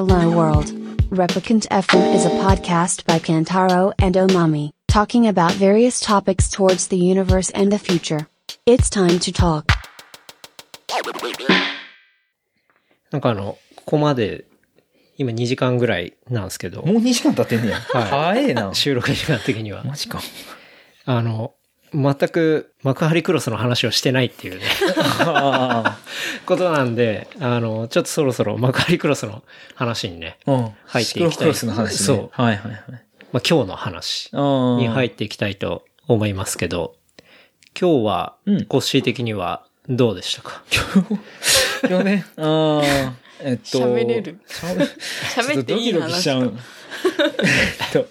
[0.00, 0.72] Hello World.
[1.10, 6.96] Replicant FM is a podcast by Kantaro and Omami, talking about various topics towards the
[6.96, 8.26] universe and the future.
[8.64, 9.66] It's time to talk.
[13.10, 14.46] なんかあの、ここまで、
[15.18, 17.76] 今2時間ぐらいなんですけど、もう2時間経ってんねや。
[17.80, 18.72] はい早えな。
[18.72, 19.84] 収録時間的には。
[19.84, 20.22] マジか。
[21.04, 21.52] あの、
[21.92, 24.64] 全く幕張クロスの話をしてないっていうね、
[25.26, 25.99] あ
[26.46, 29.42] ことなんで、あの、ちょっとそろそろ幕張クロスの
[29.74, 30.52] 話にね、あ。
[30.52, 30.74] うん。
[30.86, 32.06] 入っていきたいシクロクロスの話ね。
[32.06, 32.82] そうはいはいはい。
[33.32, 34.30] まあ、今日の話。
[34.32, 36.96] に入っていきたいと思いますけど、
[37.78, 40.62] 今日はうん、コッシー的にはどうでしたか、
[41.88, 43.78] 今日ね、ああ、えっと。
[43.78, 44.88] 喋れる喋
[45.36, 46.54] 喋っていいちょっとドキドキし話ちゃう。
[47.14, 48.08] えっと、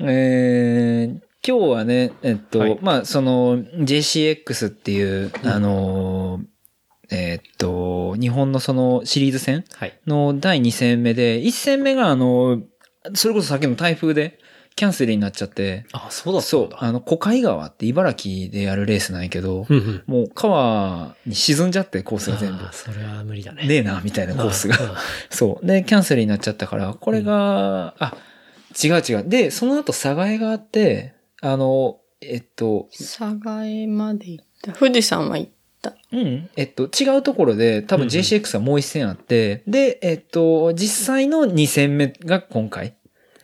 [0.00, 6.17] えー今日はね、えっと、はいまあ、その、JCX っていう、あのー、
[7.10, 9.98] えっと、日本のそのシリーズ戦はい。
[10.06, 12.62] の第2戦目で、1戦目があの、
[13.14, 14.38] それこそさっきの台風で
[14.78, 16.68] キャンセルになっちゃって、あ、そうだったそう。
[16.76, 20.02] あの、小海川って茨城でやるレースなんやけど、うんうん。
[20.06, 22.60] もう川に沈んじゃってコースが全部。
[22.72, 23.66] それは無理だね。
[23.66, 24.76] ねえな、みたいなコースが。
[25.30, 25.66] そう。
[25.66, 28.16] で、キャンセルになっちゃったから、これが、あ、
[28.80, 29.24] 違う違う。
[29.26, 34.72] で、その後、佐賀江があって、あの、えっと、佐賀江まで行った。
[34.72, 35.50] 富士山は行っ
[35.90, 36.16] た。
[36.16, 42.94] うん、えっと、違うところで、多分うんうん JCX はもう一戦あって、で、えっと、実際の2戦目が今回。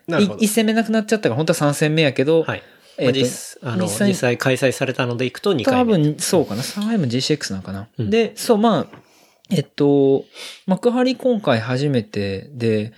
[0.06, 0.47] なるほど1。
[0.47, 2.62] 戦目なくなっちゃったから、本当は3戦目やけど、はい。
[2.97, 5.98] えっとまあ実あの実際実際開催されたので行くと2多回目。
[5.98, 6.62] 分、そうかな。
[6.62, 7.89] 佐賀江も JCX なのかな。
[7.98, 8.98] うんで、そう、まあ、
[9.51, 10.25] えっと、
[10.67, 12.92] 幕張今回初めてで、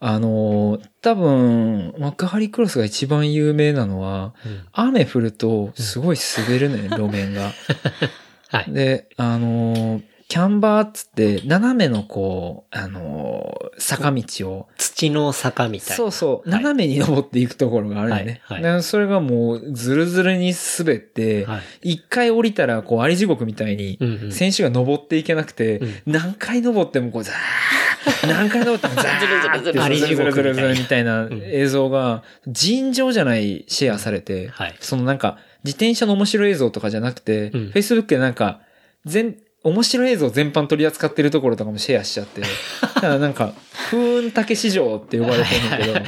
[0.00, 7.52] あの、多分、幕張クロスが一番有名なのは、うん雨降るとすごい滑るね、路面が。
[8.52, 8.72] はい。
[8.72, 15.94] で、あの、キャンバーっつって、斜めのこう、あの、坂道を、土の坂みたいな。
[15.94, 18.40] そうそう、はい斜めに登っていくところがあるよね。
[18.44, 21.92] はいはいでそれがもう、ずるずるに滑って、はい。
[21.92, 27.34] 一回降りたら、こう、あり地獄みたいに、うんうん選手が登っていけなくて、うん何回登ってもこう、ザー
[28.26, 34.74] 何回登ってもザーってずるずるずるみたいなうん映像が、尋常じゃないシェアされて、はい。
[34.80, 38.60] そのなんか、自転車の面白い映像とかじゃなくて、うん Facebook でなんか、
[39.04, 42.40] 全、面白い映像全般取り扱ってるところとかもシェアしちゃって、
[42.82, 43.54] だからなんか、
[43.90, 46.06] 風雲竹市場って呼ばれてるんだけど、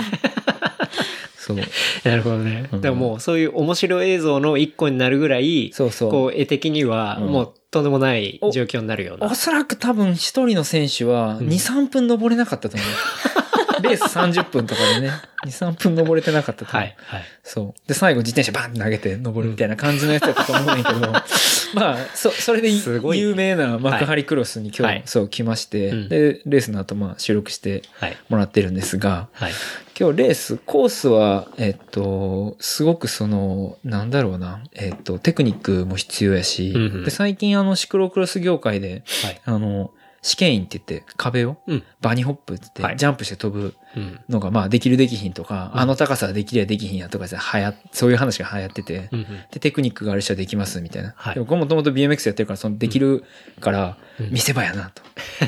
[1.37, 1.57] そう、
[2.05, 2.69] なるほどね。
[2.73, 6.11] うんでももうそういう面白い映像の一個になるぐらい、そうそう。
[6.11, 9.27] こう絵的にはうんもうとんでもない状況になるような。
[9.27, 12.89] おそらく多分一人の選手は2、3分登れなかったと思う。
[13.85, 15.11] レース30分とかでね、
[15.47, 16.77] 2、3分登れてなかったと。
[16.77, 16.97] はい。
[17.07, 17.23] はい。
[17.43, 17.89] そう。
[17.89, 21.13] で、最後自転車バンって投げて登るみたいな感じのやつだったと思うんだけど、
[21.75, 28.17] まあ、そ、それですごいね有名な幕張クロスに今日、はいそう来まして、うんで、レースの後まあ収録してはい。
[28.29, 29.53] もらってるんですが、はい。
[29.99, 36.75] 今日レース、コースは、えっと、すごくその、なんだろうな、えっと、テクニックも必要やし、
[37.05, 39.41] で、最近あの、シクロクロス業界で、はい。
[39.45, 39.93] あの、
[40.25, 41.83] 試験員って言って壁を、うん。
[42.01, 44.19] バニホップって言はいって、ジャンプして飛ぶうん。
[44.31, 49.11] のが、まあ、できるできひんとか、うんあの高さはできりゃできひんやとかさ、はや、そういう話が流行ってて。
[49.53, 51.13] で、テクニックがある人はできますみたいな。
[51.15, 53.23] はいでも、ともと BMX やってるから、その、できる
[53.61, 55.03] から、うん見せ場やなと。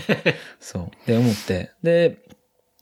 [0.60, 1.06] そう。
[1.06, 1.72] で、思って。
[1.82, 2.18] で、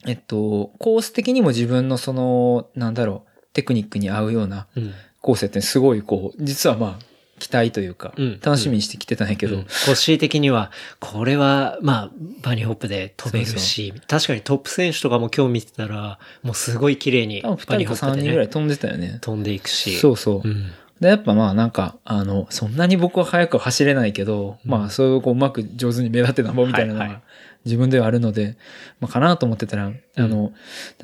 [0.06, 4.92] えっと、コース的にも自分のその、なんだろう、テクニックに合うようなうん。
[5.20, 12.10] コースやってすごいこう、実はまあ、期待というかうん、楽しみにしてきてたんやけど、うんコッシー的には、これは、まあ、
[12.42, 19.18] バニーホップで飛べるし、確かにトップ選手とかも今日見てたら、もうすごい綺麗に多分2バニー人か3ホップでね、人ぐらい飛んでたよね。
[19.20, 19.96] 飛んでいくし。
[19.98, 20.48] そうそう。
[20.48, 20.72] うん。
[21.00, 27.22] で、やっぱまあなんか、あの、そんなに僕は速くは走れないけど、うんまあそういうこううまく上手に目立ってなんぼみたいなのはいはいが
[27.64, 28.56] 自分ではあるので、
[29.00, 30.52] まあかなと思ってたら、あの、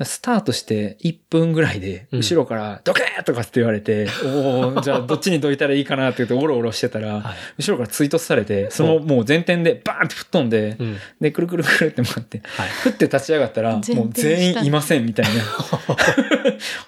[0.01, 7.23] スタートして1分ぐらいで、うん後ろからドケーとかって言われて、おおじゃあ どっちにどいたらいいかなって言ってオロオロしてたら、はい
[7.57, 10.97] 後ろから追突されて、そのもう前転でバーンって吹っ飛んで、うん。
[11.19, 12.69] で、くるくるくるって回って、はい。
[12.69, 15.31] ふって立ち上がったら、もう全員いませんみたいな。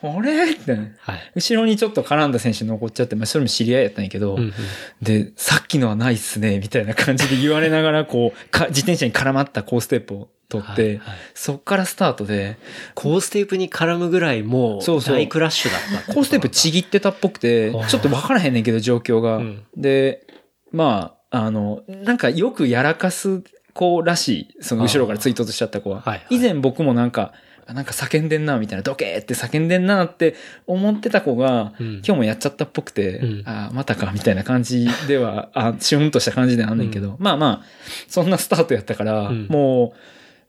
[0.18, 0.96] あれってね。
[1.00, 1.32] はい。
[1.36, 4.54] 後ろにちょっと絡んだ選手残っちゃって、まあそれも知り合いやったんやけど、うんうん
[5.02, 10.30] で、さっきのはないっすね、みたいな感じで言われながら、こう、か自転車に絡まったコーステープを
[10.62, 11.18] 取って、はいはい。
[11.34, 12.58] そっからスタートで、
[12.94, 16.14] コーステープに絡むぐらいもう大クラッシュだった。
[16.14, 19.38] コーステープちぎってたっぽくてちょっとわからへんねんけど、状況が。
[19.38, 19.64] うん。
[19.76, 20.26] で、
[20.72, 23.42] まあ、あの、なんかよくやらかす
[23.74, 24.28] 子らし
[24.58, 26.02] い、その後ろから追突しちゃった子は。
[26.02, 26.26] はいはい。
[26.30, 27.34] 以前僕もなんか、
[27.66, 30.36] あなんか叫んでんな、みたいな、ドケーって叫んでんなって
[30.68, 31.94] 思ってた子が、うん。
[31.96, 33.44] 今日もやっちゃったっぽくて、うん。
[33.46, 37.66] あまたか、みたいな感じでは、あシュンとした感じであんねんけど、まあまあ、
[38.08, 39.48] そんなスタートやったから、うん。
[39.50, 39.94] も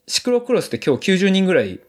[0.06, 1.81] シクロクロスって今日90人ぐらい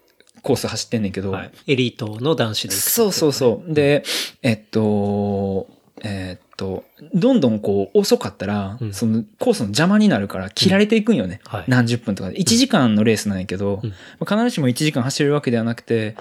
[0.42, 1.52] コース走ってんねんけど、はい。
[1.68, 3.74] エリートの男子で行くとそうそうそう。
[3.74, 4.04] で、
[4.44, 5.68] えっと、
[6.04, 6.84] えっと、
[7.14, 11.42] どんどんこう遅かったら、うんそのコースの邪魔になるから切られていくんよね。
[11.46, 12.38] はい何十分とかで。
[12.38, 16.16] 1時間のレースなんやけど、うんまあ必ずしも1時間走れるわけではなくて、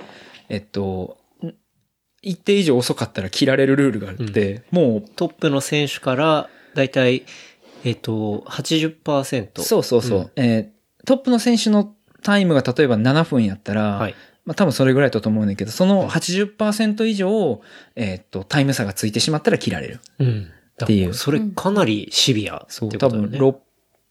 [0.48, 1.52] えっと、ん
[2.22, 7.24] 一定以上遅かったら切られるルールがあって、もうトップの選手から、だいたい、
[7.84, 9.60] えっ、と、80%。
[9.60, 10.18] そうそうそう。
[10.20, 10.73] うんえー
[11.04, 14.14] トップの選手のタイムが例えば7分やったら、はい。
[14.44, 17.62] まあ多分それぐらいだと思うんだけど、その80%以上、
[17.96, 20.00] えーっと、タイム差がついてしまったら切られる。
[20.18, 20.50] うん。
[20.82, 23.38] っていうそれかなりシビアってそう、多分ね。
[23.38, 23.54] 6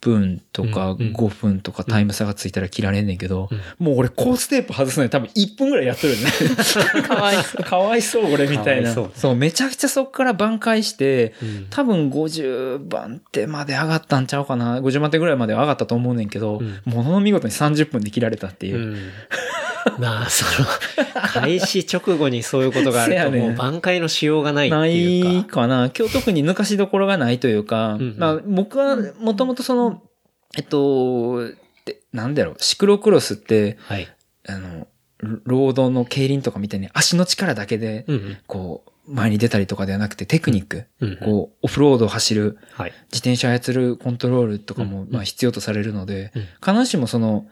[0.03, 6.31] 分とかうんうん5分とかタイム差がついたら切られんねんけど、うんもう俺コーステープ外すのに多分1分ぐらいやってるよね。
[7.07, 7.63] かわいそう。
[7.63, 8.93] かわいそう俺みたいな。
[8.93, 14.79] そうめちゃくちゃそこから挽回して、うん多分50番手まで上がったんちゃうかな。
[14.79, 18.97] 50番手ぐらいまでは上がったと思うねんけど、うんものの見事に30分で切られたっていう。
[19.97, 20.01] うん。
[20.01, 20.67] まあ、その、
[21.33, 25.61] 開始直後にそういうことがあると、 もう挽回のしようがないってないいうか。
[25.61, 25.91] かな。
[25.97, 30.03] 今日特に抜かしどころがないというか、うんまあ、僕はもともとその、
[30.55, 31.49] えっと、
[31.85, 34.07] でなんだろう、シクロクロスって、はい。
[34.47, 34.87] あの、
[35.45, 38.37] ロードの競輪とかみたいに足の力だけで、うんうん。
[38.47, 42.91] こう、前に出たりとかではなくてテクニック、うんうんこう、オフロードを走る、はい。
[43.11, 47.45] 自転車操るコントロールとかも、うんまあ必要とされるので、うん必ずしもその、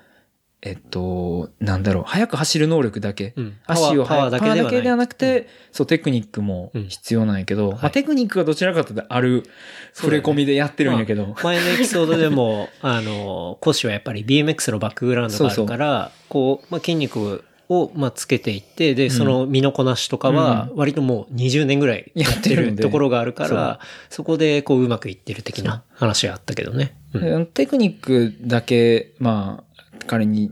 [0.63, 3.57] えっと、なんだろう、速く走る能力だけ、うん。
[3.65, 4.61] 足をパワー速パワーだけではない。
[4.61, 7.79] パワーだけではなくて、そう、テクニックも必要なんやけど、はい。
[7.81, 9.43] まあ、テクニックがどちらかというとある、
[9.93, 23.79] 触れ込みでやってるんやけど、まあ前のエピソードでも、 あの、コシはやっぱり BMX のバックグラウンドがあるから、こう、まあ、筋肉を、まあ、つけていって、で、その身のこなしとかは、割ともう20年ぐらいやってるところがあるから、
[24.09, 26.97] そこでこう、うまくいってる的な話があったけどね。
[27.13, 27.45] うん。
[27.47, 29.70] テクニックだけ、まあ、
[30.05, 30.51] 仮に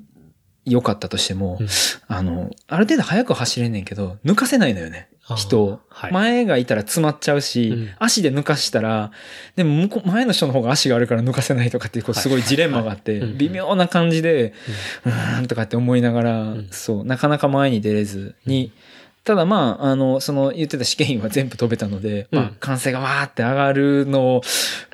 [0.65, 1.67] 良かったとしても、うん。
[2.07, 5.09] あの、ある程度速く走れんねんけど、抜かせないのよね。
[5.35, 6.11] 人を、はい。
[6.11, 7.89] 前がいたら詰まっちゃうし、うん。
[7.99, 9.11] 足で抜かしたら、
[9.55, 12.23] でも向こう、前の人の方が足があるから抜かせないとかっていう、こう、はい。
[12.23, 14.53] すごいジレンマがあって、微妙な感じで、
[15.05, 16.67] うーん、とかって思いながら、ん。
[16.71, 18.71] そう、なかなか前に出れずに、
[19.23, 24.41] ただまあ、あの、その言ってた試験員は全部飛べたので、まあうん、歓声がわーって上がるのを、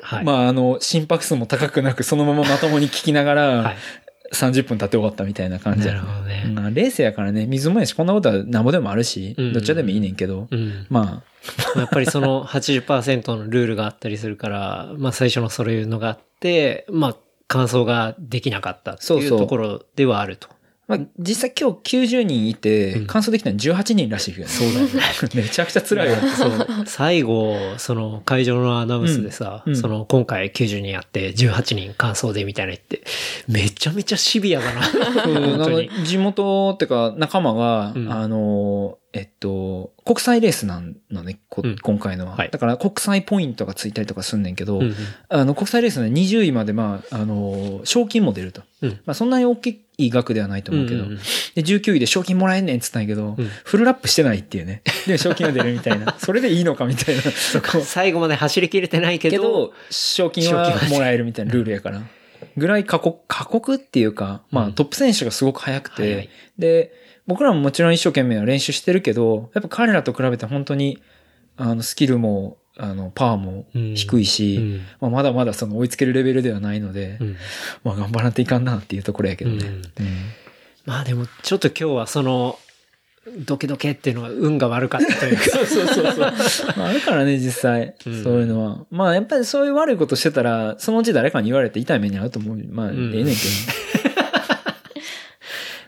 [0.01, 0.25] はい。
[0.25, 3.77] まあ、あの、心拍数も高くなく、そのまままともに聞きながら、はい。
[4.33, 6.51] 30分経って終わったみたいな感じなやるほどね。
[6.53, 10.85] まあ、レースやからね、水もやし、こんなことはなんぼでもあるし、うんどっちでもいいねんけど、うん。
[10.89, 11.23] ま
[11.75, 17.15] やっぱりその 80%のルールがあったりするから、まあ最初のそういうのがあって、まあ
[17.47, 20.47] 完走ができなかったっていうそうそうところではあると。
[20.49, 20.54] あ、
[20.87, 24.51] まあ、実際今日90人いてうん、完走できたの18人らしいけどね。
[24.51, 25.01] そうだよね。
[25.33, 26.15] めちゃくちゃ辛いよ。
[26.37, 26.67] そう。
[26.85, 33.03] 最後、その会場のアナウンスでさ、うんうんその今回90人やって18人完走でみたいな言って、
[33.47, 34.81] めちゃめちゃシビアだな。
[36.05, 41.77] 地元ってか仲間が、うんあの、えっと、国際レースなんのね、こうん。
[41.77, 42.49] 今回のは、はい。
[42.49, 44.93] だから国際ポイントがついたりとかすんねんけど、うん
[45.29, 48.63] あの、国際レースの20位まで、まあ、あの、賞金も出ると。
[48.81, 48.89] うん。
[49.05, 51.17] まあ、そんなに大きい額ではないと思うけど、うんうんうん。
[51.17, 51.23] で、
[51.61, 53.49] 19位で賞金もらえんねんっつったんやけど、うん。
[53.63, 54.81] フルラップしてないっていうね。
[55.07, 56.13] で、賞金が出るみたいな。
[56.19, 57.21] それでいいのかみたいな。
[57.85, 62.01] 最後まで走り切れてないけど、けど、賞金はもらえるみたいなルールやから。
[62.57, 64.73] ぐらい過酷、過酷っていうか、まあ、うん。
[64.73, 66.29] トップ選手がすごく速くて、速い。
[66.59, 71.01] で、僕らももちろん一生懸命は練習してるけど、やっぱ彼らと比べて本当に、
[71.57, 73.65] あの、スキルも、あの、パワーも
[73.95, 77.35] 低いし、うんまあ、まだまだその追いつけるレベルではないので、うん
[77.83, 79.57] まあ頑張らんといかんなっていうところやけどね。
[79.65, 79.81] うんうん
[80.85, 82.59] まあでもちょっと今日はその、
[83.39, 85.43] ドケドケっていうのは運が悪かったというか。
[85.49, 86.73] そうそうそうそう。
[86.77, 87.95] まああるからね、実際。
[88.05, 88.85] うんそういうのは。
[88.91, 92.57] まあやっぱりそういう悪いことしてたら、そのうち誰かに言われて痛い目に遭うと思う。
[92.69, 93.41] まあ、んええねんけ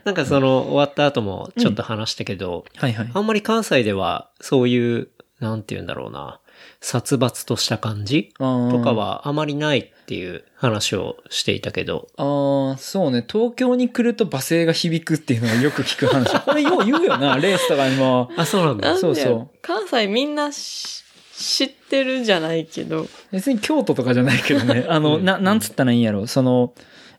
[0.08, 2.66] なんかその終わった後もちょっと話したけど、ど。
[2.78, 3.12] はいはい。
[3.14, 5.10] あんまり関西ではそういう、
[5.42, 6.40] なんて言うんだろうな、
[6.80, 8.94] 殺伐とした感じととか。
[8.94, 13.26] はあまりないっていう話をしていたけど、ああ、そうね。
[13.30, 16.40] 東京に来ると罵声が響くっていうのがよく聞く話。
[16.40, 18.32] これよう言うよな、レースとかにも。
[18.38, 18.96] あ、そうなんだ。
[18.96, 21.04] そうそう関西みんなし
[21.38, 23.08] 知ってるじゃないけど。
[23.32, 24.86] 別に京都とかじゃないけどね。
[24.88, 26.28] あの、うんな、なんつったらいいんやろ。
[26.28, 26.74] その、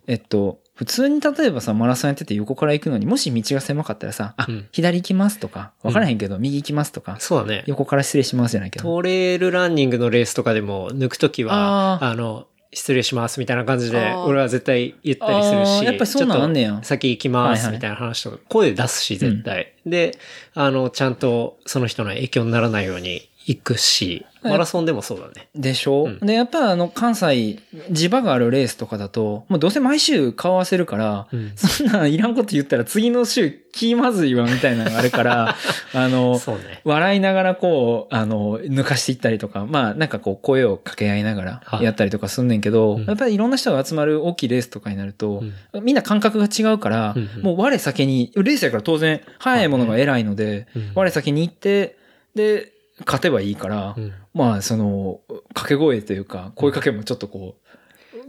[0.07, 4.68] えっと、普通に例えばさ、マラソンやってて横から行くのに、もし道が狭かったらさ、あ、うん。
[4.70, 7.64] 左行きますとか、わからへんけど、右行きますとか、そうだね。
[7.66, 8.85] 横から失礼しますじゃないけど。
[8.85, 19.73] トレイルランニングのレースとかでも抜くときは、あの、失礼しますみたいな感じで、俺は絶対言ったりするあし、ーやっぱりそんなんねやちょっと先行きますみたいな話とか、声出すし、絶対。
[19.85, 20.16] で、
[20.54, 25.49] あの、ちゃんとその人の影響にならないように行くし、マラソンでもそうだね。
[25.54, 26.18] でしょ、うん。
[26.21, 27.59] で、やっぱあの、関西、
[27.90, 31.52] 地場があるレースとかだと、もうどうせ毎週顔合わせるから、うん。
[31.57, 35.57] そんなんいらんこと言ったら次の週気まずいわみたいなのがあるから、
[35.95, 36.80] あの、ね。
[36.85, 41.85] 笑いながらこう、あの、抜かしていったりとか、まあなんかこう声を掛け合いながらはい。
[41.85, 43.04] やったりとかすんねんけど、うん。
[43.04, 45.42] やっぱりいろんな人が集まる大きいレースとかになると、
[45.83, 47.42] みんな感覚が違うから、うんうん。
[47.42, 50.92] もう我先に、レースやから当然速いものが偉いので、うん。
[50.95, 51.97] 我先に行って、
[52.35, 52.73] で、
[53.07, 57.69] 勝てばいいから、うんまあその、掛け声というか、声かけもちょっとこう、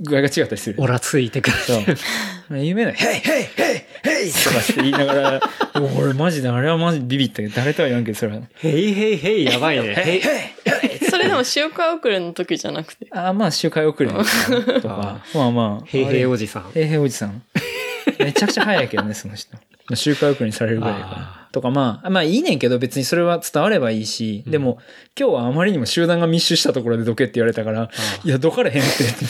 [0.02, 0.82] 具合が違ったりする。
[0.82, 1.56] オラついてくる。
[1.58, 1.80] そ
[2.54, 2.58] う。
[2.58, 5.42] 有名な、 ヘイヘイヘイヘイとかって言いながら、
[6.00, 8.42] 俺マジで、あれはマジビビったけど、誰とは言わんけど、それは。
[8.64, 9.94] へいへいへいやばいね。
[9.96, 13.08] へいそれでも周回遅れの時じゃなくて。
[13.12, 15.86] ああ、まあ、周回遅れとか、 まあまあ。
[15.86, 16.72] へいへいおじじさん。
[16.74, 17.44] へいへいおじさん。
[18.18, 19.58] めちゃくちゃ早いけどね、その人。
[19.96, 21.39] 周回遅れにされるぐらいだから。
[21.51, 24.77] とかまあ、まあいいねんけど別にそれは伝わればいいし、でも
[25.19, 27.89] 今日はあまりにも集団が密集したところでどけって言われたから、
[28.24, 28.86] いや、どかれへんっ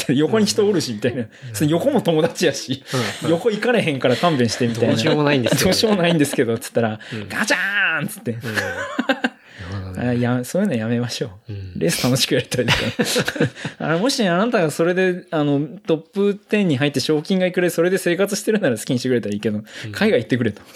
[0.06, 1.26] て、横に人おるし、みたいな。
[1.54, 2.84] その横も友達やし、
[3.30, 4.90] 横行かれへんから勘弁して、みたいな。
[4.90, 7.30] どうしようもないんですけどどうしようもないんですけど、つったら、うん。
[7.30, 8.38] ガチャーンっつって。
[10.00, 11.54] あやそういうのやめましょう。
[11.54, 12.80] うんレース楽しくやりたいだか
[13.80, 13.88] ら。
[13.88, 20.62] あのもしあなたがそれで、あの、トップ10に入って賞金がいくらそれで生活してるなら好きにしてくれたらいいけど、海外行ってくれと。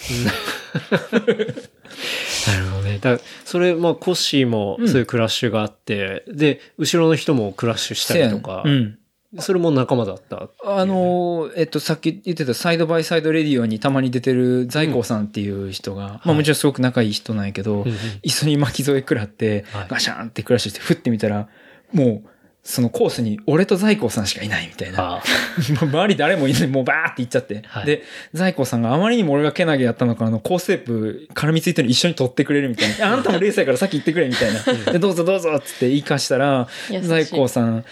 [2.47, 2.97] なるほどね。
[2.99, 8.97] だそれ、まあ、コッシーもそういうクラッシュがあって、で、後ろの人もクラッシュしたりとかう、ん。
[9.39, 10.49] それも仲間だった。
[10.63, 21.47] あの、えっと、さっき言ってたサイドバイサイドレディオにたまに出てる在光さんっていう人が、まあもちろんすごく仲いい人なんやけど、うんうん一緒に巻き添え食らってはい、ガシャンってクラッシュして、振ってみたら、
[21.91, 22.29] もう、
[22.63, 25.21] そのコースに俺と在光さんしかいないみたいな。
[25.81, 27.61] 周り誰もいない、もうバーって行っちゃって。
[27.65, 33.11] はいで、在光さんがあまりにも俺がけなげやったのか、あの、コーステープ絡みついてるの一緒に取ってくれるみたいな。
[33.13, 34.93] あんたもレースやから先行ってくれみたいな。
[34.93, 36.69] で、どうぞどうぞっつって言い返したら、
[37.01, 37.83] 在光さん、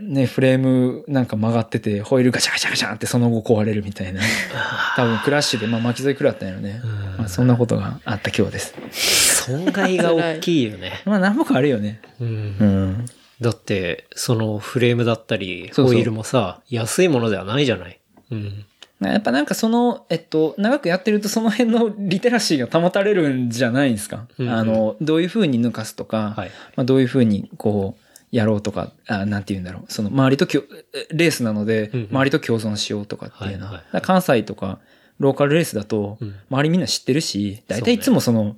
[0.00, 4.20] ね、フレームなんか曲がってて、ホイールガチャガチャガチャってその後壊れるみたいな。
[4.96, 6.80] 多分クラッシュで、まあ巻き添え食らったんやろね。
[6.82, 9.44] うんまあそんなことがあった今日です。
[9.44, 11.02] 損害が大きいよね。
[11.06, 12.00] まあ何もかあるよね。
[12.20, 12.30] うんう
[12.64, 13.06] ん。
[13.40, 18.00] だって、そのフレームだったり、そうそうホイールもさ、安いものではないじゃない。
[18.30, 18.64] うん。
[19.00, 24.26] やっぱなんかその、えっと、長くやってるとその辺のリテラシーが保たれるんじゃないですか。
[24.38, 26.50] うんうんあの、どういう風に抜かすとか、はい。
[26.76, 28.03] まあ、どういう風にこう、
[28.34, 29.92] やろうとか、あなんて言うんだろう。
[29.92, 30.64] その、周りときょ、
[31.12, 33.84] レースなので周りと共存しようとかっていうのは。
[34.02, 34.80] 関西とか、
[35.20, 38.56] ローカルレースだとうん、周りみんな知ってるし、大体いつもその、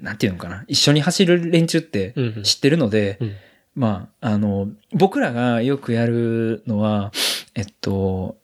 [0.00, 0.64] なんていうのかな。
[0.68, 2.14] 一緒に走る連中って
[2.44, 3.32] 知ってるので、うん。
[3.74, 7.10] まあ、あの、僕らがよくやるのは、
[7.56, 8.36] えっと、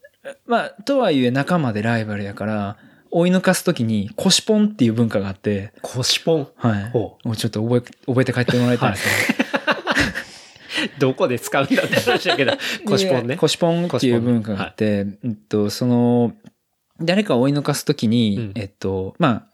[0.46, 2.76] まあ、とはいえ仲間でライバルやから、
[3.12, 6.48] 追い抜かすときに腰ポンっていう文化があって、腰ポン？
[6.56, 6.90] はい。
[6.90, 9.41] ほもうちょっと覚え、覚えて帰ってもらいたいんですけど
[11.16, 12.58] こで使うんだって話だけど、ど。
[12.86, 13.36] 腰ポンね。
[13.36, 16.32] 腰ポンっていう文化があって、えっと、その、
[17.00, 19.46] 誰かを追い抜かすときに、うんえっと、まあ、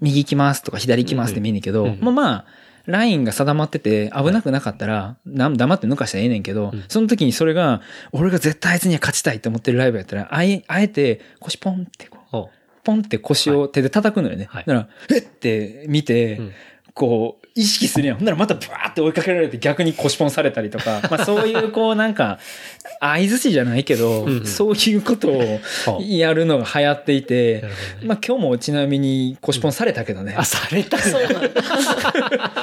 [0.00, 2.44] 右行きますとか左行きますって見えねんけど、うんうんまあまあ、
[2.86, 12.50] ラインが定まってて危なくなかったら、な黙って抜かしたらええねんけど、うんその時にそれが、俺が絶対あいつには勝ちたいと思ってるライブやったら、あえあえて腰ポンってこう、ほ
[12.82, 14.46] ポンって腰を手で叩くのよね。
[14.50, 16.42] はいだから、えって見て、う。
[16.42, 16.52] うん。
[17.00, 18.16] こう、意識するやん。
[18.18, 22.38] ほんならまたブワーって追いかけられて逆に腰ポンされたりとか、 まあそういうこうなんか、
[23.00, 25.38] 合図詞じゃないけど、うんうんそういうことを
[25.86, 27.64] はあやるのが流行っていて。
[28.02, 30.34] まあ今日もちなみに腰ポンされたけどね。
[30.36, 31.38] あ、されたそうなんだ。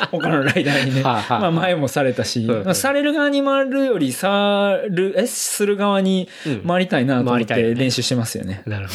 [0.11, 1.01] 他のライダーにね。
[1.01, 8.61] はあはあまあ前もされたし、される側に回るより、さる、え、する側にうん回りたいなと思って練習してますよね。
[8.67, 8.93] なるほ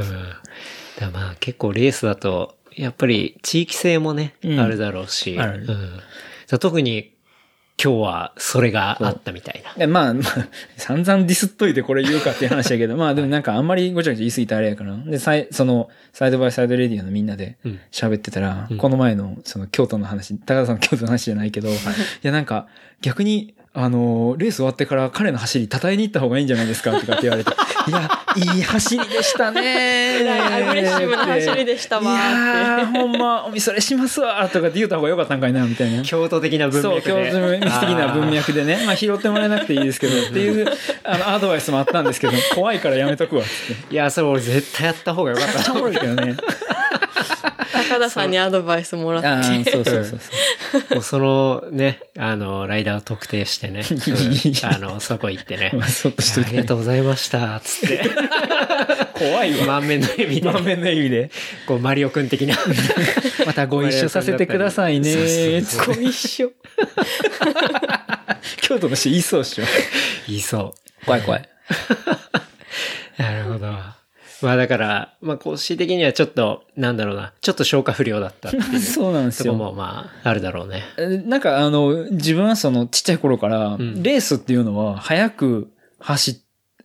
[0.00, 0.06] ど。
[0.06, 0.10] うん。
[0.98, 6.00] だまあ結構レースだと、やっぱり地域性もね、うんあるだろうし、あるうん。
[6.46, 7.14] さ特に
[7.82, 9.74] 今日はそれがあったみたいな。
[9.76, 10.24] えまあ、まあ、
[10.76, 14.96] 散々ディスっといてこれ言うかっていう話やけど、 まあでもなんかあんまりごちゃごちゃ言い過ぎたらあれやから。
[14.96, 21.72] で、さいその、サイドバイサイドレディオのみんなでうん喋ってたら、うんこの前のその京都の話、高田さんの京都の話じゃないけど、い
[22.22, 22.68] やなんか
[23.00, 27.50] 逆に、あの、レース終わってから彼の走り叩いに行った方がいいんじゃないですかとかって言われて、
[27.90, 32.86] いや、いい走りでしたねアグレッシブな走りでしたわいや。
[32.86, 36.02] ほんま、おみそれしますわとかって言った方がよかったんかいな、みたいな。
[36.04, 37.30] 京都的な文そう、脈で。
[37.32, 38.84] 共通的な文脈でね。
[38.86, 40.66] まあ拾ってもらえなくていいですけど、っていう、
[41.02, 43.92] あの、アドバイスもあったんですけど、怖いからやめとくわ、つって。
[43.92, 46.36] いや、それ俺絶対やった方がよかっためっちゃおもろいけどね。
[47.72, 49.28] 高田さんにアドバイスもらって。
[49.28, 55.80] ああ、そうそうそうもうそのね、あの、ライダーを特定してね、 うんあの、そこ行ってね そう。
[55.80, 56.50] まあ、そっとしといて。
[56.50, 58.02] ありがとうございました、つって。
[59.12, 59.66] 怖いわ。
[59.80, 61.30] 満面の笑みで、満面の意味で。
[61.66, 62.56] こう、マリオくん的な。
[63.46, 65.12] またご一緒させてくださいね。
[65.12, 66.52] そうそうそうご一緒。
[68.62, 69.64] 京都の人言いそうっしょ。
[70.26, 71.48] 言いそ怖い怖い。
[73.18, 73.22] う。
[73.22, 73.93] なるほど。
[74.44, 79.54] まあだから、まあ講師的にはちょっと、なんだろうな、ちょっと消化不良だったっていう そうなんですよ。
[79.54, 80.82] とこもまあ、あるだろうね。
[80.98, 86.34] えなんかあの、自分はそのちっちゃい頃から、んレースっていうのは早く走っ、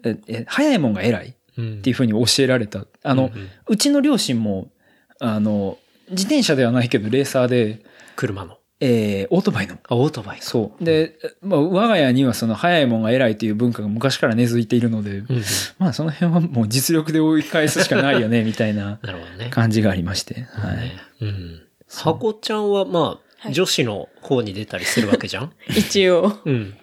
[0.05, 2.85] え、え早いもんが偉いっうんていうふうに教えられた。
[3.03, 4.71] あの、うんうんうちの両親も、
[5.19, 5.77] あの、
[6.09, 7.83] 自転車ではないけどレーサーで、
[8.15, 8.58] 車の。
[8.81, 9.77] えー、オートバイの。
[9.87, 10.43] あ、オートバイか。
[10.45, 10.83] そう。
[10.83, 15.43] で、まあ、我が家にはその早いもんが偉いという文化が昔から根付いているので、うんうん。
[15.79, 19.49] まあその辺はもう実力で追い返すしかないよね、みたいな なるほどね。
[19.49, 20.45] 感じがありまして。
[20.53, 20.77] はい。
[20.77, 21.61] ねうん。
[21.89, 23.03] 箱ちゃんはまあ、
[23.41, 25.51] はい女子の方に出たりするわけじゃん？
[25.69, 26.33] 一応。
[26.43, 26.73] うん。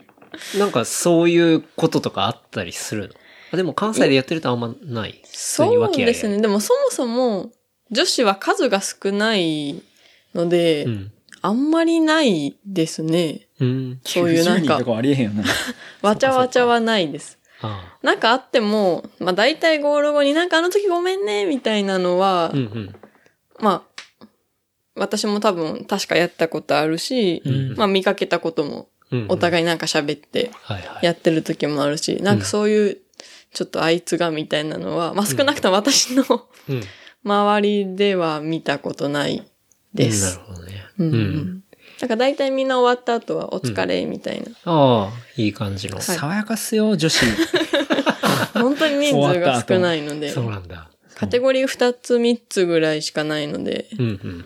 [0.59, 3.15] なんかそういうこととかあったりするの？
[3.53, 5.21] あでも関西でやってるとあんまない。
[5.25, 6.41] そうですね。
[6.41, 7.53] でもそもそも
[7.91, 9.83] 女子は数が少ない
[10.35, 11.13] ので、うん。
[11.47, 13.47] あんまりないですね。
[13.61, 14.01] うん。
[14.05, 15.45] そういうなん90人かありえへんよな。
[16.03, 17.39] わちゃわちゃはないです。
[17.63, 22.49] あなんかあっても、まあ大体ゴール後になんかあの時ごめんね、みたいなのは、あ。
[22.53, 22.95] うんうん。
[23.61, 23.87] ま
[24.21, 24.27] あ、
[24.97, 28.89] 私も多分確かやったことあるし、うんまあ見かけたことも
[29.29, 30.51] お互いなんか喋って。
[31.01, 32.99] やってる時もあるし、なんかそういう、
[33.55, 36.25] ちょっとあいつがみたいなのは、まあ少なくとも私の
[36.69, 36.83] うん。
[37.25, 39.43] 周りでは見たことない
[39.97, 40.25] です。
[40.25, 40.85] なるほどね。
[40.99, 41.07] うん。
[41.09, 41.63] ううんん。
[42.01, 44.47] なんか大体みんな終わった後はお疲れみたいな。
[44.65, 45.97] ああ、いい感じの。
[45.97, 47.25] はい爽やかっすよ、女子。
[48.55, 50.91] 本当に人数が少ないので、そうなんだ。
[51.15, 54.45] カテゴリー2つ3つぐらいしかないので、うん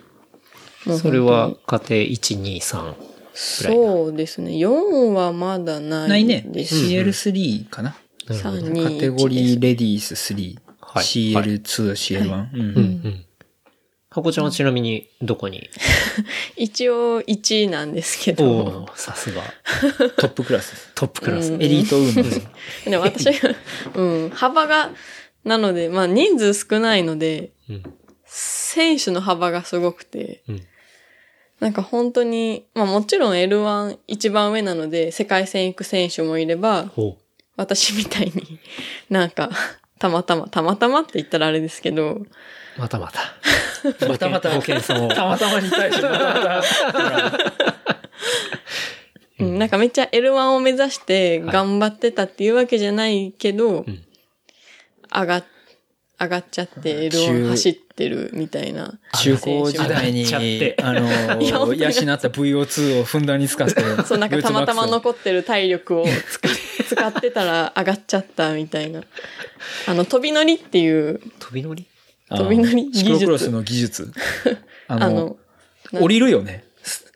[0.87, 0.97] うん。
[0.97, 2.77] それは家庭1、2、3。
[2.77, 2.95] らいな
[3.33, 4.51] そうですね。
[4.51, 6.45] 4はまだないないね。
[6.47, 6.75] です。
[6.75, 7.95] CL3 かな。
[8.27, 10.55] なるほど3、2、カテゴリ1ーレディース3。
[10.79, 12.47] はい CL2、CL1。
[12.53, 13.25] うん
[14.15, 14.23] うんうん。
[14.23, 15.69] 箱ちゃんはちなみにどこに？
[16.57, 19.41] 一応1位なんですけど、おーさすが。
[20.17, 20.91] トップクラスです。
[20.95, 21.53] トップクラス。
[21.53, 23.55] うんエリートウーマンでも私が、
[23.95, 24.91] うん、幅が、
[25.43, 27.83] なので、まあ人数少ないので、うん。
[28.25, 30.63] 選手の幅がすごくて、うん。
[31.59, 37.17] なんか本当に、まあもちろん L1 一番上なので、世界戦行く選手もいれば、ほ
[37.55, 38.59] 私みたいに
[39.09, 39.51] なんか、
[39.99, 42.27] たまたま、たまたまって言ったらあれですけど、う。
[42.77, 43.21] またまた。
[44.07, 45.09] またまた、冒険村を。
[45.13, 46.63] たまたまに対してまたまた。
[49.39, 53.85] うん、なんかめっちゃ L1 を目指して頑張ってたっていうわけじゃないけど、ん
[55.11, 55.43] 上が、
[56.19, 58.99] 上がっちゃって中 L1 走ってるみたいな。
[59.19, 60.25] 中高時代に
[60.77, 61.09] あの、
[61.41, 63.81] 養った VO2 をふんだんに使って。
[64.05, 66.51] そう、なんかたまたま残ってる体力を使っ
[66.91, 69.01] 使ってたら上がっちゃったみたいな。
[69.87, 71.85] あの、飛び乗りっていう、飛び乗り？
[71.85, 71.90] あ
[72.37, 74.11] 飛び乗り技術シクロクロスの技術。
[74.87, 75.37] あ のあの、、
[75.93, 76.63] 降りるよね。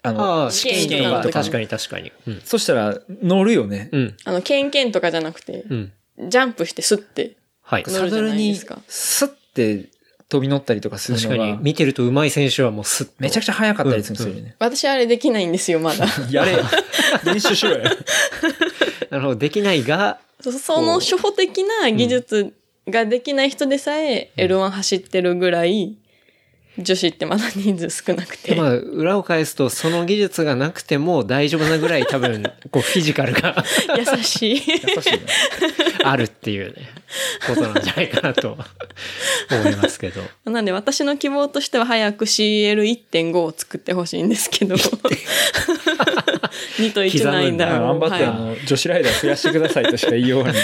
[0.03, 2.11] あの、ああ、試験試験とか確かに確かに。
[2.27, 2.41] うん。
[2.43, 3.89] そしたら乗るよね。
[3.91, 4.17] うん。
[4.23, 5.91] あの、ケンケンとかじゃなくて、うん。
[6.29, 7.35] ジャンプしてスッて。
[7.63, 7.83] はい。
[7.87, 9.89] 乗るじゃサドルにスッて
[10.29, 13.13] 飛び乗ったりとかする確かにのが、見てると上手い選手はもうスッと。
[13.19, 14.55] めちゃくちゃ速かったりするんですよね。
[14.59, 16.05] 私あれできないんですよ、まだ。
[16.29, 16.69] やれや。
[17.23, 17.83] 練習しろや。
[19.09, 19.35] なるほど。
[19.35, 22.53] できないが、そその初歩的な技術
[22.89, 25.97] ができない人でさえ L1 走ってるぐらい、
[26.77, 28.53] 女子ってまだ人数少なくて。
[28.53, 33.63] まあ、裏を返すと、その技術がなくても大丈夫なぐらい多分、 こう、フィジカルが
[33.97, 34.55] 優しい。
[34.55, 34.61] 優
[35.01, 35.21] しいね。
[36.03, 36.89] あるっていうね、
[37.47, 38.57] ことなんじゃないかなと
[39.51, 40.21] 思いますけど。
[40.43, 44.75] なんで私の希望としては早く CL1.5 を作ってほしいんですけど。
[44.75, 44.91] 2
[46.91, 47.99] と1ないんだろう。
[47.99, 50.63] 頑張って、あはいの、女子ライダー増やしてくださいとしか言いようがない。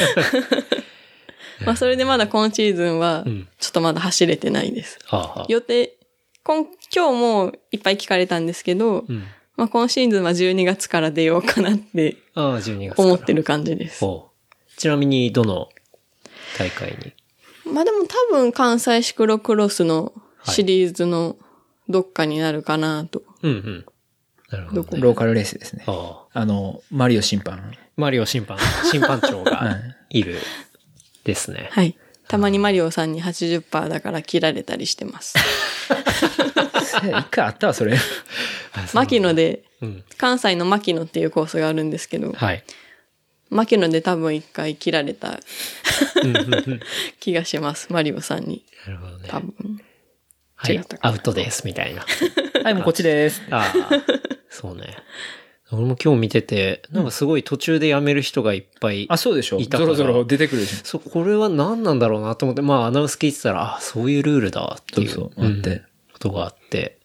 [1.65, 4.99] まあそれでまだ今シーズンはうん、ちょっとまだ走れてないです。
[5.05, 5.97] はあ、予定、
[6.43, 9.23] 今、今日もいっぱい聞かれたんですけど、うん。
[9.57, 12.99] まあ今シーズンは12月から出ようかなってああ、12月。
[12.99, 13.99] 思ってる感じです。
[13.99, 14.31] ほう
[14.77, 15.69] ちなみに、どの
[16.57, 17.13] 大会に？
[17.71, 21.37] まあでも多分関西シクロクロスのシリーズの
[21.87, 23.21] どっかになるかなと。
[23.43, 23.85] うんうん。
[24.49, 25.01] なるほど、ね。
[25.01, 25.83] ローカルレースですね。
[25.87, 26.39] ああ。
[26.39, 27.73] あの、マリオ審判。
[27.95, 28.57] マリオ審判、
[28.89, 29.77] 審判長はが
[30.09, 30.37] いいる
[31.23, 31.69] ですね。
[31.71, 31.97] はい。
[32.27, 35.35] たまにマリオさんに80%だから切られたりしてます。
[37.03, 37.97] 一回あったわ、それ。
[38.93, 40.03] 牧野で、うん。
[40.17, 42.63] 関西の牧野っていうコースがあるんですけど、はい。
[43.49, 45.39] 牧野で多分一回切られた
[47.19, 47.91] 気がします。
[47.91, 48.63] マリオさんに。
[48.85, 49.27] なるほどね。
[49.27, 49.81] 多分。
[50.55, 52.05] はいアウトです、みたいな。
[52.63, 53.41] はい、もうこっちです。
[53.49, 53.89] ああ、
[54.47, 54.95] そうね。
[55.71, 59.07] 俺も今日見てて、なんかすごい途中で辞める人がいっぱい。
[59.09, 59.59] あ、そうでしょ。
[59.59, 60.85] いたからゾロゾロ出てくるでしょ。
[60.85, 65.09] そう、これは何なんだろうなと思って、まあアナウンス聞いてたら、あそういうルールだっていう。
[65.09, 65.81] そうそうあってん
[66.13, 66.99] ことがあって。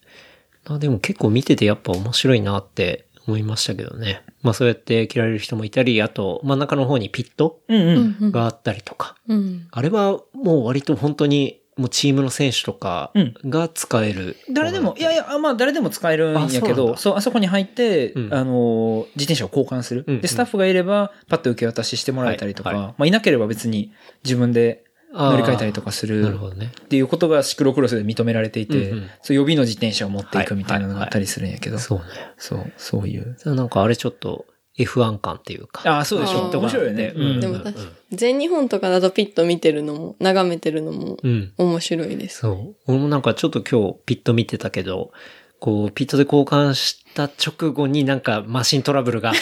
[0.65, 4.23] あでも結構見ててやっぱ面白いなって思いましたけどね。
[4.43, 7.89] まあそうやって着られる人もいたり、あと真ん中の方にピットうんうん。
[7.89, 9.17] うんうんがあったりとか。
[9.29, 9.69] うん。
[9.71, 13.13] あれはもう割と本当にもうチームの選手とか
[13.45, 14.37] が使える。
[14.51, 16.97] 誰でも、いやいや、あまあ誰でも使えるんやけど、だ。
[16.97, 18.35] そう、あそこに入って、うん。
[18.35, 20.05] あの、自転車を交換する。
[20.07, 20.21] うんうん。
[20.23, 22.87] で、スタッフがいれば、パッと受け渡ししてもらえたりとか、はいはい。
[22.89, 23.93] まあいなければ別に
[24.25, 26.23] 自分で乗り換えたりとかする。
[26.23, 26.73] なるほどね。
[26.81, 29.11] っていうことがシクロクロスで認められていて、うんうん。
[29.21, 32.05] そう予備の自転車を持っていくみたいなのがあったりするんやけど、そうね。
[32.39, 33.37] そう、そういう。
[33.45, 34.47] なんかあれちょっと
[34.79, 35.83] F1 感っていうか。
[35.91, 36.51] ああ、そうでしょ。
[36.51, 37.13] 面白いよね。
[37.17, 41.53] うんでも確かに、全日本とかだとピット見てるのも、眺めてるのもうん。
[41.57, 42.41] 面白いです。
[42.41, 42.75] そう。
[42.87, 45.13] 俺もなんかちょっと今日ピット見てたけど、
[45.59, 49.41] こう、ピットで交換した直後になんかマシントラブルがあって、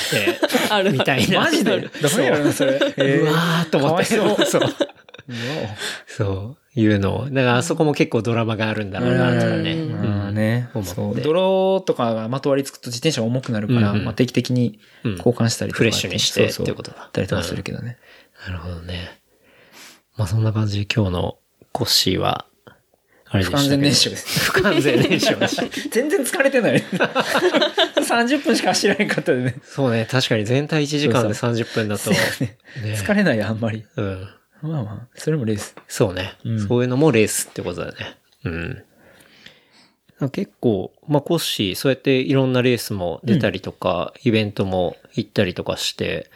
[0.70, 0.92] ある。
[0.92, 1.40] みたいな。
[1.40, 1.90] マジで？
[2.00, 2.78] ダメやろな、それ。
[2.96, 4.04] えうわーっと思って。
[4.04, 4.62] そうそう。
[6.06, 6.56] そう。
[6.76, 7.24] いうのを。
[7.30, 9.72] だからあそこも結構ドラマがあるんだろうな、とかね。
[9.74, 11.20] うんまあね、そう。
[11.20, 17.96] 泥とかがまとわりつくと自転車が重くなるから、うんうんまあ定期的にうん交換したりとか、フレッシュにしてそうそうっていうことだあったりとかするけどね。
[18.46, 19.20] なるほどね。
[20.16, 21.38] まあそんな感じで今日の
[21.72, 22.46] コッシーは、
[23.28, 24.40] あれで不したけど完全燃焼です。
[24.52, 25.64] 不完全燃焼でした。
[25.90, 26.82] 全然疲れてない。
[26.82, 29.56] 30分しか走らへんかったでね。
[29.64, 32.18] そうね、確かに全体1時間でそ30分だと、ね
[32.96, 33.84] 疲れないよ、あんまり。
[33.96, 34.28] うん。
[34.62, 35.74] まあまあ、それもレース。
[35.88, 38.16] そうね、うんそういうのもレースってことだね。
[38.44, 38.84] うん。
[40.32, 46.30] 結構、まあ、コッシー、そうやっていろんなレースも出たりとか、イベントも行ったりとかして、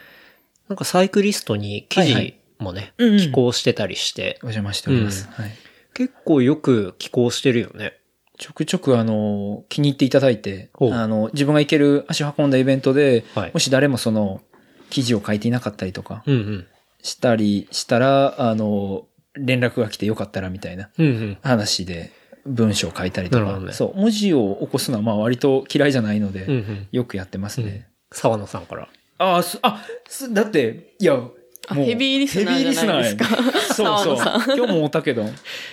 [0.67, 5.27] なんかサイクリストに記はいはい事もね、うんうん寄稿してたりして、お邪魔しております。
[5.31, 5.51] はい。
[5.93, 7.93] 結構よく寄稿してるよね。
[8.37, 14.41] ちょくちょくあの、気に入っていただいて、あの、自分が行ける足を運んだイベントで、はいもし誰もその、
[14.89, 16.67] 記事を書いていなかったりとか、うんうん。
[17.01, 21.37] したりしたら、あの、連絡が来てよかったらみたいなうんうん。
[21.41, 22.11] 話で
[22.49, 26.87] 文章を書いたりとか、ねそう、文字を起こすのはまあ割と嫌いじゃないので、うんうん。
[26.91, 27.87] よくやってますね。
[28.11, 28.87] 沢野さんから。
[29.19, 31.33] ああ、すあ、すだって、いや、も
[31.67, 33.25] あヘビーリスナーじゃないですか
[33.73, 34.15] そうそう。
[34.55, 35.25] 今日も会ったけど、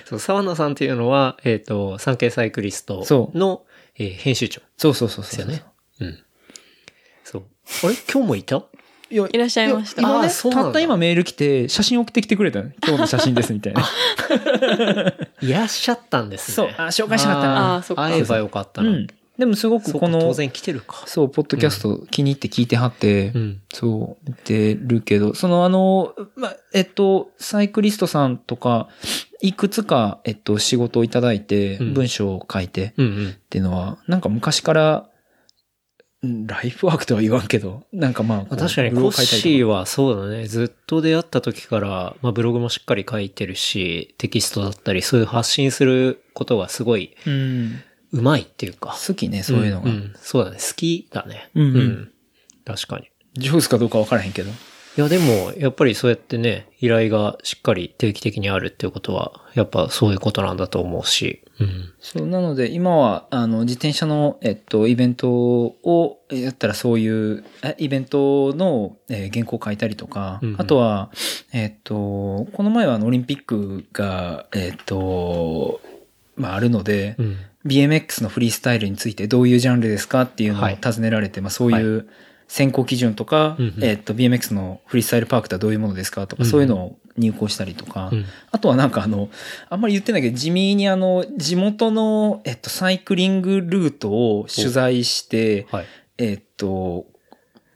[0.05, 3.65] そう、沢野さんっていうのは、えっ、と、産経サイクリストその、
[3.99, 5.35] えー編集長でそうそうそうそう。
[5.35, 5.63] すよね。
[6.01, 6.19] うん。
[7.25, 7.45] そう。
[7.85, 7.95] あれ？
[8.13, 8.63] 今日もいた？
[9.09, 13.83] いやいらっしゃいました今ね、たった今メール来て、写真送ってきてくれたの今日の写真ですみたいな。
[15.41, 16.55] いらっしゃったんですね。
[16.55, 18.91] そうあ紹介したかったなあーそっか会えばよかったな。
[18.91, 19.07] うん。
[19.39, 21.05] でもすごくこの、か当然来てるか。
[21.07, 23.61] そう、ポッドキャスト気に入って聞いてはって、うん。
[23.73, 28.89] そう、見てるけど、そのあの、まあ、えっと、サイクリストさんとか、
[29.43, 33.29] いくつか、えっと、仕事をいただいて、うん文章を書いてうんうん。
[33.29, 35.16] っていうのは、なんか昔から、うん
[36.47, 40.47] ライフワークとは言わんけど、なんかまあ確かにコッシーはそうだね。
[40.47, 47.81] ずっと出会った時から、まあブログもしっかり書いてるし、テキストだったり、そういう発信することがすごいうん。
[48.13, 48.97] うまいっていうか。
[49.07, 49.91] 好きね、そういうのが。
[49.91, 50.59] んんそうだね。
[50.59, 51.51] 好きだね。
[51.55, 52.11] うんうん
[52.65, 53.09] 確かに。
[53.35, 54.51] 上手かどうかわからへんけど。
[54.51, 54.53] い
[54.97, 61.43] やでも、やっぱりそうやってね、依頼がしっかり定期的にあるっていうことは、やっぱそういうことなんだと思うし。
[61.59, 61.93] うん。
[62.01, 71.11] そう、なので今は、あの、自転車の、えっと、イベントをやったらそういう、えイベントの、えー原稿を書いたりとか、うんうんあとは、
[71.53, 75.81] えっと、この前はあの、オリンピックが、えっと、
[76.37, 77.37] まあ、あるので、うん。
[77.67, 82.09] BMX のフリースタイルについてどういうジャンルですかっていうのをはい尋ねられて、まあ、そういう
[82.47, 89.29] 選考基準とか、えっと、BMX のフリースタイルパークとはどういうものですかとか、うんうんそういうのを入稿したりとか、うんあとはなんかあの、
[89.69, 95.87] あんまり言ってないけど、地味にあの、地元の、えっと、サイクリングルートを取材して、はい。
[96.19, 97.07] えっと、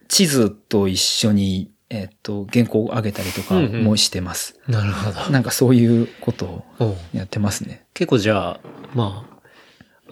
[0.08, 4.58] 地図と一緒に、えっと、原稿を上げたりとかうんうんもしてます。
[4.68, 5.30] なるほど。
[5.30, 7.84] なんかそういうことをやってますね。
[7.92, 8.60] 結構じゃあ、
[8.94, 9.26] ま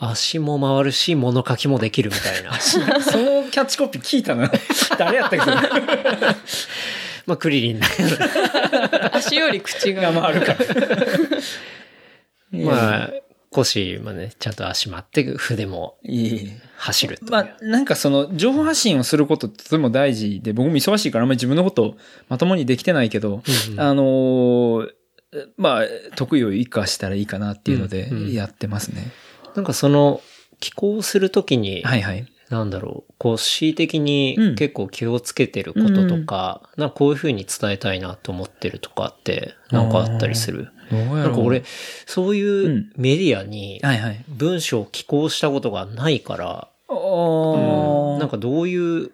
[0.00, 2.52] あ、足も回るし、物書きもできるみたいな。
[2.60, 2.78] そ
[3.18, 4.50] のキャッチコピー聞いたな。
[4.98, 5.50] 誰やったっけ？
[7.28, 8.08] まあ、クリリンだけど。
[9.12, 10.10] 足より口が。
[10.10, 10.58] が回るから。
[12.50, 13.10] まあ、
[13.50, 17.18] 腰もね、ちゃんと足回って筆もいいい走る。
[17.30, 21.96] まあ、なんかその、情報発信をすることってとても大事で、僕も忙しいからあんまり自分のこと
[22.30, 24.90] まともにできてないけど、うんうんあのー
[25.58, 25.84] まあ、
[26.16, 29.12] 得意を生かしたらいいかなっていうのでうんうん、やってますね。
[29.54, 30.22] なんかその、
[30.60, 32.26] 寄稿するときに、はいはい。
[32.48, 40.70] なんだろう、こう、恣意的にうん結構気をつけてることとか、なんかこういう風に伝えたいなと思ってるとかって、なんかあったりする？
[40.90, 41.64] なんか俺、
[42.07, 43.83] そういううんメディアに。
[44.28, 49.11] 文章を寄稿したことがないから、おなんかどういう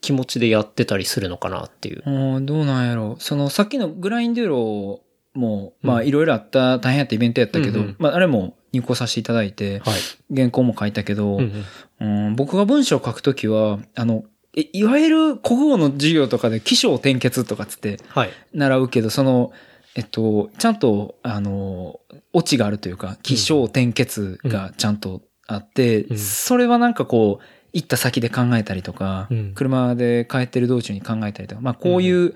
[0.00, 2.02] 気持ちでやってたりするのかなっていう。
[2.04, 3.22] うんどうなんやろう。
[3.22, 5.00] その、さっきのグラインデューロ
[5.34, 10.34] も、まあ、うんいろいろあった、大変やったイベントやったけど、うんうんまあ、あれも入稿させていただいて、はい。
[10.34, 11.64] 原稿も書いたけど、うんうん
[12.00, 18.30] うん僕が文章を書くときは、あの、いいわゆる国語の授業とかで起承転結とかつってはい。
[18.54, 19.52] 習うけど、その、
[19.94, 22.00] えっと、ちゃんと、あの、
[22.32, 26.18] オチがあるというか、起承転結がちゃんとあって、うん。
[26.18, 29.52] それはなんかこう、行った先で考えたりとか、うん。
[29.54, 32.34] 車で帰ってる道中に考えたりとか、まあこういう、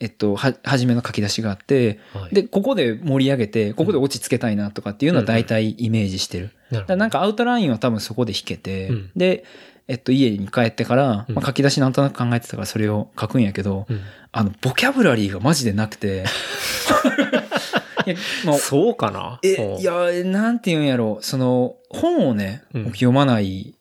[0.00, 2.34] えっと、は、初めの書き出しがあって、はい。
[2.34, 6.46] で、ここで盛り上げて、ここで落ち着けたいなとかっていうのは大体イメージしてる。
[6.46, 6.96] だからなるほど。
[6.96, 9.44] なんかアウトラインは多分そこで弾けて、うんで、
[9.88, 14.00] えっと、家に帰ってから、うんまあ、書き出しなんとなく考えてたからそれを書くんやけど、うん
[14.32, 16.24] あの、ボキャブラリーがマジでなくて、
[18.06, 19.40] いや、もう、そうかな？
[19.42, 19.92] え、うんいや、
[20.24, 23.74] なんて言うんやろ、その、本をね、うん僕読まない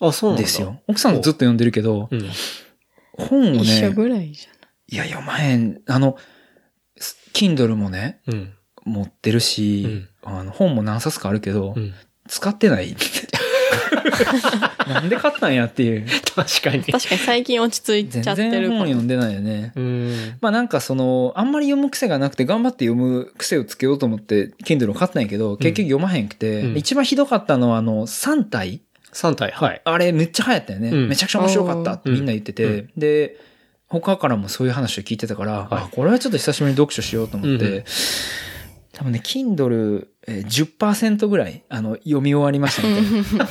[0.00, 0.42] あ、そうなんだ。
[0.42, 0.80] ですよ。
[0.86, 2.28] 奥さんずっと読んでるけど、うん。
[3.16, 4.46] 本を一緒ね、ぐらいじ
[4.88, 5.80] いや、読まへん。
[5.86, 6.16] あの、
[7.32, 8.52] Kindle もね、うん。
[8.84, 11.94] 持ってるし、あの本も何冊かあるけど、うん。
[12.28, 12.96] 使ってない。
[14.88, 16.06] なんで買ったんやっていう。
[16.34, 16.84] 確かに。
[16.84, 18.78] 確かに最近落ち着い全ちゃって然るかも。
[18.80, 19.72] 本読んでないよね。
[19.74, 20.36] うん。
[20.40, 29.52] まあなんかその、あんまり読む癖がなくて頑張って読む癖をつけようと思って、Kindle を買ったんやけど、結局読まへんくて、うん一番ひどかったのはあの、3体3体。
[29.52, 29.80] はい。
[29.84, 30.90] あれめっちゃ流行ったよね。
[30.90, 33.36] うんめちゃくちゃ面白かったってみんな言ってて、うで、
[34.00, 37.84] 他からもそういう話を聞いてたから、はいあ、これはちょっと久しぶりに読書しようと思って、うんうん
[38.94, 40.46] 多分ね、Kindle えー
[40.78, 43.48] 10%ぐらい、あの、読み終わりましたみたいな。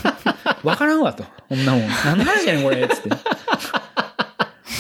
[0.64, 1.26] わからんわと。
[1.50, 1.82] こんなもん。
[2.06, 2.88] 何の話やねん、これ。
[2.88, 3.10] つって。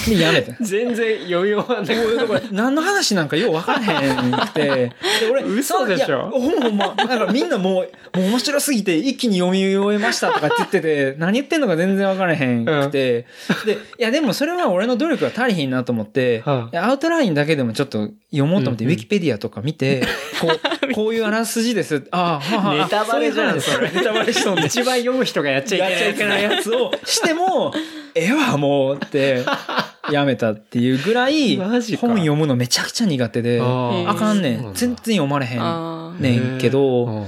[0.07, 0.53] で、やめた。
[0.61, 4.61] 全然余裕はな 何の話なんかよう分からへんくて。
[4.61, 4.91] で、
[5.31, 6.29] 俺、嘘でしょ？
[6.29, 6.93] ほんまほんま。
[6.95, 13.25] なんかみんなもう、もう面白すぎて一気に読み終えましたとかって言ってて、何言ってんのか全然分からへんくて。
[13.65, 20.03] で、いやでもそれは俺の努力が足りひんなと思って、 はいやアウトラインだけでもちょっと読もうと思って、うんうんウィキペディアとか見て、
[20.41, 20.49] こ
[20.89, 22.03] う、こういうあらすじです。
[22.11, 24.65] ああ、はあはあネタバレじゃんそういう話ネタバレしとんで。
[24.67, 27.73] 一番読む人がやっちゃいけないやっちゃいけないやつをしても、
[28.15, 29.43] ええわ、もうって、
[30.11, 31.57] やめたっていうぐらい、
[31.97, 34.55] 本読むのめちゃくちゃ苦手で、あかんね。
[34.57, 37.25] ん全然読まれへんねんけど、うん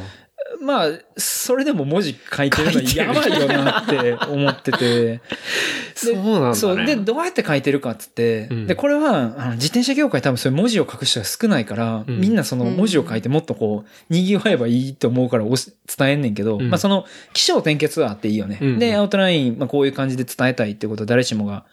[0.66, 5.22] まあ、それでも文字書いてるのやばいよなって思ってて。
[5.96, 6.56] そうなんだね。
[6.56, 6.86] そう。
[6.86, 18.58] で、どうやって書いてるかっつって、うんで、これは、あの自転車業界多分そういう文字を書く人が少ないから、うんみんなその文字を書いてもっとこう、賑わえばいいと思うから伝えんねんけど、うんまあその、起承転結はあっていいよね。
[18.62, 21.66] うんで、アウトライン、まあこういう感じで伝えたいってことは誰しもが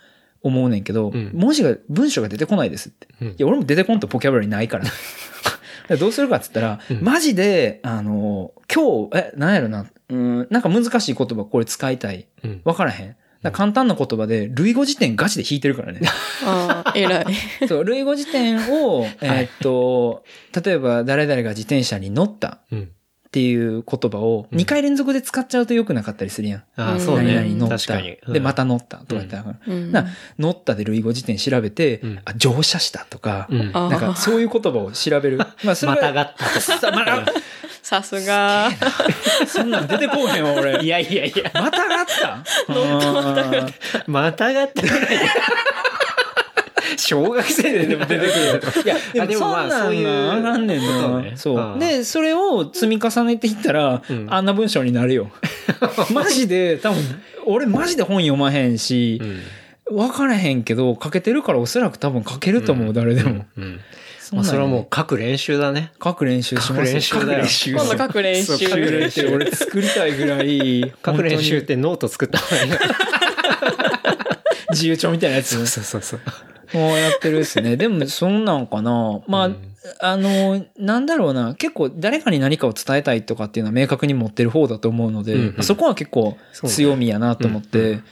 [0.42, 3.08] 思うねんけど、うん文字が、文章が出てこないですって。
[3.20, 4.84] うんいや、俺も出てこんとボキャブラリーないから。
[5.88, 12.28] でどうするかっつったら、うんマジで、あの、今日、え、なんやろな、うん、なんか難しい言葉これ使いたい。
[12.44, 13.16] うんわからへん。
[13.50, 16.00] 簡単な言葉で、類語辞典ガチで引いてるからね。
[16.44, 17.26] ああ、偉い。
[17.66, 20.22] そう、類語辞典を、 えーっと、
[20.64, 22.90] 例えば誰々が自転車に乗ったうん。
[23.32, 26.60] っていう言葉をうん2回連続で使っちゃうと良くなかったりするやん。
[26.76, 27.34] ああ、うんそうね。
[27.36, 27.78] 何々乗った。
[27.78, 28.34] 確かに。
[28.34, 30.06] で、また乗ったとか言ったら、うんな
[30.38, 33.70] 乗ったで類語辞典調べて、うんあ、乗車したとか、うん。
[33.72, 35.38] あなんかそういう言葉を調べる。
[35.64, 37.32] まあ、それまたがったとさまた
[37.82, 38.68] さすが。
[39.46, 40.84] そんなん出てこうへんわ、俺。
[40.84, 42.44] いやいやいや、またがった？
[42.70, 43.70] 乗ったまたがっ
[44.06, 45.00] ままたがったぐらい。
[46.96, 48.82] 小学生ででも出てくる。
[48.84, 51.36] いや、であでもまあそういうがあかんねんな。
[51.36, 51.76] そうう。
[51.76, 55.30] んで、それを積み重ねていったらうん、あんな文章になるよ。
[56.12, 57.00] マジで、多分、
[57.46, 59.40] 俺マジで本読まへんしう、ん
[59.90, 63.44] わからへんけど、書けてるからおそらく多分書けると思う、誰でも。
[63.56, 63.80] うん。
[64.20, 65.92] そんなんまあそれはもうね書く練習だね。
[66.02, 68.56] 書く練習しますよ書く練習だよ書く練習今度書く練習。
[68.58, 72.70] 書く練習俺作りたいぐらい、 書く練習っ本てノート作った方がいい
[74.70, 75.56] 自由帳みたいなやつ。
[75.66, 76.20] そうそうそう。
[76.74, 77.76] もうやってるっすね。
[77.76, 79.20] でも、そんなんかな。
[79.26, 79.56] まあ、うん
[79.98, 81.54] あの、なんだろうな。
[81.54, 88.04] 結構誰かに何かを伝えたいとかっていうのは明確に持ってる方だと思うので、うんうんそこは結構強みやなと思って、うん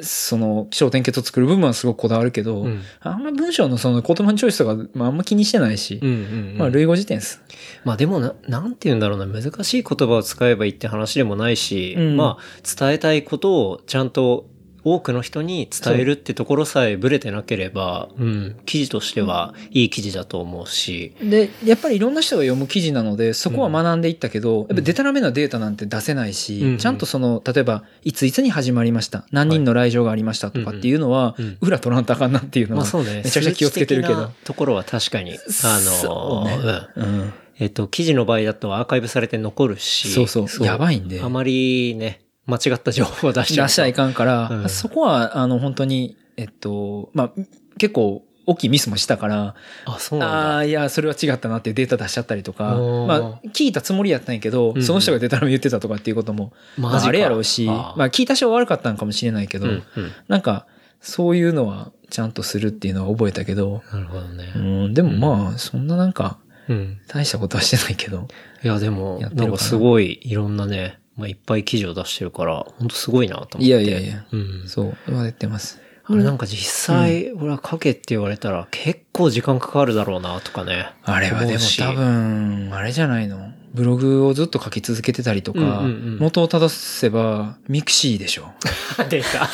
[0.00, 6.18] その、気象点結を作る部分はすごくこだわるけど、うんあんま文章のその言葉のチョイスとか、まああんま気にしてないし、うんうんう
[6.54, 7.42] んまあ類語辞典です。
[7.84, 14.46] まあでもな、なんて言うんだろうな、難しい言葉を使えばいいって話でもないし、うんまあ、伝えたいことをちゃんと
[14.84, 18.24] 多くの人に伝えるってところさえブレてなければ、う。
[18.24, 26.78] ん、記事としてはいい記事だと思うし、で、やっぱりいろんな人が読む記事なので、そこは学んでいったけど、やっぱデタラメなデータなんて出せないし、うん。
[26.78, 31.44] ちゃんとその、例えば、いついつに始まりました、何人の来場がありましたとかっていうのは、うん。
[31.44, 31.58] うん。
[31.60, 34.30] 裏取らんとあかんなっていうのは、まうね、めちゃくちゃ気をつけてるけど。
[34.44, 35.38] ところは確かに、あ
[35.80, 36.58] その、うね。
[36.96, 37.04] うん。
[37.04, 37.32] うん。
[37.58, 40.66] えっと、記事の場合だとアーカイブされて残るし、そうそう。
[40.66, 41.20] やばいんで。
[41.22, 43.68] あまりね、間違った情報を出しちゃうと。
[43.68, 47.32] 出しちゃいかんから、うんそこは、あの、本当に、えっと、まあ、
[47.78, 50.34] 結構、大きいミスもしたから、あ、そうなんだ。
[50.34, 60.12] ああ、いや、それは違ったなっていうデータ出しちゃったりとか、まあ、聞いたつもりやったんやけど、うんその人がデタラメ言ってたとかっていうことも、まあ、あれやろうし、あーまあ、聞いた人は悪かったんかもしれないけど、うんうん。
[60.26, 60.66] なんか、
[61.00, 64.58] そういうのはちゃんとするっていうのは覚えたけど、なるほどねう。
[64.58, 67.00] ん、でもまあ、そんななんか、うん。
[67.08, 68.26] 大したことはしてないけど、
[68.64, 73.64] いや、でも、なんかすごいいろんなね、まあ、いっぱい記事を出してるから、本当すごいなと思って。
[73.64, 74.64] いやいやいや、うん。
[74.66, 75.80] そう、はやってます。
[76.04, 80.90] あれなんか実際、俺は書けって言われたら結構時間かかるだろうなとかね。
[81.04, 83.52] あれはでも多分、あれじゃないの？
[83.72, 85.76] ブログをずっと書き続けてたりとか、うんうんう
[86.16, 88.50] ん元を正せば、ミクシーでしょ。
[89.08, 89.48] 出た。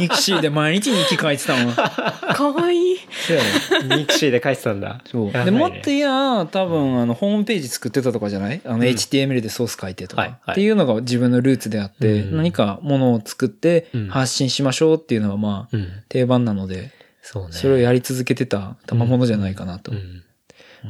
[0.00, 1.74] ミクシーで毎日日記書いてたもん。
[1.74, 2.96] かわいい。
[3.26, 3.42] そうや
[3.90, 5.00] ろミクシーで書いてたんだ。
[5.10, 5.32] そう。
[5.32, 8.60] で、もっと言や、多分、あの、ホームページ作ってたとかじゃない？
[8.64, 15.88] あの、ん HTML でソース書いてとか、はいはいっていうのが自分のルーツであって、うん何かものを作ってうん発信しましょうっていうのはまあ、うん。
[16.08, 16.90] 定番なので、
[17.22, 17.52] そうね。
[17.52, 19.92] それをやり続けてた賜物じゃないかなと。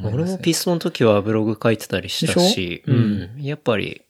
[0.03, 2.91] 俺もピストンの時はブログ書いてたりしたでしょ？
[2.91, 3.43] うんうん。
[3.43, 4.01] やっぱり、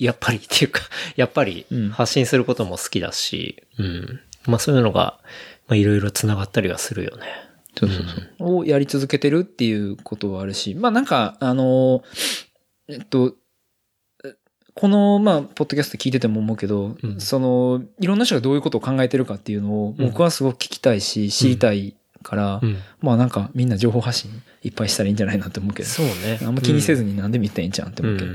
[0.00, 0.82] やっぱりっていうか、
[1.16, 4.20] やっぱりうん発信することも好きだし、うん。
[4.46, 5.20] まあそういうのが、
[5.68, 7.26] まあいろいろ繋がったりはするよね。
[7.78, 8.06] そうそう
[8.38, 8.56] そう。
[8.56, 12.02] をやり続けてるっていうことはあるし、まあなんか、あの、
[12.88, 13.36] えっと、
[14.24, 14.34] え
[14.74, 22.78] この、まあ、ポッドキャスト聞いてても思うけど、うんその、いろんな人がどういうことを考えてるかっていうのを、うん僕はすごく聞きたいし、知りたいから、うん。
[23.00, 24.30] まあなんかみんな情報発信
[24.62, 26.40] いっぱいしたらいいんじゃないなって思うけど、そうね。
[26.42, 28.34] あんま気にせずにに何でも言ったらいいんじゃんって思うけど。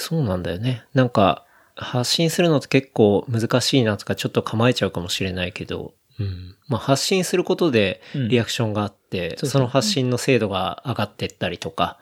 [0.00, 0.84] うんそうなんだよね。
[0.94, 1.44] なんか、
[1.76, 6.56] 発信するのって結構難しいなとかちょっと構えちゃうかもしれないけど、うん。
[6.68, 8.28] まあ発信することでうん。
[8.28, 9.50] リアクションがあって、そうそう。
[9.50, 11.98] その発信の精度が上がってったりとか、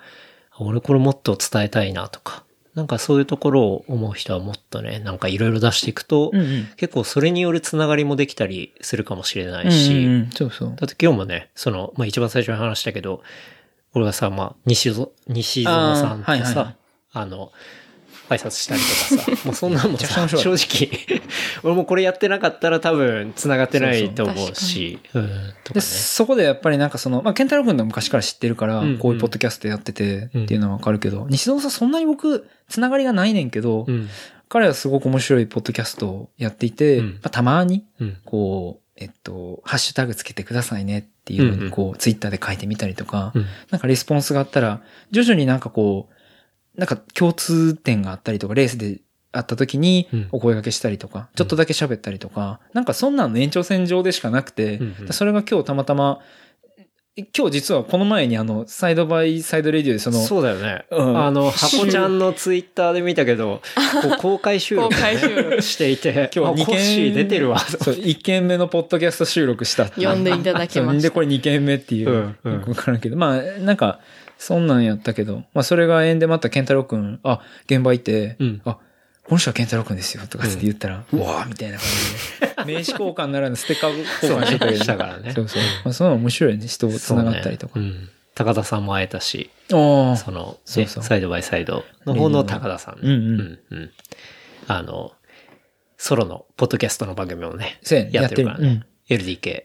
[0.59, 6.69] 俺これもっと伝えたいなとか、なんかそういうところを思う人はもっとね、なんかいろいろ出していくと、うんうん。
[6.77, 10.31] 結構それによるつながりもできたりするかもしれないうんし、うんうん。
[10.31, 10.75] そうそう。
[10.77, 13.23] だって今日もね、その、まあ、一番最初に話したけど、
[13.95, 17.27] 俺がさ、まあ、西園、西園さんとさ、あ,、あーはいはいはい。
[17.27, 17.53] の、
[18.29, 21.21] 挨拶したりとかさ、 もうそんなのもめちゃさ、正直、
[21.63, 24.99] 俺もこれやってなかったら多分繋がってないと思うし。
[25.81, 34.09] そこでやっぱりなんかその、まあ、ケンタロウ君の昔から知ってるから、うんうんこういうポッドキャストやっててっていうのはわかるけど、西園さんそんなに僕、つながりがないねんけど、うん、
[34.49, 37.07] 彼はすごく面白いポッドキャストをやっていて、うん。
[37.07, 46.15] まあ、たまに、うん、こう、えっと、ハッシュタグつけてくださいねっていうのに、こう、ツイッターで書いてみたりとか、うん、なんかレスポンスがあったら、徐々になんかこう、
[46.79, 49.01] なんか共通点があったりとか、レースで
[49.33, 56.21] 会った時にうんお声掛けしたりとか、ちょっとだけ喋ったりとか、なんかそんなんの延長線上でしかなくて、うんうんそれが今日たまたま、
[57.35, 60.85] 今日実はこの前にあの、サイドバイサイドレディオでその、そうだよね。
[60.93, 63.61] うんあの、箱ちゃんのツイッターで見たけど、
[64.03, 67.59] こう公開収録、公開収録していて、今日2あコッシー出てるわ。
[67.59, 70.93] そう、1件目のポッドキャスト収録したっていう呼んでいただきました。
[70.93, 72.09] そうで、これ2件目っていう。
[72.09, 73.17] うんうんよくわからんけど。
[73.17, 73.99] まあ、なんか、
[74.39, 78.79] そんなんやったけど、まあ、それが縁でまた健太郎くん、あ、現場行って、うんあ、
[79.25, 82.55] この人は健太郎くんですよ、とかって言ったら、うわーみたいな感じで。
[82.79, 85.63] 名刺交換ならぬステッカー交換してくれうからねそうそう。
[85.85, 86.67] まあ、その面白いね。
[86.67, 87.75] 人と繋がったりとか。
[87.75, 89.51] そうねうん高田さんも会えたし。
[89.69, 90.17] その、ね
[90.65, 93.01] そうそうサイドバイサイドの方の高田さんね。
[93.03, 93.91] うんうんうんうん
[94.69, 95.13] あの、
[95.97, 97.81] ソロのポッドキャストの番組もね、
[98.13, 98.85] やってるからね。
[99.09, 99.65] や LDK。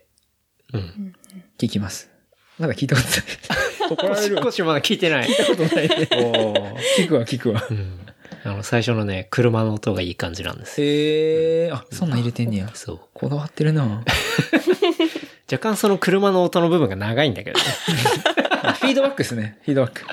[0.73, 1.13] うん。
[1.59, 2.09] 聞きます。
[2.57, 3.72] なんか聞いたことない。
[3.97, 4.43] 怒られるわ。
[4.43, 5.27] 少しまだ聞いてない。
[5.27, 6.07] 聞いたことないね。
[6.11, 7.65] おー聞くわ、聞くわ。
[7.69, 7.99] うん。
[8.45, 10.87] あの、最初のね、車の音がいい感じなんですよ。
[10.87, 12.69] へえ、あ、そんなん入れてんねや。
[12.73, 12.99] そう。
[13.13, 14.03] こだわってるな
[15.51, 17.65] 若干その車の音の部分が長いんだけどね。
[18.81, 19.59] フィードバックですね。
[19.63, 20.01] フィードバック。
[20.01, 20.05] い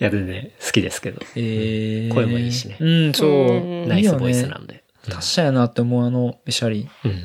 [0.00, 1.20] や、全然好きですけど。
[1.36, 3.60] え声もいいしねうん、そうう。
[3.86, 4.82] んナイスボイスいいよねなんで。
[5.08, 6.88] 達者やなって思う、あの、べしゃり。
[7.04, 7.24] うん。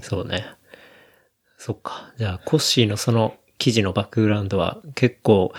[0.00, 0.46] そうね。
[1.56, 2.12] そっか。
[2.18, 5.52] じゃあ、コッシーのその記事のバックグラウンドは結構、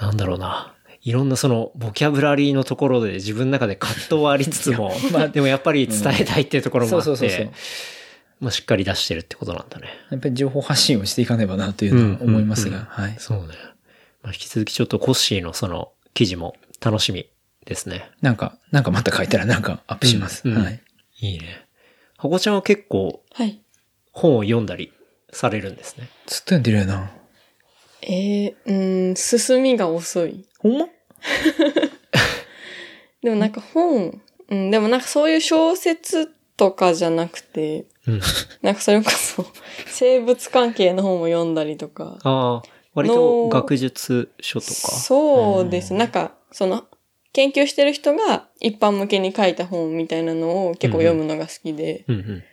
[0.00, 0.72] なんだろうな。
[1.02, 7.52] いろんなそのボキャブラリーのところで自分の中で葛藤はありつつも、まあでもやっぱり伝えたいっていうところもあってそうそうそうそう、。
[8.40, 9.88] まあしっかり出してるってことなんだね。
[10.10, 13.16] やっぱり情報発信をしていかねばなというのは思いますが、うんはい。
[13.18, 13.44] そうね。
[14.22, 17.28] まあ引き続きちょっとコッシーのその記事も楽しみ
[17.64, 18.10] ですね。
[18.20, 20.42] なんか、なんかまた書いたらなんかアップします。
[20.44, 20.80] うんうんはい。
[21.20, 21.66] いいね。
[22.16, 23.60] ハコちゃんは結構はい。
[24.12, 24.92] 本を読んだり
[25.30, 26.08] されるんですね。
[26.26, 27.10] ずっと読んでるよな。
[28.02, 30.44] えー、うーん、進みが遅い。
[30.58, 30.88] ほんま？
[33.22, 38.20] でもなんか本、うん、でもなんかそういう小説とかじゃなくて、うん。
[38.62, 39.44] なんかそれこそ
[39.86, 42.18] 生物関係の本を読んだりとか。
[42.22, 44.72] ああ、割と学術書とか？
[44.72, 45.92] そうです。
[45.94, 46.84] なんか、その、
[47.32, 52.44] 研究してる人が一般向けに書いた本みたいなのを結構読むのが好きで、うんうん。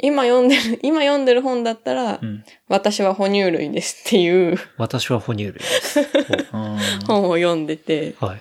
[0.00, 2.44] 今読んでる、 今読んでる本だったら、うん。
[2.68, 6.00] 私は哺乳類ですっていう私は哺乳類です。
[6.52, 8.40] あー本を読んでて、はい。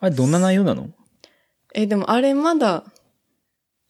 [0.00, 0.88] あれ、どんな内容なの？
[1.74, 2.84] え、でもあれまだ、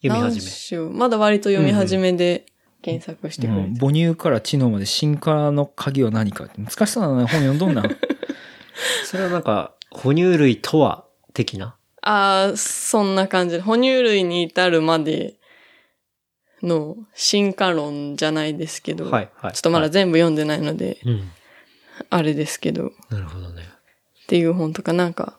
[0.02, 0.50] 何読み始め。
[0.50, 0.90] 章？
[0.90, 2.46] まだ割と読み始めで
[2.82, 3.68] 検索してくれて。
[3.68, 7.82] うん母乳から知能まで進化の鍵は何かって難しそうな本読んどんな。
[9.04, 11.76] それはなんか、哺乳類とは、的な？
[12.02, 13.60] ああ、そんな感じで。
[13.62, 15.34] 哺乳類に至るまで
[16.62, 19.52] の進化論じゃないですけど、はい、はい。
[19.52, 21.30] ちょっとまだはい全部読んでないので、うん。
[22.10, 23.64] あれですけど、っなるほどね。
[24.26, 25.38] ていう本とかなんか、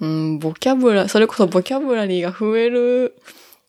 [0.00, 3.16] うん、ボキャブラ、それこそボキャブラリーが増える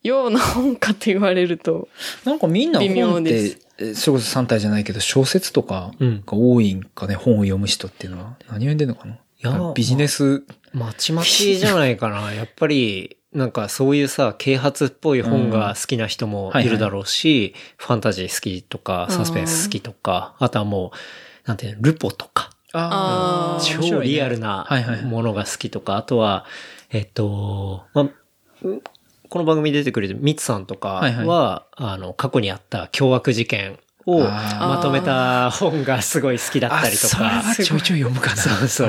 [0.01, 1.88] ような本かって言われると、
[2.26, 6.24] なんかみんな微妙本っですそれこそ3体じゃないけど小説とかうん。
[6.26, 8.38] が多いんかね、本を読む人っていうのは。
[8.47, 12.34] 何を読んでんのかないやビジネス、まちまちじゃないかな。
[12.34, 22.51] やっぱり、なんかそういうさ、啓発っぽい本が好きな人もいるだろうし、ファンタジー好きとか、サスペンス好きとか、あとはもう、なんていうの、ルポとか、
[23.59, 25.05] 超リアルなはいはいはい。
[25.05, 26.45] ものが好きとか、あとは、
[26.91, 28.09] えっと、まあ、
[29.29, 31.13] この番組に出てくれるミツさんとかは、はい。
[31.25, 37.23] はあの、過去にあった凶悪事件をまとめた本がすごい好きだったりとか。
[37.23, 38.41] は、ちょいちょい読むかな。
[38.41, 38.86] そうそ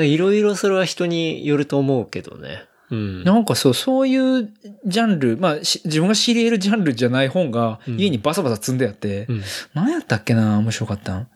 [0.00, 0.04] う。
[0.04, 2.67] いろいろそれは人によると思うけどね。
[2.90, 3.24] うん。
[3.24, 4.52] なんかそう、そういう
[4.86, 8.00] ジャンル、まあ、し自分が知り得るジャンルじゃない本がうん。
[8.00, 9.42] 家にバサバサ積んであって、うん。
[9.74, 11.28] 何やったっけな面白かったん？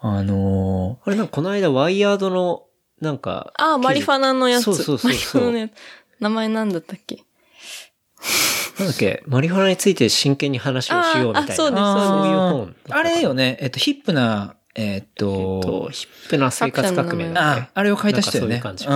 [0.00, 2.64] あのあれなんかこの間ワイヤードの、
[3.00, 4.64] なんか、ああ、マリファナのやつ。
[4.64, 5.70] そうそうそうそう。
[6.20, 7.24] 名前なんだったっけ？
[8.78, 11.50] なんだっけ、マリファナについて真剣に話をしようみたいな。
[11.50, 12.08] ああそうですー。
[12.08, 17.60] そういうあー本あれよね、えっと、ヒップな、えっえっと、と、ヒップな生活革命だっけ？
[17.62, 18.48] あ、あれを書いた人よね。
[18.48, 18.92] そういう感じうー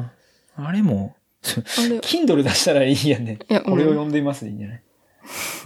[0.00, 0.10] ん。
[0.56, 3.38] あれも、Kindle 出したらいいやね。
[3.48, 4.82] いやこれを読んでいますでいいんじゃない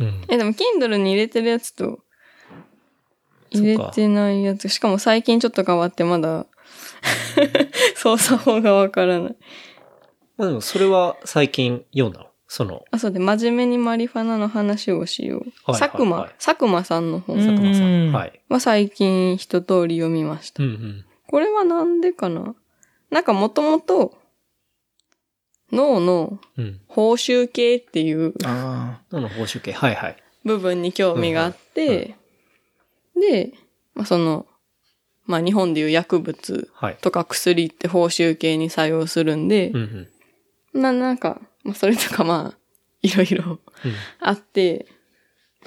[0.00, 0.24] うん。
[0.28, 2.00] え、でも Kindle に入れてるやつと、
[3.50, 4.68] 入れてないやつ。
[4.68, 6.46] しかも最近ちょっと変わってまだ、
[7.96, 9.36] 操作法がわからない。
[10.36, 12.26] まあでもそれは最近読んだの？
[12.50, 15.40] その、あ、そうで、真面目にマリファナの話をしよう。
[15.40, 18.12] はいはい佐久間、佐久間さんの本うん佐久間さうんん。
[18.12, 18.40] はい。
[18.48, 20.62] は最近一通り読みました。
[20.62, 21.04] うんうん。
[21.26, 22.54] これはなんでかな？
[23.10, 24.16] なんかもともと、
[25.72, 26.80] 脳のうん。
[26.88, 29.72] 報酬系っていうあ脳の報酬系。
[29.72, 30.16] はいはい。
[30.44, 32.16] 部分に興味があって、
[33.14, 33.52] で、
[33.94, 34.46] まあ、その、
[35.26, 36.96] まあ日本でいう薬物はい。
[37.00, 40.08] とか薬って報酬系に作用するんでうん
[40.72, 40.80] う、ん。
[40.82, 42.58] な、なんか、まあそれとかまあ、
[43.02, 43.60] いろいろうん
[44.20, 44.86] あって、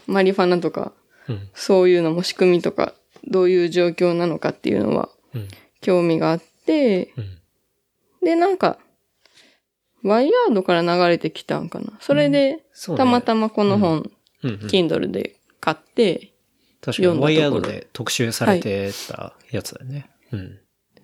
[0.07, 0.93] マリファナとか、
[1.27, 1.49] うん。
[1.53, 2.95] そういうのも仕組みとか、
[3.29, 5.47] どういう状況なのかっていうのはうん。
[5.81, 7.37] 興味があって、うん。
[8.23, 8.79] で、なんか、
[10.03, 11.93] ワイヤードから流れてきたんかな。
[11.99, 14.09] それで、そうねたまたまこの本、
[14.43, 14.57] うんうん。
[14.67, 16.33] Kindle で買って、
[16.81, 20.09] 確かに、ワイヤード読んだところで特集されてたやつだよね。
[20.31, 20.59] うん。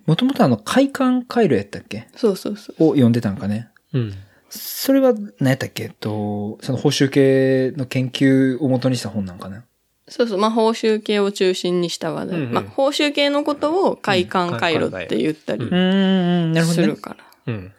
[0.06, 2.08] もともとあの、快感回路やったっけ？
[2.16, 2.84] そうそうそう。
[2.84, 3.68] を読んでたんかね。
[3.92, 4.14] うん。
[4.48, 5.90] それは何やったっけ？
[5.90, 9.64] と、その報酬系の研究を元にした本なんかな？
[10.08, 10.38] そうそう。
[10.38, 12.38] まあ、報酬系を中心にした話題。
[12.38, 16.96] うんうんまあ、報酬系のことを快感回路って言ったりうんん、なるほどねする。
[16.96, 17.10] か
[17.46, 17.52] ら。
[17.52, 17.72] うん。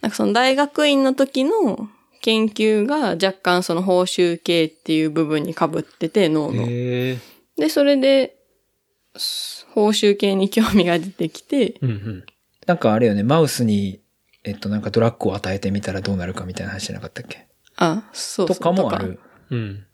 [0.00, 1.88] なんかその大学院の時の
[2.20, 6.66] 研究が若干その報酬系っていう部分に被ってて、脳の。
[6.66, 7.18] で、
[7.68, 8.36] それで、
[9.16, 12.24] す報酬系に興味が出てきて、うんうん。
[12.66, 14.00] なんかあれよね、マウスに、
[14.44, 17.46] えっと、なんかドラッグを与えてみたらどうなるかみたいな話じゃなかったっけ？
[17.76, 18.56] あ、そうそう。
[18.56, 19.18] とかもある。
[19.50, 19.84] うん。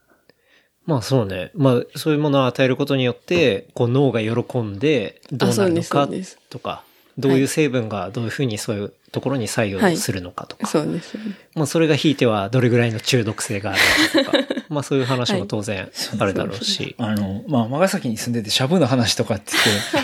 [0.85, 1.51] まあそうね。
[1.55, 6.85] まあそういうものを与えることによって、こう脳が喜んでどうなるのかうですそうですとか、
[7.19, 11.33] どういう成分がどういうふうにそういうところに作用するのかとか、そうですよね。
[11.55, 13.81] まあそれがひいてはどれぐらいの中毒性がある
[14.25, 15.89] のかとか、 まあそういう話も当然
[16.19, 16.95] あるだろうし。
[16.99, 19.53] あの、まあ、長崎に住んでてシャブの話とかって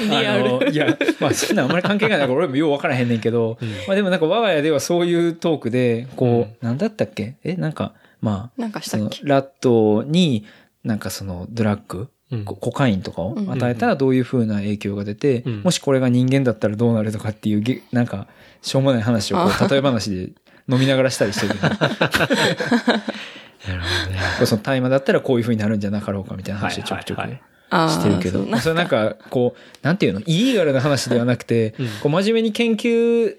[0.00, 3.68] 言って、あの、いや、まあ、そんなあんまり関係がないから俺もよう分からへんねんけど、うん。
[3.86, 6.68] まあでもなんか我が家ではそういうトークで、こう、うん。
[6.68, 7.34] なんだったっけ？
[7.44, 7.92] え、なんか、
[8.22, 10.46] まあ、なんかしたそのっけラットに、
[10.84, 12.08] なんかそのドラッグ、うん
[12.44, 13.50] ココカインとかをうん。
[13.50, 15.62] 与えたらどういう風な影響が出て、うん。
[15.62, 18.26] もしこれが人間だったらどうなるとかっていうげ、なんか、
[18.62, 20.30] しょうもない話をこう、例え話で
[20.68, 21.60] 飲みながらしたりしてる、ね。
[23.68, 24.46] なるほどね。
[24.46, 30.20] その大麻だったらこういう風になるんじゃなかろうかみたいな話でちょくちょくしてるけど、それなんか、こう、なんていうの？
[30.20, 31.86] イリーガルな話ではなくて、 うん。
[32.02, 33.34] こう真面目に研究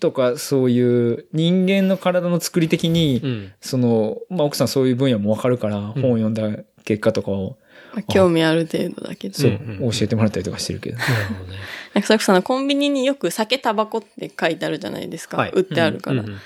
[0.00, 3.52] とかそういう人間の体の作り的に、うん。
[3.60, 6.48] その、まあ奥さんそういう分野もわかるから、本を読んだ
[6.84, 7.56] 結果とかを、
[7.92, 9.34] ま あ興味ある程度だけど。
[9.38, 10.98] そう、うんうん教えてもらったりとかしてるけど。
[10.98, 11.58] なるほどね。
[11.94, 15.36] なんかそれこそあのコンビニによく酒タバコって書いてあるじゃないですか。
[15.36, 16.22] はい売ってあるから。
[16.22, 16.38] うんうん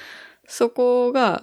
[0.48, 1.42] そこが、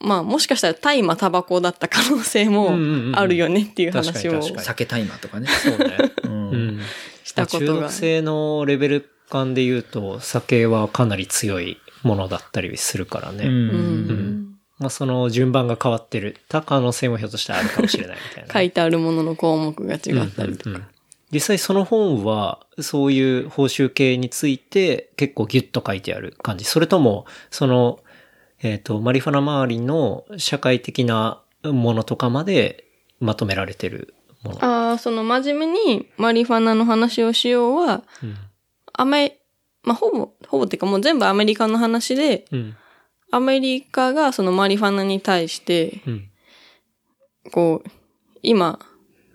[0.00, 2.70] まあもしかしたら大麻タバコだった可能性も
[3.14, 5.48] あるよねっていう話を確かに確かに酒タイマーとかね。
[5.48, 5.96] そうね。
[6.24, 6.28] う。
[6.28, 6.80] うんん。
[7.24, 7.92] したことが中毒。
[7.92, 13.44] 性のレベル感で言うと、酒はかなり強いものだったりするからね。
[13.44, 13.48] う。
[13.48, 14.35] うんん。
[14.78, 16.36] まあその順番が変わってる。
[16.48, 18.52] た可能性もひょっとしたらあるかもしれないみたいな。
[18.52, 20.00] 書いてあるものの項目が違っ
[20.30, 20.70] たりとか。
[20.70, 20.86] うんうんうん
[21.32, 26.64] 実際その本は、そういう報酬系について結構ギュッと書いてある感じ。
[26.64, 27.98] それとも、その、
[28.62, 32.84] えっ、と、マリファナ周りの社会的なものとかまで
[33.20, 34.14] まとめられてる
[34.44, 34.64] もの。
[34.64, 38.36] ああ、その真面目にマリファナの話をしようは、うん。
[38.92, 39.38] アメ、
[39.82, 42.76] まあ、ほぼ、ほぼっていうかもう全部アメリカの話で、うん。
[43.36, 46.30] アメリカがそのマリファナに対して、うん。
[47.52, 47.90] こう、
[48.42, 48.78] 今、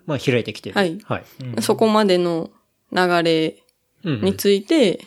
[0.06, 0.74] まあ開いてきてる。
[0.74, 1.24] はいはい。
[1.62, 2.50] そこまでの
[2.90, 3.62] 流れ
[4.04, 5.04] について、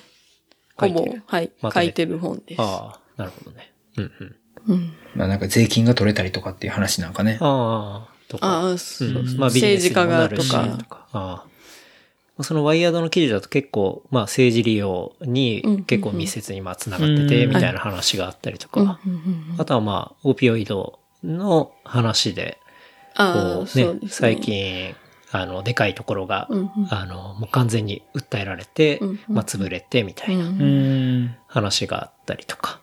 [0.78, 2.62] ほぼ書いてる、はい、書いてる本です。
[2.62, 3.74] ああ、なるほどね。
[3.98, 4.36] うんうん。
[4.68, 7.38] うん、まあなんか税金が取れたりとかっていう話なんかね。
[7.42, 8.48] ああ、とか。
[8.48, 11.08] ああ、そううんそうまあビジネス政治家がとにもなるしか。
[11.12, 11.55] ああ。
[12.42, 19.00] そのワイヤードの記事だと結構、まあ政治利用に結構密接にまあ繋がってて、うんみたいな話があったりとか。
[19.58, 22.60] あとはまあ、オピオイドの話で、
[23.16, 24.00] こうね。
[24.10, 24.96] 最近、
[25.32, 30.46] あの、でかいところが、うんうんあの、もう完全に訴えられて、うんうんまあ潰れて、みたいな。
[31.48, 32.82] 話があったりとか。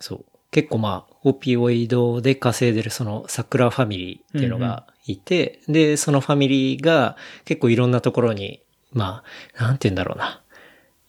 [0.00, 0.24] そう。
[0.50, 8.62] 結構まあ、オピオイドで稼いでるその桜ファミリーっていうのがいて、で、そのファミリーが結構いろんなところに、
[8.96, 9.22] ま
[9.56, 10.42] あ、なんて言うんだろうな。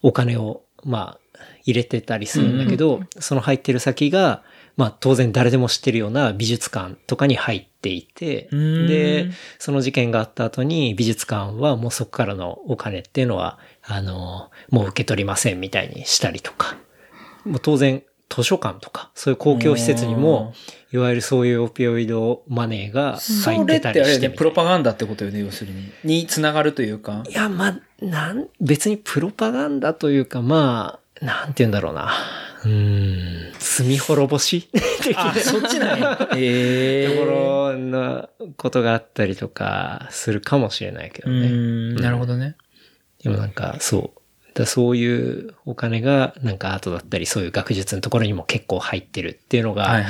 [0.03, 4.43] お金を、まあ、入れてたりするんだけど、その入ってる先が、
[4.75, 16.77] まあ当然誰でも知ってるような美術館とかに入っていて、うんで、その事件があった後に美術館はもうそこからのお金っていうのは、あの、もう受け取りませんみたいにしたりとか。
[17.43, 20.53] もう当然図書館とか、そういう公共施設にも、
[20.91, 25.91] いわゆるそういうオピオイドマネーがそ入ってたれってあれね、りしてみたいなプロパガンダってことよね、要するに。
[26.03, 27.23] につながるというか。
[27.27, 32.11] いや、まあ、なん、別にプロパガンダというか、まあ、なんて言うんだろうな。
[32.63, 34.69] うーん、罪滅ぼし？
[35.15, 36.29] あ、そっちなんや。
[36.35, 41.47] えところのことがあったりとかするかもしれないけどうね。
[41.47, 42.55] ん、なるほどね。
[43.23, 44.19] でもなんか、そう。
[44.63, 50.05] だそういうお金が、なんかアートだったり、そういう学術のところにも結構入ってるっていうのが。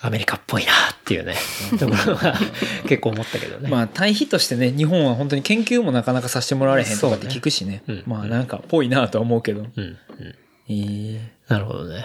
[0.00, 0.74] アメリカっぽいなっ
[1.06, 1.34] ていうね、
[1.80, 2.38] ところが
[2.86, 3.70] 結構思ったけどね。
[3.70, 7.76] まあ、対比としてね、日本は本当に研究もなかなかさせてもらわれへんとかって聞くしね。
[7.76, 9.60] ねうんまあ、なんか、ぽいなとは思うけど。
[9.60, 9.96] うん、うん。
[10.68, 12.04] えーなるほどね。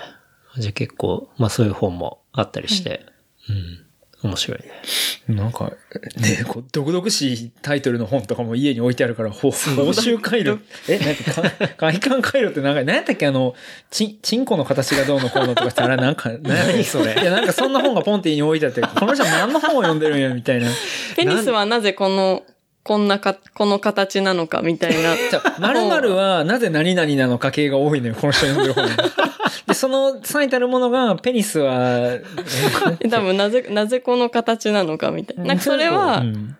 [0.57, 3.05] じゃあ結構、まあそういう本もあったりして、
[3.49, 3.85] うん。
[4.21, 5.35] 面白いね。
[5.35, 5.71] なんか、
[6.17, 10.59] ね、こう、毒々しいタイトルの本とかも家に置いてあるから、ほ報酬回路。
[10.89, 13.55] え、なんか、か外観回路ってなんか、何やったっけあの、
[13.89, 17.13] ち、チンコの形がどうのこうのとかって、あれなんか、 何それ？
[17.13, 20.69] いや、なんかそんな本がポンって家に置いてあって、この人は何の本を読んでるんや、みたいな。
[21.15, 22.43] ペニスはなぜこの、
[22.83, 25.15] こんなか、この形なのかみたいな。
[25.15, 29.28] じゃあ、〇〇はなぜ何々なのか系が多いのよ、この人読んでる本。
[29.69, 32.19] で、その最たるものが、ペニスは、
[33.09, 35.45] 多分なぜ、なぜこの形なのかみたいな。
[35.45, 36.57] なんかそれは、うん。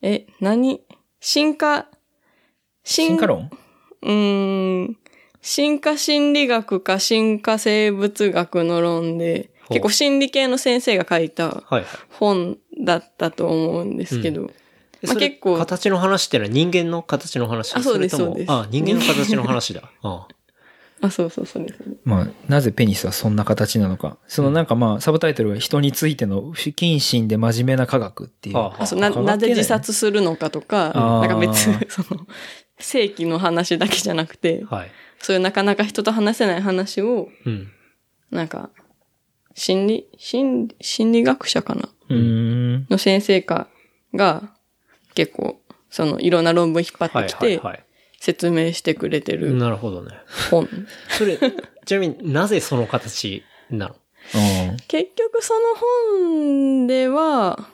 [0.00, 0.80] え、何？
[1.20, 1.86] 進化、
[2.84, 3.50] 進進化論？
[4.02, 4.96] うーん、
[5.40, 11.84] 進化心理学か進化生物学の論で、結構心理系の先生が書いたはいはい。
[12.18, 14.50] 本だったと思うんですけど、
[15.00, 15.56] でそれまあ結構。
[15.56, 18.52] 形の話ってのは人間の形の話あそうですそうです。
[18.52, 19.82] あ、人間の形の話だ。
[20.02, 20.28] ああ、
[21.10, 21.80] そうそうそうです。
[22.04, 24.18] まあ、なぜペニスはそんな形なのか。
[24.28, 28.56] そのなんかまあ、サブタイトルが人についての不謹慎で真面目な科学っていう。
[28.56, 31.52] ああそうななぜ自殺するのかとか、なんか別、
[31.88, 32.26] その、
[32.78, 34.90] 正規の話だけじゃなくて、はい。
[35.18, 37.68] そういうなかなか人と話せない話を、うん。
[38.30, 38.70] なんか、
[39.54, 41.88] 心理、心理、心理学者かな？
[42.08, 42.86] うーん。
[42.90, 43.68] の先生か
[44.14, 44.54] が、
[45.14, 47.84] 結構、その、いろんな論文引っ張はいってきて、はいはい。
[48.24, 50.10] 説明してくれてるなるほどね。
[50.48, 50.68] 本。
[51.08, 51.36] それ、
[51.84, 54.76] ちなみになぜその形なの？
[54.86, 55.60] 結局その
[56.22, 57.68] 本では、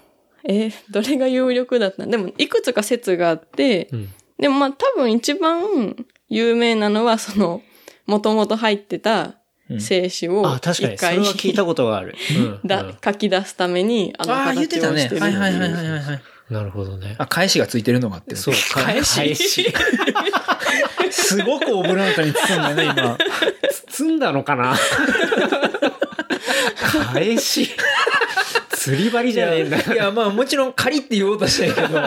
[0.45, 2.07] えーどれが有力だった？
[2.07, 4.09] でも、いくつか説があって、うん。
[4.41, 5.97] でもまあ多分一番
[6.31, 7.61] 有名なのは、その、
[8.07, 9.35] もともと入ってた
[9.79, 10.95] 精子をあ、確かに。
[10.95, 12.15] 一回それは聞いたことがある。
[12.39, 12.61] うん。
[12.65, 16.23] だうん書き出すために、あのああ、言ってたねはいはいはいはいはい。
[16.49, 17.15] なるほどね。
[17.19, 18.35] あ、返しがついてるのがあって。
[18.35, 19.67] そう、返し返し。
[21.11, 23.19] すごくオブラートに包んだね、今。
[23.89, 24.77] 包んだのかな？
[27.03, 27.71] 返し。
[28.71, 32.01] 釣り針じゃねえんだいや、まあもちろん仮って言おうとしたんやけど、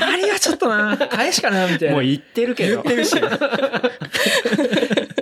[0.00, 1.94] 仮はちょっとな、返しかな、みたいな。
[1.94, 2.82] もう言ってるけど。
[2.82, 3.14] 言ってるし。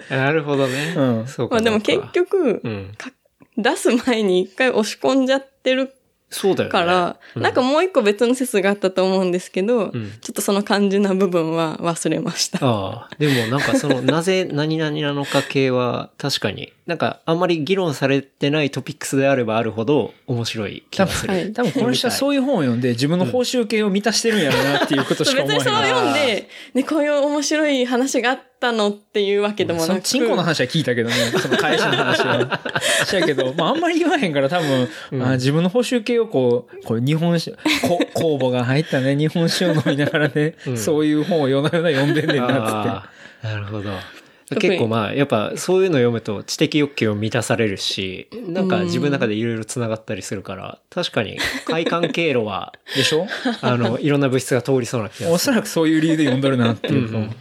[0.09, 0.95] なるほどね。
[0.97, 1.57] うんそうか。
[1.57, 2.93] まあでも結局、うん。
[3.59, 5.93] 出す前に一回押し込んじゃってる
[6.31, 6.73] そうだよね。
[6.73, 12.59] から、うんなんかもう一個別の説があったと思うんですけど、うんちょっとその肝心な部分は忘れました。
[12.63, 13.11] ああ。
[13.19, 21.35] でもなんかその、なぜ何々なのか系は確かに、なんかあんまり議論されてないトピックスであればあるほど面白い気がする。
[21.35, 25.95] はい多分この人はそういう本を読んで自分の報酬系を満たしてるんやろなっていうことし別にそれをか思わへん。
[25.95, 30.05] 読んで、ね、こういう面白い話があったのっていうわけでもそのなく。
[30.05, 32.61] チンコの話は聞いたけどね、 その会社の話は。
[33.05, 37.57] しやけど、まああんまり言わへんから多分、うんあ自分の報酬系をこう、こう日本酒、
[37.89, 43.11] こ 酵母が入ったね、日本酒を飲みながらね、うんそういう本を夜な夜な読んでんねんなっあ
[43.43, 43.91] あ、なるほど。
[44.49, 53.01] 結構まあ、やっぱそういうの読むと知的欲求を満たされるし、なんか自分の中でいろいろ繋がったりするから、確かに快感経路は、て。
[53.01, 53.27] でしょ？
[53.61, 55.33] あの、いろんな物質が通りそうな気がする。
[55.33, 57.37] おそらくそういう理由で読んどるなっていうか、うんうん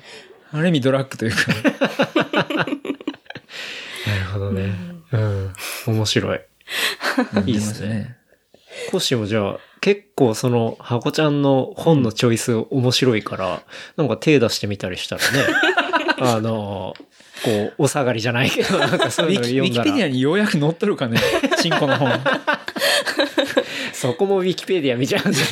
[0.52, 1.38] ある意味ドラッグというか。
[2.56, 4.74] なるほどね。
[5.12, 5.54] うん。
[5.88, 6.40] 面白い。
[7.46, 7.90] いいっすね。
[7.90, 8.18] ね。
[8.92, 13.64] コッシーもじゃあ、結構その、ハコちゃんの本のチョイス面白いから、
[13.98, 15.28] なんか手出してみたりしたらね、
[16.20, 16.94] あの、
[17.44, 21.20] こう、お下がりじゃないけど、 なんかそういうの読んだら、キペディアにようやく載っとるかね、
[21.60, 22.12] チンコの本。
[23.94, 25.46] そこもウィキペディア見ちゃうんだよ。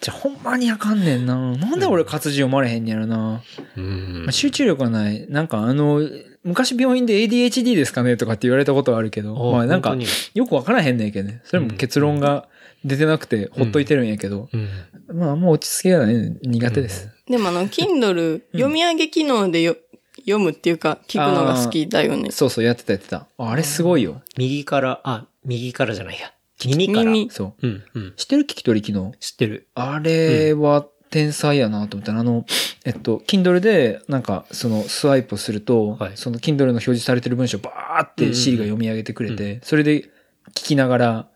[0.00, 1.36] じゃあほんまにあかんねんな。
[1.36, 3.42] なんで俺活字読まれへんねやろな。
[3.76, 5.26] うんまあ、集中力がない。
[5.28, 6.00] なんかあの、
[6.44, 9.96] 昔病院で ADHD ですかねとかって言われたことはあるけど、まあなんか
[10.34, 11.40] よくわからへんねんけどね。
[11.44, 12.46] それも結論が
[12.84, 14.68] 出てなくてほっといてるんやけど、うん。
[15.12, 17.15] まあもう落ち着きがね、苦手です。
[17.28, 19.76] でもあの、 Kindle 読み上げ機能でよ
[20.20, 22.30] 読むっていうか、聞くのが好きだよね。
[22.30, 23.26] そうそう、やってたやってた。
[23.38, 24.22] ああれすごいよ。
[24.36, 26.32] 右から、あ、右からじゃないや。
[26.64, 27.10] 耳から。
[27.10, 27.66] 耳そう。
[27.66, 28.14] うん、うん。
[28.16, 28.42] 知ってる？
[28.42, 29.12] 聞き取り機能？
[29.20, 29.68] 知ってる。
[29.74, 32.44] あれは天才やなと思ったら、あの、
[32.84, 40.08] えっと、Kindle で、なんか、その、スワイプをすると、はいその Kindle の表示されてる文章をバーって Siri が読み上げてくれて、それで聞
[40.52, 41.28] きながら、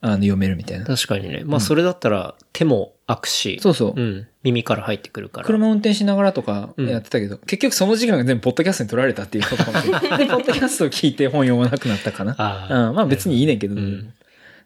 [0.00, 0.84] あの、読めるみたいな。
[0.84, 1.42] 確かにね。
[1.44, 4.00] まあ、それだったら手も開くし、そうそう。
[4.00, 4.26] うん。
[4.42, 5.46] 耳から入ってくるから。
[5.46, 10.18] 車運転しながらとかうんやってたけど、結局その時間が全部ポッドキャストに取られたっていうことかもしれない。
[10.18, 12.34] で、ポッドキャストを聞いて本読まなくなったかな。
[12.38, 12.88] ああ。
[12.90, 14.12] うん、まあ別にいいねんけど、うん。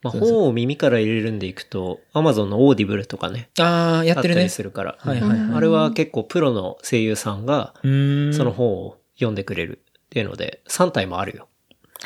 [0.02, 3.48] まあ、本を耳から入れるんでいくと、Amazon のオーディブルとかね。
[3.58, 4.50] ああ、やってるねあったり。
[4.50, 4.96] するから。
[4.98, 7.74] はいはいはいあれは結構プロの声優さんが。
[7.82, 11.47] その本を読んでくれるっていうので、三体もあるよ。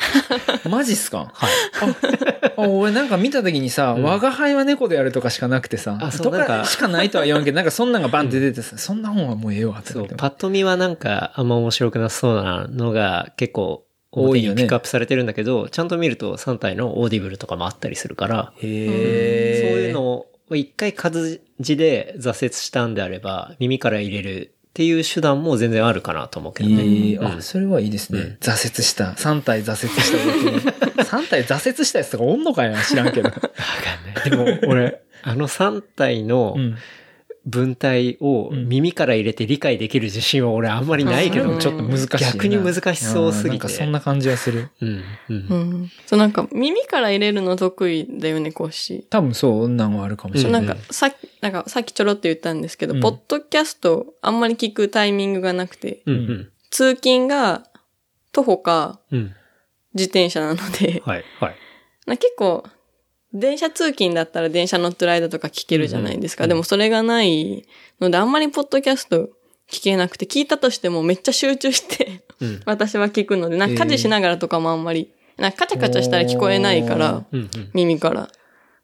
[0.69, 1.31] マジっすか？
[1.33, 1.51] はい。
[2.57, 4.03] あ俺なんか見た時にさ、うん。
[4.03, 6.59] 我が輩は猫であるとかしかなくてさ、とあそうなんか。
[6.61, 14.63] かしかないとは言わんけど、なんかそんなんがバンって出てさ、そんな本はもうええわってそう、パッと見はなんかあんま面白くなさそうなのが結構多いよね。
[14.63, 18.53] ピックアップされてるんだけど、ちゃんと見ると三体のオーディブルとかもあったりするから。
[18.59, 26.77] そういうのを一回活字で挫折したんであれば、耳から入れるっていう手段も全然あるかなと思うけどね。
[26.77, 28.19] えーうんあ、それはいいですね。
[28.19, 29.11] うん挫折した。
[29.11, 30.61] 三体挫折した時に。
[31.05, 33.29] 三体挫折したやつとかおんのかよ知らんけど。
[33.29, 34.47] わかんない。
[34.47, 36.75] でも俺、あの三体のうん。
[37.45, 42.31] 文体をうん耳から入れて理解できる自信は俺あんまりないけどねうんちょっと難しいな。
[42.31, 44.69] 逆に難しそうすぎてなんかそんな感じはする。
[44.81, 44.89] うん。
[44.89, 45.03] う。
[45.29, 45.37] うん
[45.83, 45.91] ん。
[46.05, 50.45] そうなんか耳から入れるの得意だよね、コッシ多分そう、なんはあるかもしー。
[50.45, 50.61] れな。
[50.61, 56.15] ないんかさっき、なんかさっきちょろっと言ったんですけど、うんポッドキャストあんまり聞くタイミングがなくて、うん。
[56.15, 56.49] うん。
[56.69, 57.63] 通勤が
[58.31, 59.33] 徒歩かうん。
[59.95, 61.23] 自転車なので、はい。
[61.39, 61.55] はい。
[62.07, 62.63] な結構、
[63.33, 66.43] 電車通勤だったら電車乗ってる間とか聞けるじゃないですか。
[66.43, 67.65] うんうんでもそれがない
[67.99, 69.29] ので、あんまりポッドキャスト
[69.69, 72.61] 聞けなくて、聞いたとしてもめっちゃ集中して、うん。
[72.67, 77.39] 私は聞くので、なんか家事しながらとかもあんまり、なんかカチャカチャしたら聞こえないから、うん。
[77.39, 77.71] うん。
[77.73, 78.21] 耳から。
[78.21, 78.31] だか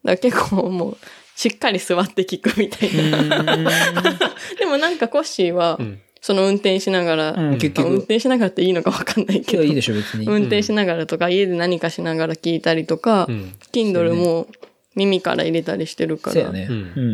[0.04, 0.98] ら結構もう、
[1.36, 3.70] しっかり座って聞くみたいな。
[4.58, 6.02] でもなんかコッシーはう、ん。
[6.22, 10.26] その運転しながら、うん、結運転しながらっていいのかわかんないけど、いやいいでしょ、別に。
[10.26, 13.54] 運転しながらとか、家で何かしながら聞いたりとか、うん。
[13.72, 14.48] Kindle も
[14.96, 16.34] 耳から入れたりしてるから。
[16.34, 16.68] そうやね。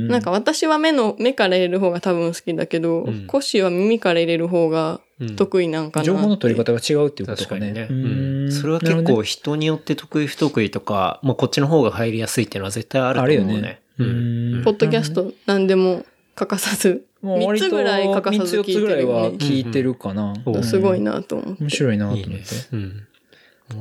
[0.08, 6.06] なんか私は目の、目から入れる方が多分好きだけど、うんコッシーは耳から入れる方がうん得意なんかな。
[6.06, 7.74] 情報の取り方が違うっていうことかね。
[7.74, 8.52] 確かにね。
[8.52, 13.82] それは結構人によって得意不得意とか、まあこっちの方が入りやすいっていうのは絶対あるとあるよ思うねね。。
[14.00, 14.04] う。
[14.04, 19.32] うんんポッドキャスト何でも欠かさず、3もう割とつぐらい欠かさず3つ4聞いてつぐらいは。
[19.32, 20.34] 聞いてるかな。
[20.46, 21.64] うんすごいなと思って。
[21.64, 22.56] 面白いなといいね思って。。
[22.72, 23.08] うん。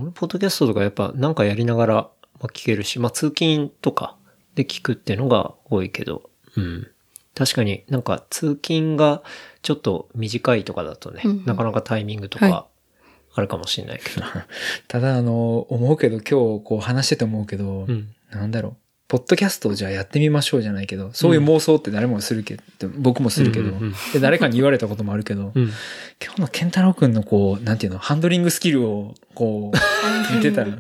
[0.03, 2.11] 俺、ポッドキャストとかやっぱなんかやりながらま
[2.43, 4.17] あ聞けるし、まあ通勤とか
[4.55, 6.87] で聞くっていうのが多いけど、うん。
[7.35, 9.23] 確かになんか通勤が
[9.63, 12.67] ちょっと短いとかだとね、うんなかなかタイミングとはか
[13.35, 14.27] あるかもしれないけど。
[14.89, 18.15] ただ、あの、思うけど、今日こう話してて思うけど、うん。
[18.31, 18.84] なんだろう。
[19.07, 25.71] ポッドキャストをじゃあやってみましょうじゃないけど、そういう妄想って誰もするけど、僕もするけど、うんうんうんで、誰かに言われたこともあるけど、うん。
[26.25, 30.71] 今日の健太郎くんのこう、なんていうの、ハンドリングスキルをこう、見てたら、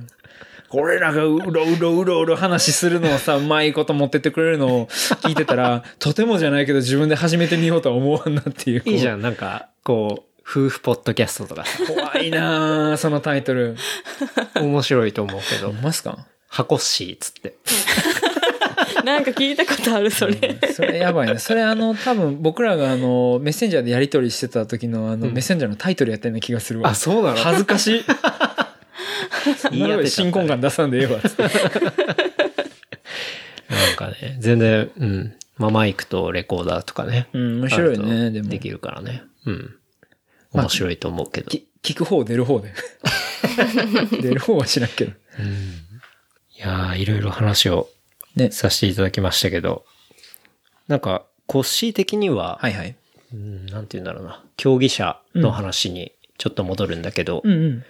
[0.71, 8.83] 俺らがうろうろうろうろ話するのをさ、うまいこと持ってってくれるのを聞いてたら、 とてもじゃないけど自分で始めてみようとは思わんなっていう。
[8.85, 8.89] ん。
[8.89, 13.77] いいじゃん、なんか、こう、夫婦ポッドキャストとかさ怖いなぁ、そのタイトル。
[14.57, 16.27] 面白いと思うけどほん、ますか？
[16.55, 17.57] ハコッシーっつって。
[19.05, 20.57] なんか聞いたことある、それ。
[20.73, 21.41] それやばいね。
[21.41, 26.95] それあの、多分僕らがあの、メッセンジャーでやり取りしてた時のあの、うんメッセンジャーのタイトルやったような気がするわ。
[26.95, 28.05] そうな恥ずかしい。
[29.73, 31.19] 言い当てちゃった新婚感出さんでええわ。
[31.19, 31.51] つってなん
[33.97, 35.35] かね、全然、うん。
[35.57, 37.27] まあ、マイクとレコーダーとかね。
[37.33, 38.45] うん、面白いね、でも。
[38.45, 39.25] とできるからね。
[39.45, 39.75] うん。
[40.53, 41.51] まあ面白いと思うけど。
[41.51, 42.73] き聞く方、出る方で。
[44.23, 45.11] 出る方は知らんけど。
[45.11, 45.15] い
[46.67, 47.89] やー、いろいろ話を
[48.37, 48.51] ね。
[48.51, 49.85] させていただきましたけど、
[50.89, 52.97] なんか、コッシー的には、はいはい。
[53.33, 57.85] うん、なんて言うんだろうな、競技者の話にちょっと戻るんだけど、うん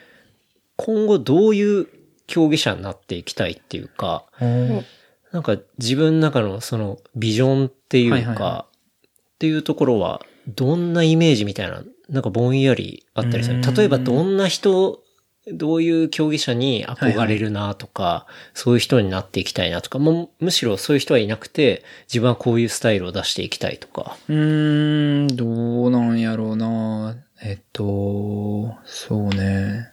[0.77, 1.87] 今後どういう
[2.27, 4.85] 競技者になっていきたいっていうか、うん。
[5.31, 13.57] なんか自分の中のそのビジョンっていうか、はいはいはっていうところは、どんなイメージみたいな、なんかぼんやりあったりする。
[13.57, 15.04] うん例えばどんな人、
[15.53, 24.17] どういう競技者に憧れるなとか、そういう人になっていきたいなとか、もうむしろそういう人はいなくて、自分はこういうスタイルを出していきたいとか。
[24.29, 27.17] うーん、どうなんやろうな。
[27.43, 29.93] えっと、そうね。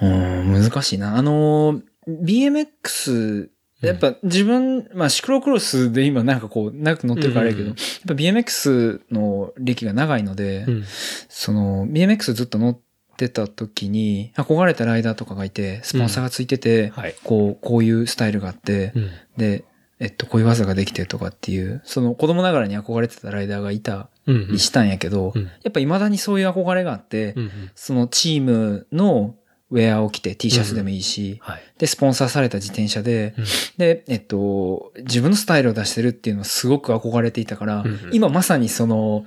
[0.00, 1.16] うん、難しいな。
[1.16, 3.48] あの、BMX、
[3.80, 10.84] やっぱ自分、まあシクロクロスで今なんかこう、長く乗ってるからあれやけど、うんやっぱ BMX の歴が長いので、うん。
[11.28, 12.91] その BMX ずっと乗って
[13.28, 17.14] た時に、憧れたライダーとかがいて、スポンサーがついてて、はい。
[17.24, 19.10] こう、こういうスタイルがあって、うん。
[19.36, 19.64] で、
[20.00, 24.48] えっと、こういう技ができてとかっていう、その子供ながらに憧れてたライダーがいたうん。
[24.48, 27.50] りしたんやけど、うんやっぱ未だにそういう憧れがあって、うん。
[27.74, 29.36] そのチームの
[29.72, 31.62] ウェアを着て T シャツでもいいし、はい。
[31.78, 33.44] で、スポンサーされた自転車で、うん
[33.78, 39.24] で、えっと、自分のスタイルを出してるっていうのはすごく憧れていたから、うんうん今まさにその、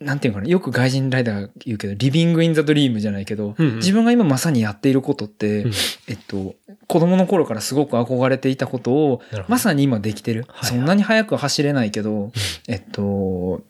[0.00, 3.76] なんていうのかな、よく外人ライダーが言うけど、リビングインザドリームじゃないけど、うんうん。
[3.76, 5.72] 自分が今まさにやっていることって、うん
[6.08, 6.54] えっと、
[6.86, 10.42] 子供の頃からすごく憧れていたことをまさに今できてる。
[10.42, 10.68] はいはい。
[10.70, 12.32] そんなに速く走れないけど、
[12.68, 13.62] えっと、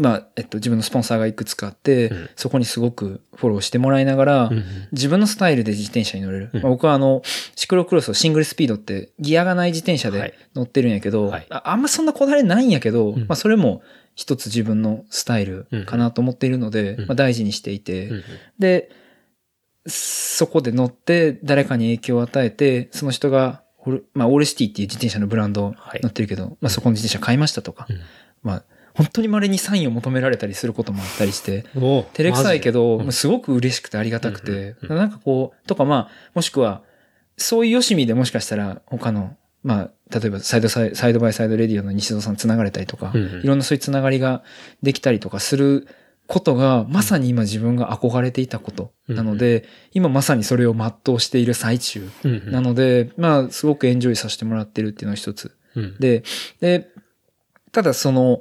[0.00, 2.30] まあ、えっと、自分のスポンサーがいくつかあって、うん。
[2.36, 4.64] そこにすごくフォローしてもらいながら、うん。
[4.92, 6.50] 自分のスタイルで自転車に乗れる。
[6.52, 6.62] うん。
[6.62, 7.22] まあ僕はあの、
[7.56, 10.20] シクロクロスをシングルスピードってギアがない自転車はい。
[10.20, 11.46] で乗ってるんやけど、はい。
[11.50, 13.20] ああんまそんなこだわりないんやけど、うん。
[13.20, 13.82] まあそれも
[14.18, 17.06] 一つ自分のスタイルかなと思っているので、うん。
[17.06, 18.22] まあ大事にしていて、うん。
[18.58, 18.90] で、
[19.86, 26.00] そこで乗って誰かに影響を与えて、その人が、オルまあ、オールシティっていう自転車のブランドはい。
[26.02, 28.00] 乗ってるけど、まあそこの自転車買いましたとか、うん。
[28.42, 28.64] まあ、
[28.94, 36.82] 本当に稀にサインを求められたりすることもあったりして、お照れくさいけど、うすごく嬉しくてありがたくて、なんかこう、とかまあ、もしくは、
[37.36, 39.36] そういうよしみでもしかしたら他の、
[39.68, 43.40] まあ、例えばサイドサイサイドバイサイドレディオの西戸さん繋がれたりとか、うんうん。
[43.42, 44.42] いろんなそういう繋がりが
[44.82, 45.86] できたりとかする
[46.26, 52.50] ことが、まさに今自分が憧れていたことなので、今まさにそれを全うしている最中うんうん。
[52.50, 55.54] なので、まあ、すごくエンジョイさせてもらってるっていうのが一つ。
[55.74, 55.96] うん。
[55.98, 56.22] で、
[56.60, 56.88] で、
[57.70, 58.40] ただその、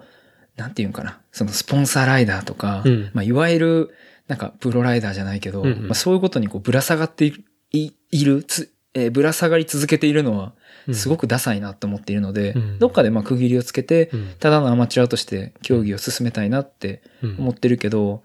[0.55, 3.11] なんていうんかな、そのスポンサーライダーとか、うん。
[3.13, 3.89] まあ、いわゆる、
[4.29, 5.81] なんか、プロライダーじゃないけど、うんうん。
[5.87, 10.53] まあ、そういうことにこう、ぶら下がっている、つえーぶら下がり続けているのは、
[10.93, 12.79] すごくダサいなと思っているので、うん。
[12.79, 14.31] どっかでまあ区切りをつけて、うん。
[14.39, 17.35] ただのアマチュアとして競技を進めたいなってうん。
[17.39, 18.23] 思ってるけど、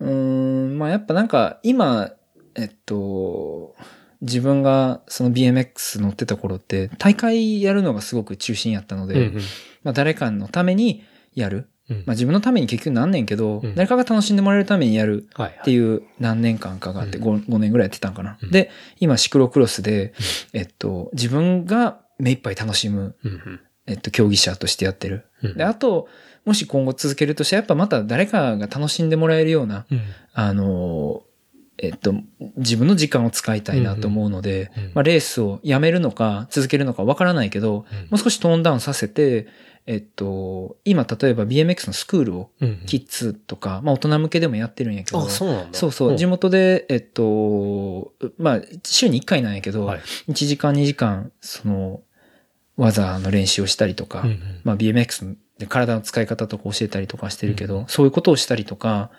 [0.00, 2.12] うーん、まあやっぱなんか今、
[2.56, 3.74] えっと、
[4.20, 9.42] 自分がその BMX 乗ってた頃って大会やるのがすごく中心やったので、うんうん。
[9.82, 11.68] まあ誰かのためにやる。
[11.90, 11.96] うん。
[11.98, 13.74] まあ自分のために結局なんねんけど、うん。
[13.74, 15.28] 誰かが楽しんでもらえるためにやる。
[15.38, 18.38] っていう何年間かがあって、う 5, 5年ぐらいやってたんかな。
[18.42, 18.50] うん。
[18.50, 18.70] で、
[19.00, 20.14] 今シクロクロスで、
[20.52, 23.16] えっと、自分が目いっぱい楽しむ、
[23.86, 25.26] えっと、競技者としてやってる。
[25.42, 25.56] うん。
[25.56, 26.08] で、あと、
[26.44, 30.00] もし今後続けるとしたら、やっぱまた誰かが楽しんでもらえるような、うん。
[30.32, 31.22] あの、
[31.78, 32.14] えっと、
[32.56, 34.84] 自分の時間を使いたいなと思うので、うん。
[34.84, 34.92] うん。
[34.94, 37.98] まあ、レースをやめるのか続けるのかわからないけど、うん。
[38.02, 39.48] もう少しトーンダウンさせて、
[39.86, 42.50] えっと、今例えば BMX のスクールを、
[42.86, 45.78] キッズとか、まあ大人向けでもやってるんやけど、あ、そうなんだ。
[45.78, 50.00] そうそう、地元で、えっと、まあ、週に1回なんやけど、はい。
[50.28, 52.00] 1時間2時間、その、
[52.76, 54.60] 技の練習をしたりとか、うんうん。
[54.64, 59.10] まあ BMX で体の使い方とか教えたりとかしてるけど、そういうことをしたりとか、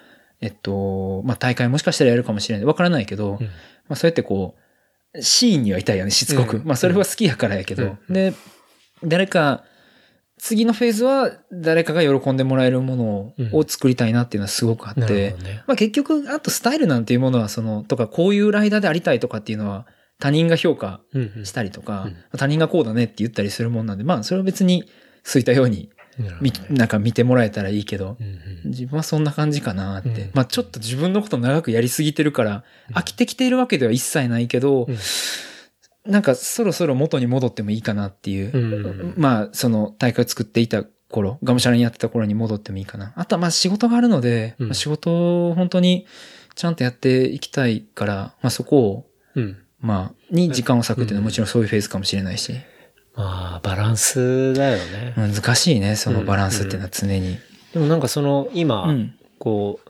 [0.41, 2.66] えっと、まあ大会もしかしたらやるかもしれない。
[2.66, 3.45] わからないけど、うん。
[3.45, 3.51] ま
[3.89, 4.55] あそうやってこ
[5.13, 6.57] う、シーンにはいたいよね、しつこく。
[6.57, 6.66] うん。
[6.66, 7.97] まあそれは好きやからやけど。
[8.07, 8.13] うん。
[8.13, 8.34] で、
[9.03, 9.63] 誰か、
[10.45, 15.63] 次のフェーズは誰かが喜んでもらえるものを,、作りたいなっていうのはすごくあって、ほどね。
[15.65, 19.87] まあ結局、あとスタイルなんていうものは、その、とかこういうライダーでありたいとかっていうのは、
[20.19, 21.45] 他人が評価うんうん。
[21.47, 22.37] したりとか、うん。
[22.37, 24.87] 他人がこうだねって言ったりするもんなんで、まあ、それは別に、
[25.23, 25.89] そういったように、
[26.41, 28.69] みなんか見てもらえたらいいけど、うんうん。
[28.69, 30.09] 自分はそんな感じかなって。
[30.09, 30.31] うん。
[30.35, 32.95] まあちょっと自分のこと長くやりすぎてるから、うん。
[32.95, 34.97] 飽きてきているわけでは一切ないけど、うん
[36.06, 38.51] なんかそろそろ元に戻ってもいいかなっていう。
[38.53, 43.14] うんまあその大会を作っていた頃、がむしゃらにやってた頃に戻ってもいいかな。
[43.16, 46.06] あとはまあ仕事があるので、うんまあ仕事を本当に
[46.56, 49.58] ちゃんとやっていきたいから、まあそこを、うん。
[49.82, 52.53] まあ、に時間を割くっていうのはもちろんそういうフェーズかもしれないし、
[53.16, 55.14] まあ、バランスだよね。
[55.16, 57.38] 難しいね、そのバランスっていうのは常に。
[57.72, 59.89] でもなんかその、今、うんこう、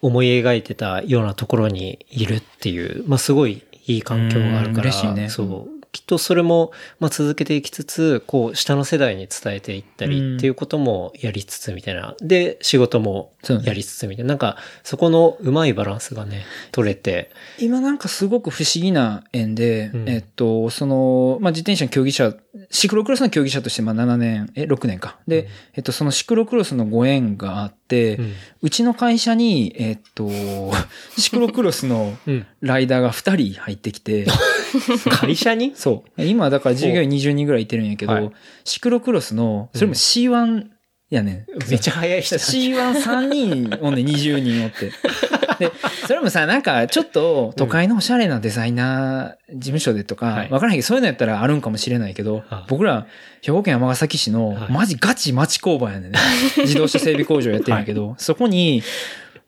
[0.00, 5.75] 思い描いてたようなところにいるっていう、まあすごいいい環境があるから、うん嬉しいねそう。
[5.96, 10.10] きっとそれも、まあ続けていきつつ、こう、下の世代に伝えていったうん。
[10.10, 12.14] りっていうこともやりつつみたいな。
[12.20, 13.32] で、仕事も
[13.64, 14.28] やりつつみたいな。
[14.28, 20.08] なんか、そこのうまいバランスがね、取れて、今なんかすごく不思議な縁で、うん。
[20.08, 22.34] えっと、その、まあ、自転車の競技者、
[22.70, 25.16] シクロクロスの競技者としてまあ7年、え、6年か。
[25.26, 25.48] で、うん。
[25.76, 28.32] えっと、そのシクロクロスのご縁があって、うん。
[28.60, 30.28] うちの会社に、えっと、
[31.16, 32.46] シクロクロスのうん。
[32.60, 34.26] ライダーが2人入ってきて、
[35.10, 35.72] 会社に？
[35.74, 36.22] そう。
[36.22, 38.30] 今だから従業員20人ぐらいいてるんやけど、はい。
[38.64, 40.64] シクロクロスの、それも C1
[41.10, 41.70] やねん。
[41.70, 44.90] めっちゃ早い人だ C13 人おんねん20人おって。
[45.58, 45.72] で、
[46.06, 50.50] それもさ、なんかちょっと都会のおしゃれなデザイナー事務所でとか、はい。
[50.50, 53.06] わからへんけど、そういうのやったらあるんかもしれないけど、はい僕ら、
[53.42, 54.72] 兵庫県尼崎市のはい。
[54.72, 56.18] マジガチ町工場やねんね。
[56.58, 58.82] 自動車整備工場やってるんやけど、そこに、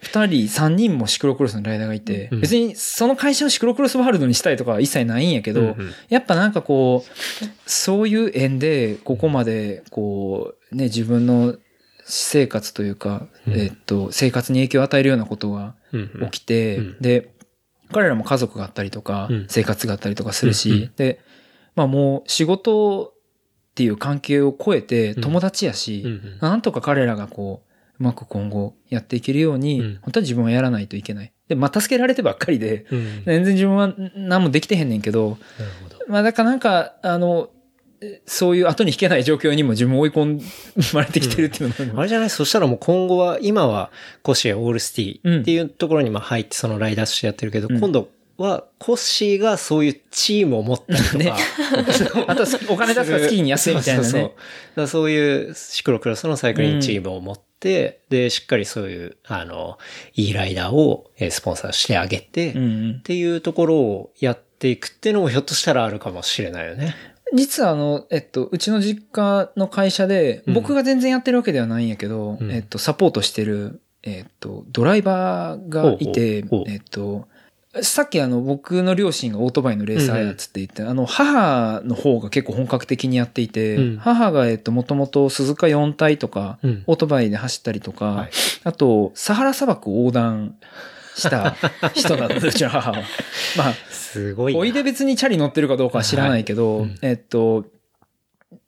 [0.01, 2.41] 二人、三人もシクロクロスのライダーがいて、うん。
[2.41, 5.93] 別にその会社をシクロクロスワールドにしたいとかは一切ないんやけど、うんうん。
[6.09, 11.57] やっぱなんかこう、そういう縁で、ここまで、こう、ね、自分の
[12.05, 13.55] 私生活というか、うん。
[13.55, 16.31] えっと、生活に影響を与えるようなことがうんうん。
[16.31, 16.97] 起きて、うん。
[17.01, 17.35] で、
[17.91, 19.47] 彼らも家族があったりとか、うん。
[19.49, 20.93] 生活があったりとかするし、うんうん。
[20.97, 21.21] で、
[21.75, 23.15] まあもう仕事
[23.71, 25.23] っていう関係を超えてうん。
[25.23, 26.39] 友達やし、うんうん。
[26.41, 27.68] なんとか彼らがこう、
[28.01, 29.99] うまく今後やっていけるように、うん。
[30.03, 31.33] 本当は自分はやらないといけない。
[31.49, 33.23] で、まあ助けられてばっかりで、うん。
[33.25, 35.39] 全然自分は何もできてへんねんけど、
[35.99, 36.13] ど。
[36.13, 37.51] まあだからなんか、あの、
[38.01, 40.41] えそういう後に引けない状況にも自分を追い込
[40.95, 42.31] まれてきてるっていうのも、あれじゃない？
[42.31, 43.91] そしたらもう今後は、今は
[44.23, 47.81] コッシーオールスティーっていうところにまあ入ってそのライダーとしてやってるけど、うん。
[47.81, 51.33] 今度はコッシーがそういうチームを持ったりとか、ね。
[52.29, 54.09] あとはお金出すから好きに安いみたいなね。
[54.09, 54.33] そうそうそう。
[54.77, 59.79] だそういうシクロクロスのサイクリングチームを持って、で、しっかりそういう、あの、
[60.15, 66.95] いいライダーをえースポンサーしてあげて、っていうところをやっていくっていうのもひょっとしたらあるかもしれないよね。
[67.35, 70.55] 実はあの、えっと、うちの実家の会社で、うん。
[70.55, 72.51] 僕が全然やってるわけではないんやけど、うん。
[72.51, 77.29] えっと、サポートしてる、えっと、ドライバーがいてほうほうほう、えっと、
[77.83, 83.97] さっきあの、僕の両親がオートバイのレーサーやつって言って、あの、母の方が結構本格的にやっていて、うん。
[83.99, 86.85] 母がえっと、もともと鈴鹿4体とか、うん。
[86.87, 88.31] オートバイで走ったりとか、はい。
[88.65, 90.57] あと、サハラ砂漠横断
[91.15, 91.57] した
[91.93, 93.03] 人なので、うちの母は。
[93.57, 94.61] まあ、すごいな。
[94.61, 96.99] おいで別にチャリ乗ってるかどうかは知らないけど、はいうん。
[97.03, 97.67] えっと、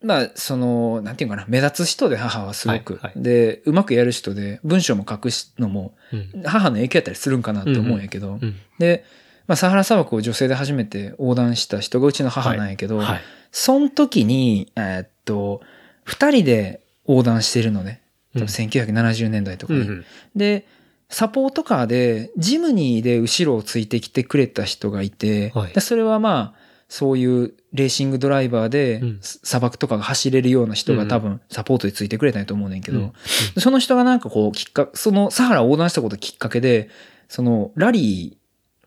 [0.03, 3.23] まあ、その、なんていうかな、目立つ人で母はすごく、はいはい。
[3.23, 5.29] で、うまくやる人で、文章も書く
[5.59, 6.43] のも、うん。
[6.45, 9.05] 母の影響やったりするんかなって思うんやけど、うんで、
[9.47, 13.21] まあ、サハラ砂漠を女性で初めて横断した人がうちの母なんやけど、はい。
[13.51, 15.61] その時に、えーっと、
[16.05, 18.01] 二人で横断してるのね。
[18.35, 19.81] 多分1970年代とかに。
[19.81, 20.05] うん。
[20.37, 20.67] で、
[21.09, 25.73] サポートカーで、ジムニーで後ろをついてきてくれた人がいて、はい。
[25.73, 26.60] でそれはまあ、
[26.91, 31.09] そういうレーシングドライバーでうん、砂漠とかが走れるような人がうん。
[31.09, 33.13] 多分サポートでついてくれたんやと思うねんけど、
[33.59, 36.91] その人がなんかこう、きっかそのサハラを横断したこときっかけで、
[37.29, 38.37] そのラリ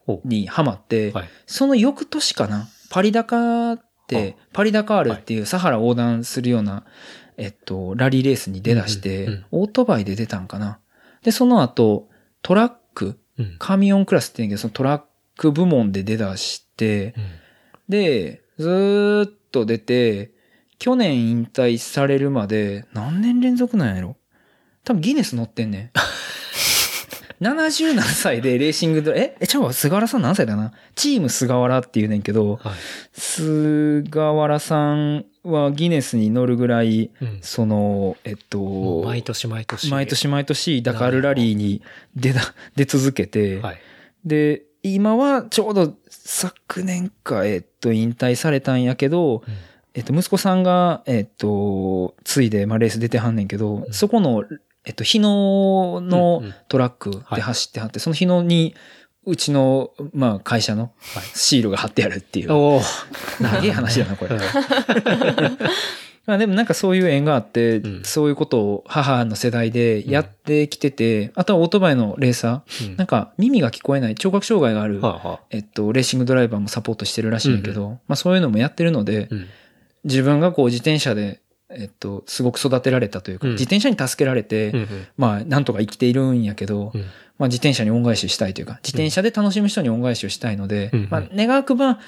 [0.06, 1.30] ーにハマって、はい。
[1.48, 6.84] その翌年かな、パリダカーって、パリダカールっていうサハラ横断するような、
[7.38, 10.80] えっと、ラリーレースに出だして、オートバイで出たんかな。
[11.24, 12.10] で、その後、
[12.42, 13.56] トラック、うん。
[13.60, 15.04] カミオンクラスって言うんやけど、そのトラッ
[15.38, 17.16] ク部門で出だして、
[17.90, 20.32] で、ずーっと出て、
[20.80, 24.18] 去年引退されるまで、何年連続なんやろ？
[24.84, 25.92] 多分ギネス乗ってんねん。
[27.44, 30.72] 70何歳でレーシングドラえ、え、ちゃうわ、菅原さん何歳だな？
[30.96, 32.74] チーム菅原って言うねんけど、はい。
[33.14, 39.90] 菅原さんはギネスに乗るぐらい、うんその、えっと、毎年毎年。
[39.92, 41.82] 毎年毎年ダカールラリーに
[42.16, 42.42] 出だ、
[42.76, 43.78] 出続けて、はい。
[44.24, 45.96] で、今はちょうど
[46.26, 49.54] 昨年か、えっと、引退されたんやけど、うん
[49.96, 54.44] えっと、息子さんが、えっと、ついで、まあ、レース出てはんねんけど、そこの、
[54.86, 58.74] えっと、日野のうんうんトラックで走ってはって、その日野に
[59.26, 60.92] うちの、まあ、会社の
[61.36, 62.54] シールが貼ってあるっていう。
[62.54, 62.82] おお。
[63.40, 64.38] 長い話だな、これ。
[66.26, 68.04] まあでもなんかそういう縁があって、うん。
[68.04, 72.98] そういうことを母の世代でやってきてて、あとはオートバイのレーサー、うん。
[72.98, 75.40] なんか耳が聞こえない聴覚障害がある、はあはあ。
[75.50, 79.48] えっと、レーシングドライバーもサポートしてるらしいんだけど、まあそういうのもやってるので、うん。
[80.06, 83.54] 自分がこう自転車で、えっと、すごく育てられたというか、うん。
[83.54, 84.88] 自転車に助けられて、うんうん。
[85.18, 87.02] まあなんとか生きているんやけど、うん。
[87.38, 91.08] まあ自転車に恩返ししたいというか、自転車で楽しむ人に恩返しをしたいので、うん。
[91.10, 92.00] まあ願わくば、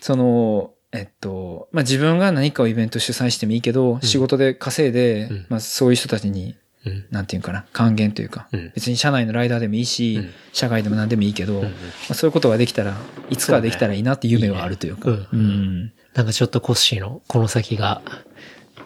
[0.00, 5.46] その、えっと、まあ自分が何かをイベント主催してもいいけど、仕事で稼いで、うん。
[5.48, 7.06] まあそういう人たちに、うん。
[7.10, 8.72] なんていうかな、還元というか、うん。
[8.74, 10.30] 別に社内のライダーでもいいし、うん。
[10.52, 11.70] 社外でも何でもいいけど、うんうん。
[11.70, 11.76] ま
[12.10, 12.96] あ、そういうことができたら、
[13.30, 15.10] いつかはできたらいいなって夢はあるというか。
[15.10, 15.92] いいねうん。
[16.14, 18.02] なんかちょっとコッシーのこの先が、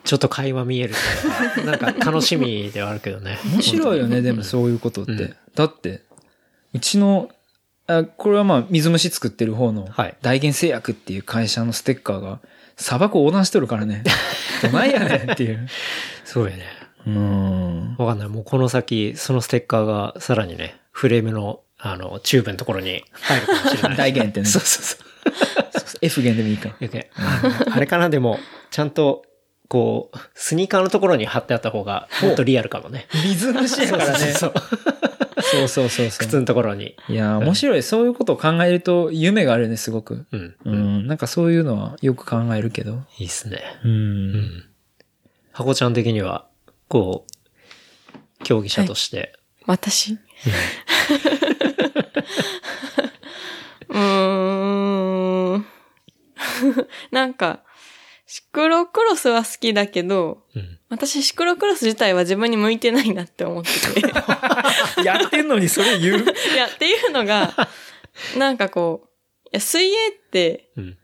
[0.05, 0.95] ちょっと会話見える。
[1.55, 3.39] というか、なんか楽しみではあるけどね。
[3.53, 5.13] 面白いよね、でもそういうことって。
[5.13, 5.37] うん。
[5.55, 6.03] だって、
[6.73, 7.29] うちの、
[7.99, 12.41] あこれはまあ水虫作ってる方のはい大元製薬っていう会社のステッカーが
[12.81, 14.03] 砂漠横断しとるからね。
[14.63, 15.69] どないやねんっていう。
[16.25, 16.65] そうよね。
[17.07, 17.97] うん。
[17.99, 18.29] わかんない。
[18.29, 23.97] もうこの先、そのステッカーがさらにね、フレームの、あの、チューブのところに入るかもしれない。
[24.13, 24.47] 大元ってね。
[24.47, 25.01] そうそうそう。
[26.03, 26.75] F 元でもいいか。
[26.81, 28.39] よけあのあれかな、でも、
[28.71, 29.25] ちゃんと、
[29.69, 33.07] こう、スニーカーのところに貼ってあった方が、もっとリアルかもね。
[33.25, 34.19] 水虫やからね。
[34.19, 34.77] そうそうそ
[35.27, 36.09] うそうそうそう。
[36.09, 36.97] 靴のところに。
[37.09, 37.83] いや、面白い。
[37.83, 40.27] そういうことを考えると夢があるね、すごく。
[40.33, 40.57] うん。
[40.65, 41.07] うん。
[41.07, 43.03] なんかそういうのはよく考えるけど。
[43.19, 43.61] いいっすね。
[43.85, 43.89] う。
[43.89, 44.65] うんん。
[45.53, 46.47] 箱ちゃん的には、
[46.89, 47.33] こう、
[48.45, 49.33] 競技者として、
[49.67, 50.19] 私？
[53.89, 55.67] うーん。
[57.11, 57.63] なんか、
[58.27, 60.80] シクロクロスは好きだけど、うん。
[60.91, 64.01] 私シクロクロス自体は自分に向いてないなって思ってて。
[65.03, 66.25] い やってんのにそれ言う？
[66.57, 67.69] や、っていうのが、
[68.37, 69.09] なんかこう、
[69.47, 70.97] いや水泳ってうん。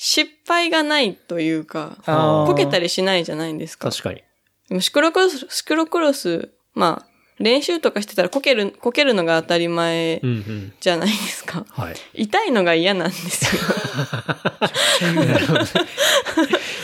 [0.00, 3.90] 失敗がないというか、あーこけたりしないじゃないですか。
[3.90, 4.22] 確かに。
[4.68, 7.08] でもシクロクロス、シクロクロス、まあ、
[7.40, 10.72] 練習とかしてたらこける、こけるのが当たり前うんうん。
[10.80, 11.64] じゃないですか。
[11.70, 11.96] はい。
[12.14, 13.62] 痛いのが嫌なんですよ。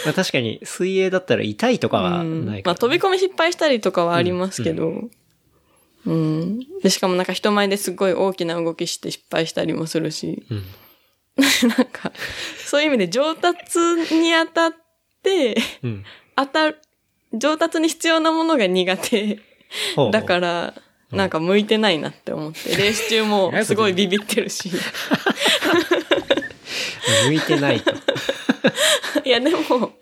[0.04, 2.46] まあ確かに、水泳だったら痛いとかはうん。
[2.46, 5.08] ないから、まあ飛び込み失敗したりとかはありますけど、
[6.06, 10.64] うん、で、しかもなんか人前ですごい大きな動きして失敗したりもするし、うん。
[11.76, 12.12] なんか、
[12.64, 13.78] そういう意味で上達
[14.14, 14.74] にあたっ
[15.22, 16.04] て、うん。
[16.36, 16.78] 当たる、
[17.32, 19.40] 上達に必要なものが苦手。
[20.12, 20.74] だから、
[21.10, 24.70] なんか向いてないなって思って、レース中も すごいビビってるし。
[27.26, 27.92] 向いてないと。
[29.24, 29.92] いや、でも、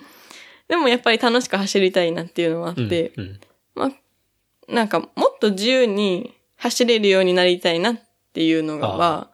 [0.68, 3.40] でもやっぱり楽しく走りたいなっていうのはあって、うん。
[3.74, 3.92] まあ、
[4.72, 8.00] なんかもっと自由に走れるようになりたいなっ
[8.32, 9.30] ていうのがは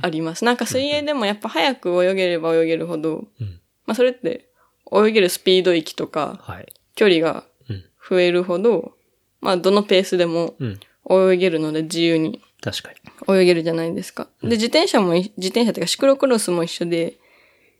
[0.00, 0.44] あります。
[0.44, 3.60] なんか水泳でもやっぱ早く泳げれば泳げるほど、うん。
[3.86, 4.48] まあそれって
[4.92, 6.72] 泳げるスピード域とかはい。
[6.94, 7.84] 距離がうん。
[8.08, 8.92] 増えるほど、
[9.40, 10.80] まあどのペースでもうん。
[11.10, 12.90] 泳げるので自由に確か
[13.28, 13.40] に。
[13.40, 14.28] 泳げるじゃないですか。
[14.40, 17.18] で、自転車もい、自転車っていうかシクロクロスも一緒で、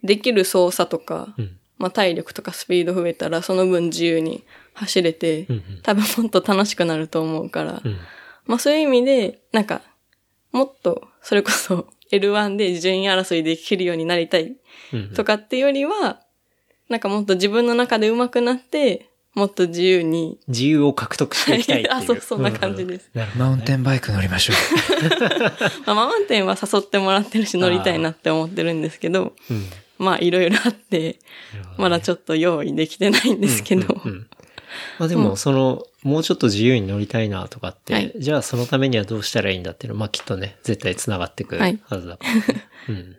[0.03, 1.57] できる操作とか、うん。
[1.77, 4.43] まあ体力とかスピード増えたらその分自由に
[4.73, 7.97] 走れて、うんうん多分もっと楽しくなると思うから、うん。
[8.45, 9.81] まあそういう意味で、なんか、
[10.51, 14.55] もっと、それこそ L1 で順位争いできるようになりたい
[14.93, 15.13] うん。
[15.13, 16.21] とかっていうよりは、
[16.89, 20.39] なんかもっと自分の中で上手くなって、もっと自由に。
[20.47, 21.93] 自由を獲得していきたいっていう。
[21.97, 24.53] あそうそんな感じですマウンテンバイク乗りましょ
[25.85, 29.65] まあ、マウンテンは誘ってもらってるし乗りたいなって思ってるんですけど、うん。
[30.03, 31.19] まあいろいろあって、
[31.77, 34.27] まだちょっと用意できてないんですけど、うんうん
[34.99, 42.43] まあでも、その、もうちょっと自由に乗りたいなとかって、はいじゃあそのためにはどうしたらいいんだっていうのは、まあきっとね、絶対繋がってくるはいはずだから、ね
[42.89, 43.17] うん。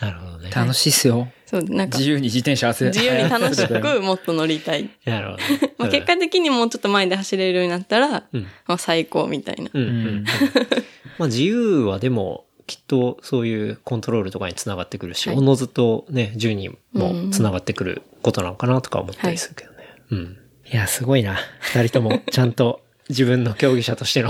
[0.00, 0.50] なるほどね。
[0.52, 0.54] う。
[0.54, 1.28] 楽しいっすよ。
[1.46, 4.90] そう、なんか自、由に自転車汗自由に楽しくもっと乗りたい。
[5.04, 5.74] なるほどね。
[5.78, 9.70] まあ結果的にもうちょっと前で走れるようになったら、うん、まあ最高みたいな。
[9.72, 9.82] うん。
[9.82, 9.88] うん。
[9.88, 10.24] う ん
[11.18, 19.78] まあ自由はでも、きっとそういうコントロールとかにつながってくるし、はいおのずとね、順にもつながってくることなのかなとか思ったりするけどね。
[20.10, 20.36] うん。
[20.70, 21.38] いや、すごいな。
[21.60, 24.28] 二人とも ちゃんと自分の競技者としての、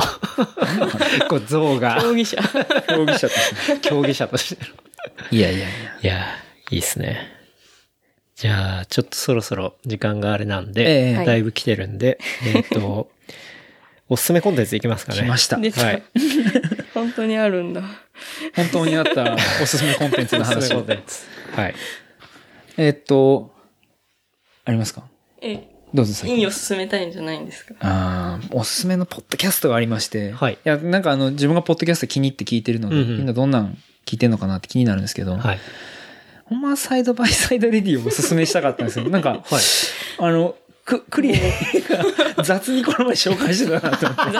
[1.28, 2.38] こう、像が、競技者。
[2.86, 3.88] 競技者として。
[3.88, 4.70] 競技者としての。
[5.32, 5.68] いやいやいや。
[6.02, 6.26] いや、
[6.70, 7.32] いいっすね。
[8.36, 13.10] じゃあ、ちょっとそろそろ時間があれなんで、ええだいぶ来てるんで、えっ、と、
[14.08, 15.22] おすすめコンテンツいきますかね。
[15.22, 16.02] 来ましたはい。
[16.98, 17.82] 本当にあるんだ。
[18.54, 20.72] 本当にあった おすすめコンテンツの話。
[20.74, 21.74] はい。
[22.76, 23.54] えーっと、
[24.64, 25.02] ありますか？
[25.40, 27.74] え、どうぞ先いいを進めたいんじゃないんですか？
[27.80, 30.32] ああ、おすすめのポッドキャストがありまして。
[30.32, 35.58] はいいや、なんかあの、自分がポッドキャスト気に入って聞いてるので、うんうんみんなどんなん聞いてんのかなって気になるんですけど、はい。
[36.44, 39.08] ほんまはサイドバイサイドレディをおすすめしたかったんですよ。
[39.10, 39.40] なんか、はい。
[40.18, 41.52] あの、く、クリエ
[42.36, 44.38] が雑にこの前紹介してたなと思って。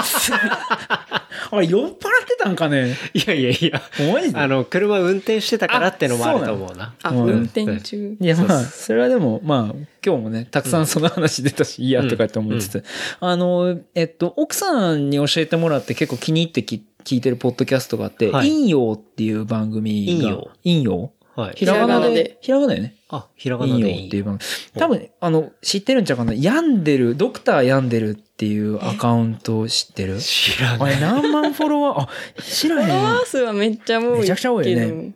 [1.50, 1.92] あれ、酔っ払っ
[2.26, 3.82] てたんかねいやいやいや。
[4.12, 6.94] マジであの、車運転してたからってのもあると思うな。
[7.02, 8.16] あ、うん運転中。
[8.20, 9.74] いや、まあ、それはでも、まあ、
[10.04, 12.84] 今日もね、たくさんその話出たし、いいや、とかって思いつつ、
[13.20, 21.54] あの、えっと、奥さんに教えてもらって結構気に入ってき聞いてるポッドキャストがあって、はい陰陽っていう番組が、陰陽陰陽はい。
[21.54, 22.36] ひらがなで？
[22.40, 22.96] ひらがなよね。
[23.08, 24.00] あ、ひらがな陰でいい。
[24.02, 24.50] 陽っていう番組。
[24.76, 30.20] 多分、あの、知ってるんちゃうかな病んでる、ドクター病んでるっていうアカウントを知ってる？
[30.20, 30.94] 知らない。
[30.94, 32.08] あれ何万フォロワー、あ、
[32.40, 33.16] 知らフォロワへん。
[33.16, 34.20] ー数はめっちゃ多い。
[34.20, 35.12] めちゃくちゃ多いよね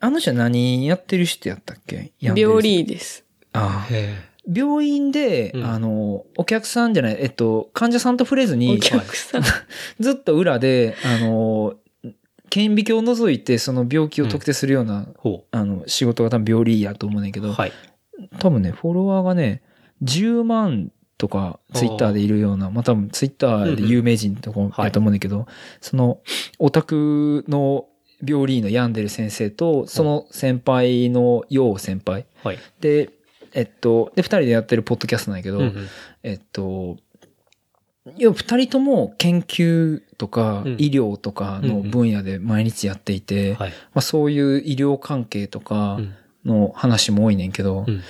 [0.00, 2.10] あの人は何やってる人やったっけ？
[2.20, 3.24] 病理です。
[3.52, 4.12] ああへ
[4.52, 9.42] 病院で、うんあの、お客さんじゃない、えっと、患者さんと触れずにお、客さん。
[10.00, 11.74] ずっと裏で、あの、
[12.50, 17.42] 顕微鏡を除いてその病気を特定するような、ーほあの、仕事が多分病理やと思うねんけう。
[17.44, 17.72] ど、はい。
[18.40, 19.62] 多分ね、フォロワーがね、
[20.02, 20.90] 10万
[21.24, 25.46] とかツイッターでいるような、まあ多分ツイッターで有名人とかやと思うねんだけど、
[25.80, 26.20] その、
[26.58, 27.86] オタクの
[28.22, 32.26] 病理の病んでる先生と、その先輩の陽先輩。
[32.42, 32.58] はい。
[32.80, 33.08] で、
[33.54, 35.88] えっと、で、二人でやってるポッドキャストなんやけど、うんうん。
[36.22, 36.98] えっと、
[38.18, 40.72] 要は二人とも研究とかうん。
[40.74, 43.70] 医療とかの分野で毎日やっていて、はい。
[43.70, 46.14] まあそういう医療関係とかうん。
[46.44, 48.02] の話も多いねんけど、うん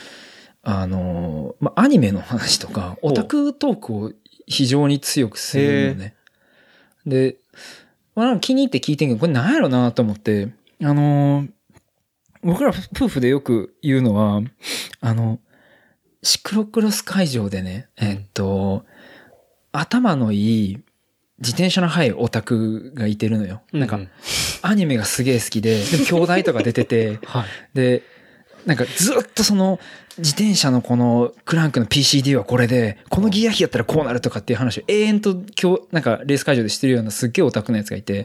[0.65, 4.13] あの、まあアニメの話とか、オタクトークを
[4.47, 6.15] 非常に強くするよね。
[7.07, 7.37] で、
[8.15, 10.53] まあなんか気に入って聞いてんけど、これなんやろなと思って、
[10.83, 11.47] あの、
[12.43, 14.43] 僕ら夫婦でよく言うのは、
[15.01, 15.39] あの、
[16.23, 18.85] シクロクロス会場でね、えっと、
[19.73, 20.85] 頭のいい
[21.39, 23.63] 自転車の速いオタクがいてるのよ。
[23.73, 24.09] なんかう、
[24.63, 27.45] アニメがすげえ好きで、でも兄弟とか出てて、 はい。
[27.75, 28.03] で、
[28.67, 29.79] なんかずっとその
[30.19, 38.25] 自転車のこのクランクの PCD はこれで、このギア比やったらこうなるとかっていう話を永遠と今日、なんかレース会場でしてるようなすっげえオタクのやつがいて。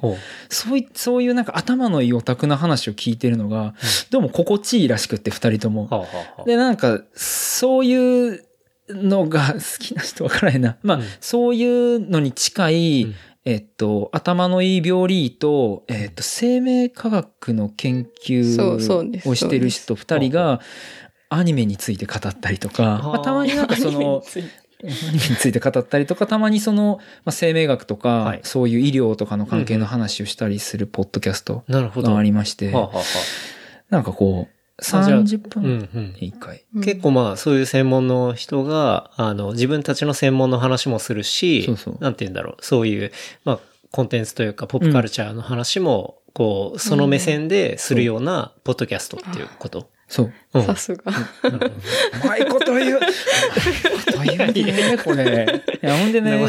[0.50, 3.74] そうい、そういうなんか頭のいいオタクの話を聞いてるのが、
[4.12, 6.08] どうも心地いいらしくって二人とも。
[6.46, 8.44] で、なんか、そういう
[8.90, 10.78] のが好きな人わからへんな。
[10.84, 13.16] まあ、うんそういうのに近い、うん
[13.46, 20.60] えっと、頭のいい病理と、えっと、生命科学の研究をしてる人二人が、
[21.30, 25.60] アニメについて語ったりとか、まあ、たまになんかその、アニメについて。
[25.60, 28.40] 語ったりとか、たまにその、まあ、生命学とか、はい。
[28.44, 32.08] そういう医療とかの関係の話をしたりするポッドキャストなるほど。
[32.08, 33.04] があはりまして、あはあは
[33.90, 35.60] なんかこう、あじゃあ30あ。
[35.60, 36.14] うん分うん。
[36.20, 36.64] に1回。
[36.84, 43.12] 結構まあそういう専門の人が、あの、自分たちの専門の話もするし、そうそうなんて言うんだろう、そういう、
[43.46, 43.60] まあ
[43.92, 49.90] コンテンツというかポップカルチャーの話も、こう、その目線でするようなポッドキャストっていうこと。
[50.08, 50.34] そう。
[50.54, 51.04] うんさすが。
[52.24, 52.98] うまいこと言う。
[52.98, 55.64] うまいこと言うね、これ。
[55.82, 56.40] いや、ほんでね、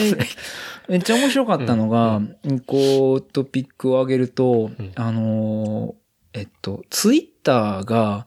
[0.89, 2.21] めっちゃ面白かったのが、
[2.67, 8.27] こう、トピックを上げると、うんあのー、えっと、ツイッターが、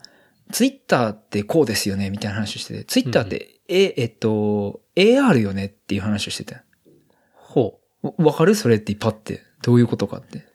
[0.52, 6.58] ツイッターってこうですよね、みたいな話をしてて、ツイッターって、え、えっと、AR よねっていう話をしてて。
[7.34, 8.08] ほう。
[8.08, 9.42] わわかるそれってパって。
[9.62, 10.46] どういうことかって。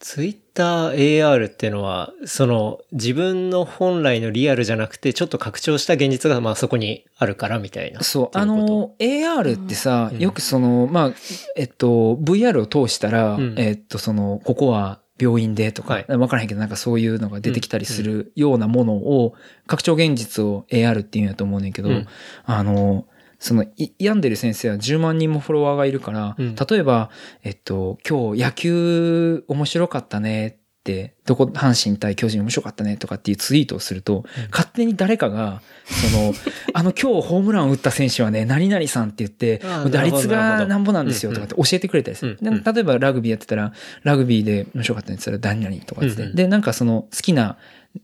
[0.00, 8.02] ツイッター AR っていうのは、その自分の本来のリアルじゃなくて、ちょっと拡張した現実がまあそこにあるからみたいな。
[8.02, 11.12] そう、あの、AR ってさ、うんよくその、まあ、
[11.56, 16.06] えっと、VR を通したら、うんえっと、その、ここは病院でとか、はい。
[16.16, 19.34] わからへんけど、なんかそういうのが出てきたりするようなものを、
[19.66, 22.06] 拡張現実を AR っていうんやと思うねんけど、うん。
[22.44, 23.06] あの、
[23.38, 26.54] その、い病んでる先生は10万人もフォロワーがいるから、うん。
[26.54, 27.10] 例えば、
[27.42, 30.58] えっと、今日野球面白かったね
[31.24, 36.34] どこ、阪神対巨人面白かったねとかっていうツイートをすると、勝手に誰かが、その、
[36.74, 42.38] あの今日ホームランを打った選手はね、何々さんって言って打率がなんぼなんですよとかって教えてくれたりする。
[42.40, 46.26] 例えばラグビーやってたら、ラグビーで面白かったねって言ったら何々とかって。
[46.32, 47.56] で、なんかその好きな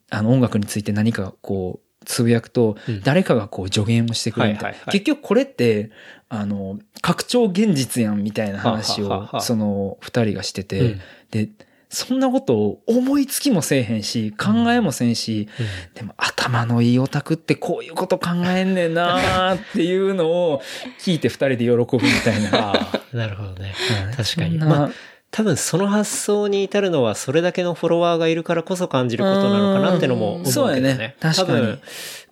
[0.08, 5.90] あの音楽について何かこう、つぶやくとうん、誰かがこう助言をしてくれるみたい結局これって、
[6.30, 11.00] あの、拡張現実やんみたいな話を、その二人がしてて、うん。
[11.30, 11.48] で、
[11.90, 15.48] そんなことを思いつきもせえへんし、考えもせんし、
[15.94, 20.62] でも頭のいいオタクってこういうこと考えんねんなーっていうのを
[21.00, 22.74] 聞いて二人で喜ぶみたいな。
[23.12, 23.74] なるほどね。
[24.16, 24.58] 確かに。
[24.58, 24.90] まあ、
[25.32, 30.96] 多分その発想に至るのはそれだけのフォロワーがいるからこそ感じることなのかなってのも思うけどそうやね。
[30.96, 31.16] ね。
[31.20, 31.48] 確かに。
[31.48, 31.80] 多分、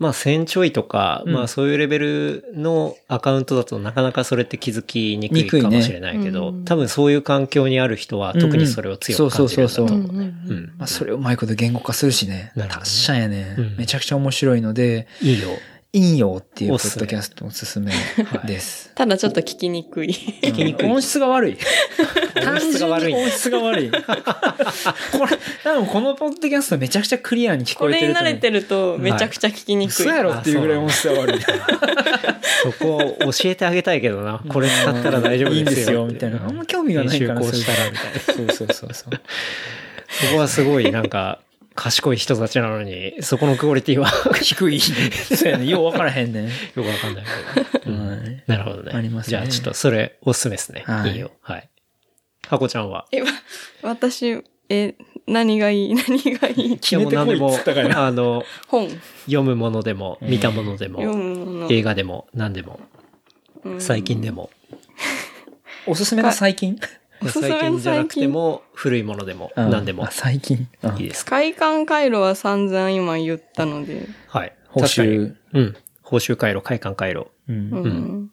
[0.01, 1.33] まあ1000ちょいとか、うん。
[1.33, 6.65] まあそういうレベルのアカウントだとなかなかそれって気づきにくいかもしれないけど、うん。
[6.65, 9.85] 多分そういう環境にある人は特にそれを強く感じるんだと。
[9.85, 10.07] 思うね。
[10.09, 10.23] うんうんう。
[10.25, 10.31] ん。
[10.51, 10.73] うん。
[10.79, 12.53] まあ、それをうまいこと言語化するしね。
[12.57, 12.67] ね。
[12.69, 13.77] 達者やね、うん。
[13.77, 15.51] めちゃくちゃ面白いので、いいよ。
[15.95, 17.91] いいよっていうポッドキャストおすすめ
[18.45, 18.93] です。
[18.95, 20.11] ただちょっと聞きにくい。
[20.43, 21.59] 聞きにくい音質が悪い。
[22.47, 23.91] 音質が悪い単純に音質が悪い。
[23.91, 28.25] これ、多分このポッドキャストめちゃくちゃクリアに聞ここえてると思う。
[28.25, 29.93] れに慣れてるとめちゃくちゃ聞きにくい。
[29.95, 31.41] 嘘やろっていうぐらい音質が悪い。
[31.41, 34.43] そこを教えてあげたいけどな。
[34.47, 35.75] これ使ったら大丈夫いいんでよ。
[35.75, 36.45] ですすよ、みたいな。
[36.47, 37.41] あんま興味がないから。
[37.41, 38.21] 編集こうしたらみたいな。
[38.21, 39.21] そうそうそうそう。
[40.27, 41.41] そこはすごいなんか、
[41.81, 44.09] 賢い人たちなのに、そこのクオリティは
[44.43, 44.81] 低い。
[44.81, 45.67] そうやね。
[45.71, 46.51] よう分からへんね。
[46.75, 47.25] よくわかんない
[47.73, 47.93] けど。
[47.93, 48.93] うんはいなるほどね。
[48.93, 50.83] ありますねじゃあちょっとそれおすすめですね。
[50.87, 51.31] はいいいよ。
[51.41, 51.69] はい。
[52.49, 53.07] ハコちゃんは？
[53.13, 53.29] え、わ
[53.83, 54.95] 私、え、
[55.29, 55.95] 何がいい？
[55.95, 56.79] 何がいい？
[56.79, 58.89] 決めてこいっつったからいやもう何でも、 あの、本。
[59.27, 61.69] 読むものでも、見たものでも、読むもの。
[61.71, 62.81] 映画でも、何でも、
[63.65, 64.51] うん最近でも、
[65.87, 66.77] おすすめの最近？
[67.27, 70.69] 最近じゃなくて最近も、古いものでも、うん何でもあ、最近。
[70.83, 71.33] あいいですか。
[71.33, 74.07] 快感回路は散々今言ったので。
[74.29, 74.55] はい。
[74.69, 75.35] 報酬。
[75.53, 75.77] うん。
[76.03, 77.29] 報酬回路、快感回路。
[77.49, 78.31] うんうん。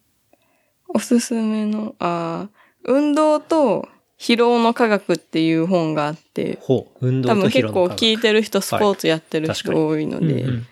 [0.88, 2.56] おすすめの、あー
[2.88, 3.88] 運動と
[4.20, 7.08] 疲労の科学っていう本があって、ほう。
[7.08, 10.68] 運動と多分結構疲労の科学聞いてる人、スポーツやってる人多いので、うんうん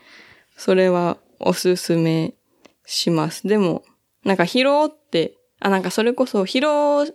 [0.56, 2.36] それはおすすめ
[2.86, 3.48] します。
[3.48, 3.84] でも、
[4.24, 7.06] なんか疲労って、あ、なんかそれこそ疲労、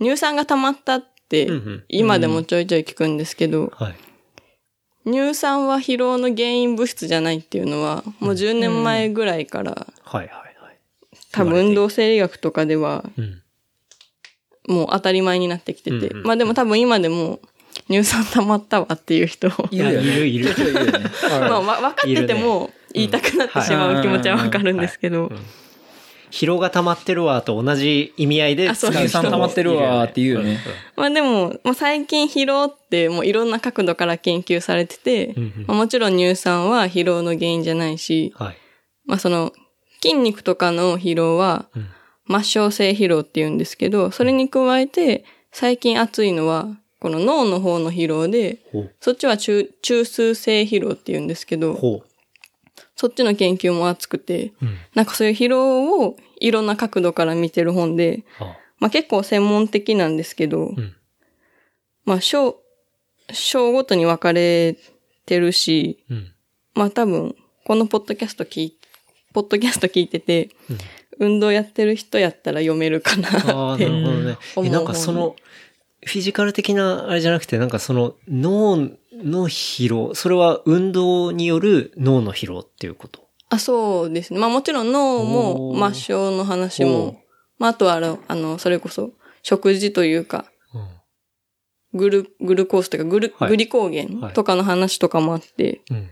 [0.00, 3.94] 乳酸が溜まったってうんうん、今でもちょいちょい聞くんですけど、はい。
[5.04, 10.78] 乳酸は疲労の原因物質じゃないっていうのは、もう10年前ぐらいから、はいはいはい。
[11.32, 13.42] 多分運動生理学とかでは、うん。
[14.68, 17.40] もう当たり前になってきてて、うんうんまあでも多分今でも、
[17.88, 19.48] 乳酸溜まったわっていう人。
[19.70, 20.18] いるよね。
[20.26, 20.54] いるい。
[20.54, 20.54] る。
[21.40, 25.30] まあ、わ分かってても言いたくなってしまう気持ちはわかるんですけど、
[26.30, 30.58] 疲労が溜まってるわと同じ意味合いで使う人もあそう乳酸溜まってるわって言うよね。
[30.96, 38.56] まあでも、まあ、最近疲労ってもういろんな角度から研究されてて、うんうんまあ、もちろん乳酸は疲労の原因じゃないし、はい。
[39.04, 39.52] まあその
[40.02, 41.88] 筋肉とかの疲労はうん
[42.28, 48.58] 末梢性疲労って言うんですけど、それに加えて最近熱いのはこの脳の方の疲労で。
[49.00, 52.02] そっちは中中枢性疲労って言うんですけど、ほ
[52.96, 54.52] そっちの研究も熱くて、う。
[54.62, 54.78] うん。
[54.94, 60.96] なんかそういう疲労をいろんな角度から見てる本で、あまあ結構専門的なんですけど、うん。
[62.04, 62.56] まあ章、
[63.32, 64.76] 章ごとに分かれ
[65.26, 66.32] てるし、うん。
[66.74, 68.78] まあ多分、このポッドキャスト聞い、
[69.32, 70.78] ポッドキャスト聞いてて、うん
[71.18, 74.00] 運動やってる人やったら読めるかなああ、ってな。
[74.00, 74.70] るほどね。
[74.70, 75.36] なんかその、
[76.04, 78.90] フィジカル的なあれじゃなくて、なんかその脳
[79.24, 83.26] の疲労、それは運動による脳の疲労っていうこと？
[83.48, 84.40] あ、そうですね。
[84.40, 87.20] まあもちろん脳もおー末梢の話も、
[87.58, 89.12] まああとはあの、あの、それこそ
[89.42, 91.98] 食事というか、うん。
[91.98, 96.08] グル、グルコースというかグル、はいグリコーゲンとかの話とかもあって、うん。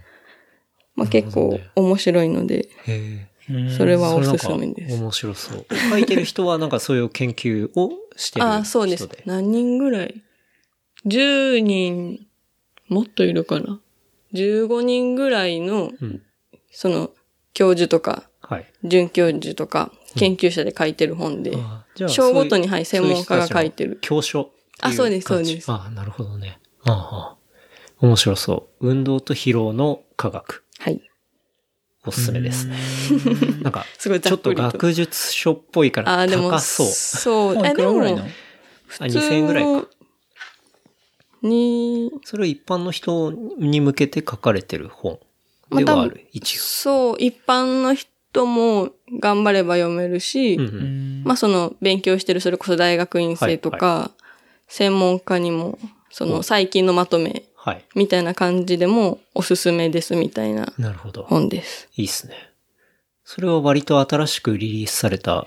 [0.94, 3.28] まあ結構面白いので、へ
[3.76, 4.96] それはおすすめです。
[4.96, 5.66] 面白そう。
[5.90, 8.58] 書いてる人はなんかそういう研究をしてる人で？
[8.60, 9.08] あ、そうです。
[9.26, 10.22] 何人ぐらい
[11.04, 12.26] ?10 人、
[12.88, 13.80] もっといるかな
[14.32, 16.22] ?15 人ぐらいの、うん。
[16.70, 17.10] その、
[17.52, 18.66] 教授とか、はい。
[18.82, 23.98] 准教授とか、研究者で書いてる本で、あじゃあ章ごとに、そうはい、専門家が書いてる。
[24.00, 24.50] 教書
[24.80, 26.58] あそうですそうですあなるほどね。
[26.84, 27.36] ああ
[28.00, 28.88] 面白そう。
[28.88, 30.64] 運動と疲労の科学。
[30.78, 31.00] はい。
[32.06, 32.76] おすすめですね。
[33.62, 34.52] なんか、 すごいちょっと。
[34.52, 36.86] 学術書っぽいからあ、でも、高そう。
[36.88, 37.58] そう。
[37.58, 38.28] あ、でも、らぐらいなの？
[38.98, 39.88] あ、2000円ぐらいか。
[41.44, 45.18] に、それは一般の人に向けて書かれてる本
[45.70, 46.26] ではある？
[46.32, 46.60] 一応。
[46.60, 48.90] そう、一般の人も
[49.20, 54.10] 頑張れば読めるし、うんうんまあその勉強してるそれこそ大学院生とか、
[54.66, 55.78] 専門家にも、
[56.10, 57.84] その最近のまとめはい。
[57.94, 61.22] みたいな感じでもおすすめですみたいななるほど。
[61.22, 61.88] 本です。
[61.96, 62.34] いいっすね。
[63.24, 65.46] それは割と新しくリリースされた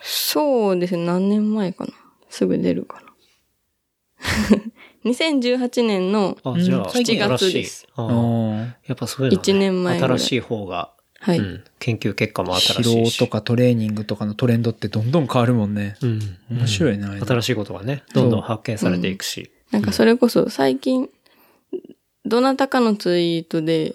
[0.00, 1.92] そうですね、何年前かな。
[2.28, 3.08] すぐ出るかな。
[5.04, 6.56] 2018年の、本。
[6.56, 11.38] あ、じゃあ、うん最近新しい7月ですあやっぱそういうの、ね、一年前ぐらい新しい方が、はい。
[11.38, 12.60] うん、研究結果もあ。
[12.60, 12.88] 新しいし。
[12.90, 15.96] 疲労とかトレーニングとかのトレンドってどんどん変わるもんね。
[16.00, 16.20] うん。
[16.50, 17.10] 面白いな。
[17.24, 19.50] 新しいことがね、どんどん発見されていくし。
[19.70, 21.08] なんかそれこそ最近、
[22.24, 23.94] どなたかのツイートで、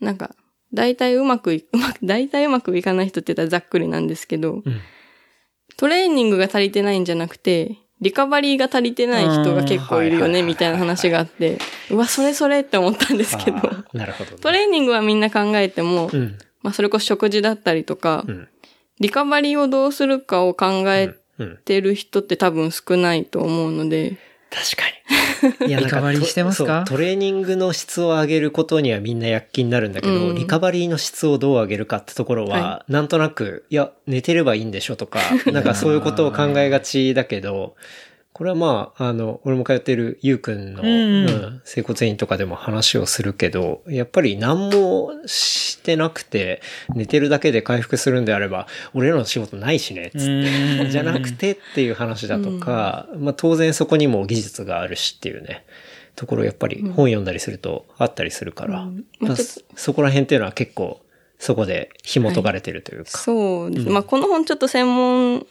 [0.00, 0.34] なんか、
[0.72, 4.80] 大体うまくい、うまく、大体うまくいかない人って言ったらざっくりなんですけど、うん。
[5.76, 11.58] トレーニングが足りてないんじゃなくて、リカバリーが足りてない人が結構いるよね、みたいな話があって、
[11.90, 13.56] うわ、それそれって思ったんですけど、
[13.92, 14.36] なるほど、ね。
[14.40, 16.38] トレーニングはみんな考えても、うん。
[16.62, 18.48] まあそれこそ食事だったりとか、うん。
[19.00, 21.58] リカバリーをどうするかを考えうん。
[21.64, 24.16] てる人って多分少ないと思うので、
[24.50, 25.68] 確かに。
[25.68, 26.84] いやリカバリーしてますか？
[26.86, 30.34] そうトレーニングの質を上げることにはみんな躍起になるんだけど、うん。
[30.34, 35.20] リカバリーの質をどう上げるかってところは、はなんとなく、いや、寝てればいいんでしょとか、
[35.52, 37.76] なんかそういうことを考えがちだけど、
[38.38, 41.60] これはまあ、あの、俺も通ってるゆうくんの、うんうん。
[41.64, 46.62] 整骨院とかでも話をするけど、やっぱり何もしてなくて、
[46.94, 50.88] 寝てるだけで回復するんであれば、俺らの仕事ないしね、つって。
[50.88, 55.64] じゃなくてっていう話だとか、まあ当然そこにも技術があるしっていうね、
[56.14, 59.04] ところやっぱり本読んだりするとあったりするから、うん。
[59.18, 59.36] まあ
[59.74, 61.00] そこら辺っていうのは結構
[61.40, 63.10] そこで紐解かれてるというか。
[63.10, 63.88] そうです。
[63.88, 65.44] まあこの本ちょっと専門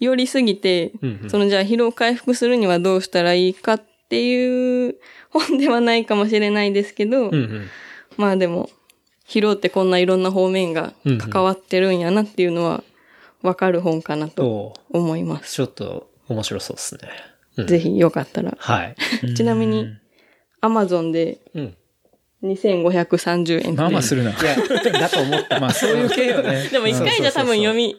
[0.00, 4.96] 寄りすぎて、うんうんそのじゃあ疲労回復するにはどうしたらいいかっていう
[5.30, 7.68] 本ではないかもしれないですけど、うんうん
[8.16, 8.70] まあでも、
[9.26, 12.84] 疲労ってこんないろんな方面が関わってるんやなっていうのは
[13.42, 15.52] わかる本かなとと、思います。
[15.52, 17.00] ちょっと面白そうですね。
[17.56, 18.56] うんぜひよかったら。
[18.58, 18.96] はい。
[19.34, 19.86] ちなみに、
[20.60, 21.76] アマゾンでうん。
[22.44, 23.74] 2530円。
[23.74, 24.30] まあまあするな。
[24.30, 24.56] いや、
[24.92, 25.60] だと思った。
[25.60, 26.68] まあそういう系よね。
[26.72, 27.96] でも一回じゃ多分読み、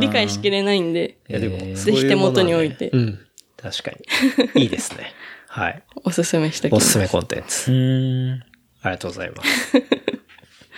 [0.00, 3.18] 理解しきれないんで、いやでも、ぜひ手元に置いてうん。
[3.56, 3.92] 確か
[4.54, 4.62] に。
[4.62, 5.12] いいですね。
[5.48, 5.82] はい。
[6.04, 6.82] おすすめしておきます。
[6.82, 7.72] おすすめコンテンツ。
[7.72, 8.32] うん。
[8.82, 9.78] ありがとうございます。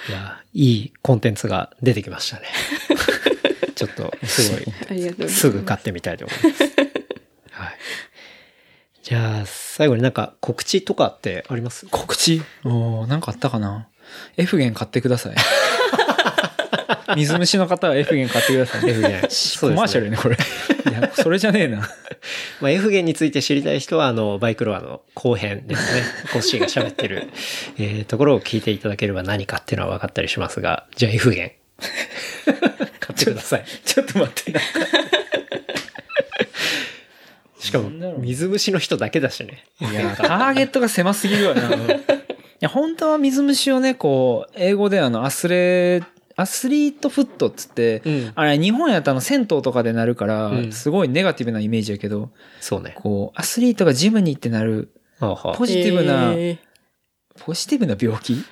[0.09, 2.47] いや、いいコンテンツが出てきましたね。
[3.75, 5.35] ちょっと、すごい、ありがとうございます。
[5.35, 6.65] すぐ買ってみたいと思います。
[7.51, 7.77] はい。
[9.09, 11.87] じゃあ、最後になんか告知とかってあります？
[11.91, 12.43] 告知？
[12.65, 13.89] おーなんかあったかな
[14.37, 15.35] ?F 弦買ってください。
[17.17, 18.91] 水虫の方は F 弦買ってください。
[18.91, 19.21] F 弦
[19.61, 20.37] コマーシャルよね、これ。
[20.37, 21.79] いや、それじゃねえな。
[22.61, 26.03] まあ、F 弦について知りたい人は、あの、バイクロアの後編ですね。
[26.35, 27.31] コッシーが喋ってる、
[27.79, 31.53] えーところを聞いていただければ何かっていうのは分かったりしますが、じゃあ F 弦。
[33.01, 33.65] 買ってください。
[33.87, 34.53] ちょっと待って。
[37.69, 39.65] しかも、水虫の人だけだしね。
[39.81, 41.71] いや、ターゲットが狭すぎるわな。
[41.71, 41.77] い
[42.61, 46.03] や、本当は水虫をね、こう、英語であの、アスレ、
[46.35, 48.33] アスリートフットっつって、うん。
[48.35, 50.73] あれ、日本やったの銭湯とかでなるから、うん。
[50.73, 52.31] すごいネガティブなイメージやけど、
[52.61, 52.95] そうね。
[52.97, 54.91] こう、アスリートがジムに行ってなる、
[55.21, 56.59] ポジティブな、え
[57.41, 58.43] ポジティブな病気？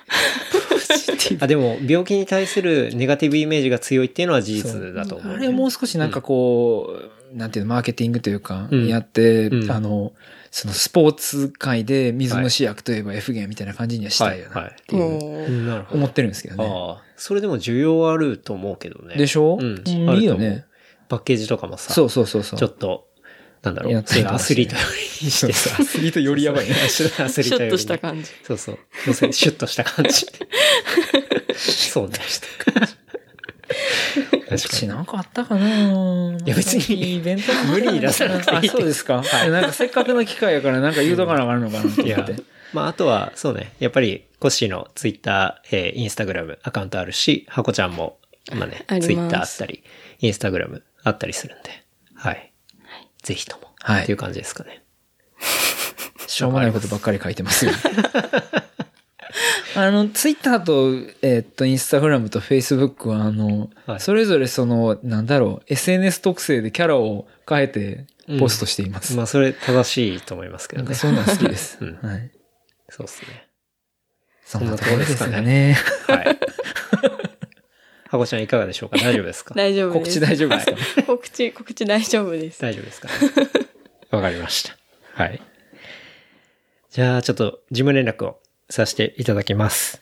[1.41, 10.13] あ、でも、病気に対するネガティブイメージが強いっていうのは事実だと思う、あれをもう少しなんかこう、なんていうの、マーケティングというか、うんやって、うんあの、
[10.51, 15.85] そのスポーツ界で水虫薬といえば F 弦みたいな感じにはしたいよなはいっていう。
[15.91, 16.65] 思ってるんですけどね。
[16.65, 19.15] ああ、それでも需要あると思うけどね。
[19.15, 19.57] でしょ？
[19.61, 19.83] うん。
[19.87, 20.65] いいよね。
[21.09, 22.59] パッケージとかもさ、そうそうそうそう。
[22.59, 23.07] ちょっと、
[23.61, 24.81] なんだろう、やってみてほしいアスリートよ
[25.21, 26.75] りにしてさ、アスリートよりやばいね。
[26.83, 28.29] アスリートよりにシュッとした感じ。
[28.43, 28.79] そうそう。
[29.05, 30.25] 要するにシュッとした感じ。
[31.55, 32.15] そうね。
[33.67, 34.57] 確かに。
[34.57, 39.21] 私なんかあったかないや別にイベント無理に出さなくていいあ、そうですか。
[39.49, 43.73] なんかせっかくの機会やからなんか言うとかなあかんのかなといや思って。、まあ、あとは、そうね。
[43.79, 48.19] やっぱり、コッシーのツイッター、えーインスタグラムアカウントあるし、ハコちゃんも、
[48.53, 49.83] まあねツイッターあったり、
[50.19, 51.69] インスタグラムあったりするんで、
[52.15, 52.53] はい。
[53.23, 53.67] ぜひとも。
[53.79, 54.83] はいっていう感じですかね。
[56.27, 57.71] しょうもないことばっかり書いてますよ。
[59.79, 60.89] あの、ツイッターと、
[61.21, 68.07] えーっと、インスタグラムとフェイスブックは、あの、はいそれぞれその、なんだろう、SNS 特性でキャラを変えて
[68.39, 69.15] ポストしています。
[69.15, 70.95] まあ、それ正しいと思いますけどね。
[70.95, 71.77] そういうの好きです。
[71.81, 72.31] うんはい。
[72.89, 73.47] そうですね。
[74.45, 75.75] そんなところですかね。
[76.07, 76.39] はい。
[78.09, 78.97] ハコちゃんいかがでしょうか？
[78.97, 79.53] 大丈夫ですか？
[79.53, 80.19] 大丈夫です。
[80.19, 82.61] 告知大丈夫ですか、告知、告知大丈夫です。
[82.61, 83.09] 大丈夫ですか？
[83.09, 83.13] ね
[84.09, 84.75] わかりました。
[85.13, 85.41] はい。
[86.89, 90.01] じゃあ、ちょっと事務連絡をさせていただきます。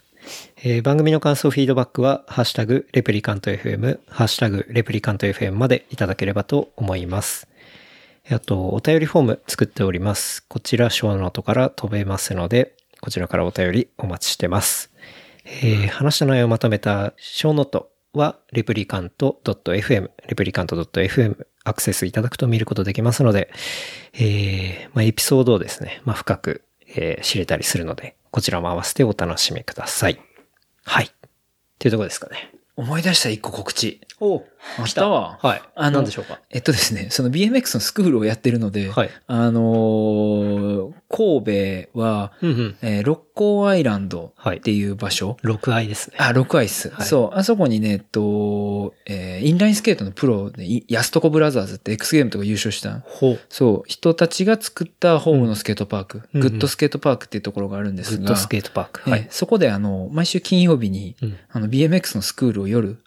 [0.57, 7.47] えー番組の感想、フィードバックは、ハッシュタグ、レプリカント FM、ハッシュタグ、レプリカント FM までいただければと思います。
[8.31, 10.43] あと、お便りフォーム作っております。
[10.47, 14.91] こちら、ショーノートから飛べますので、こちらからお便りお待ちしてます。
[15.45, 23.51] えー話した内容をまとめたショーノートは、レプリカント .fm、レプリカント .fm、アクセスいただくと見ることできますので、
[24.13, 26.63] えーまあ、エピソードをですね、まあ、深く、
[26.95, 30.19] えー知れたりするので、こちらも合わせてお楽しみください。
[30.83, 31.05] はい。
[31.05, 31.09] っ
[31.79, 32.51] ていうところですかね。
[32.75, 34.04] 思い出した一個告知。
[34.19, 34.43] お
[34.79, 35.37] あったわ。
[35.41, 35.61] はい。
[35.75, 36.39] あの何でしょうか？
[36.49, 39.09] えっとですね、その BMX のスクールをやってるので、はい。
[39.27, 42.75] あのー神戸は、うんうん。
[42.81, 46.15] えー六甲アイランドはいっていう場所、6愛ですね。
[46.19, 47.37] あ、六アイス、はいそう。
[47.37, 53.39] あそこにね、えっと、えーインラインスケートのプロで、い安床ブラザーズって X ゲームとか優勝した、ほう。
[53.49, 59.01] そう、人たちが作ったホームのスケートパーク、うんグッドスケートパークっていうところがあるんですが、グッドスケートパーク。
[59.05, 59.27] えーはい。
[59.29, 62.97] そこであの、毎週金曜日に、うんあの、BMX のスクールを夜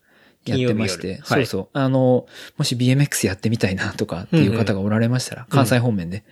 [0.50, 1.68] やってましてそうそう。
[1.72, 2.26] あの、
[2.56, 6.24] もし BMX やってみたいなとかっていう方がおられましたら、関西方面で、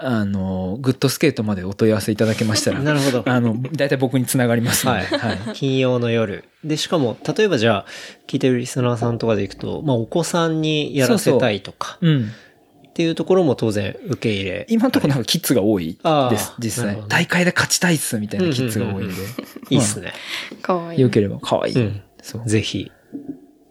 [0.00, 3.24] あの、グッドスケートまでお問い合わせいただけましたら、 なるほど。
[3.26, 5.54] あの、だいたい僕につながりますので、はいはい。
[5.54, 6.44] 金曜の夜。
[6.62, 7.86] で、しかも、例えばじゃあ、
[8.28, 12.30] 聞いてるリスナーさんとかで行くと、まあ、お子さんにやらせたいとか、うん。
[12.88, 14.66] っていうところも当然受け入れ。
[14.68, 15.98] 今のところなんかキッズが多い
[16.30, 19.14] です、実際大会で勝ちたいっすみたいなキッズが多いんで。
[19.70, 20.12] いいっすね。
[20.62, 21.00] かわいい。
[21.00, 21.74] 良ければ可愛い。
[21.76, 22.02] うん。
[22.22, 22.48] そう。
[22.48, 22.90] ぜひ。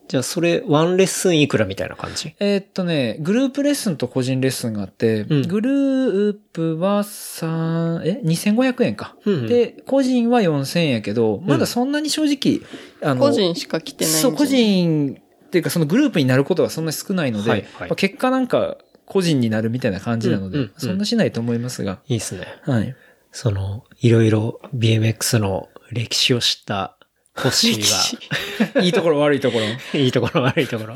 [0.08, 2.34] じゃあ、それ、ワンレッスンいくらみたいな感じ？
[2.40, 5.42] えーっとね、グループレッスンと個人レッスンがあって、うん。
[5.48, 9.48] グループは三え ?2500 円か、うんうん。
[9.48, 12.66] で、個人は4000円やけど、まだそんなに正直、
[13.02, 15.18] あの、個人しか来てないそう、個人
[15.48, 17.90] っていうかそのグループになることがそんなに少ないので、はいはい。
[17.90, 20.80] まあ結果なんか個人になるみたいな感じなので、うんうんうん。
[20.80, 22.46] そんなしないと思いますが、いいっすね。
[22.64, 22.96] はい。
[23.32, 26.97] その、いろいろ BMX の歴史を知った
[27.38, 29.66] コッシーが、 いいところ悪いところ。
[30.00, 30.96] いいところ悪いところ。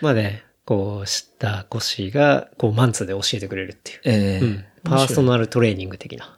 [0.00, 4.00] まあね、こう知ったコッシーが、こうマンツーで教えてくれるっていう。
[4.04, 4.64] えーうん。
[4.82, 6.36] パーソナルトレーニング的な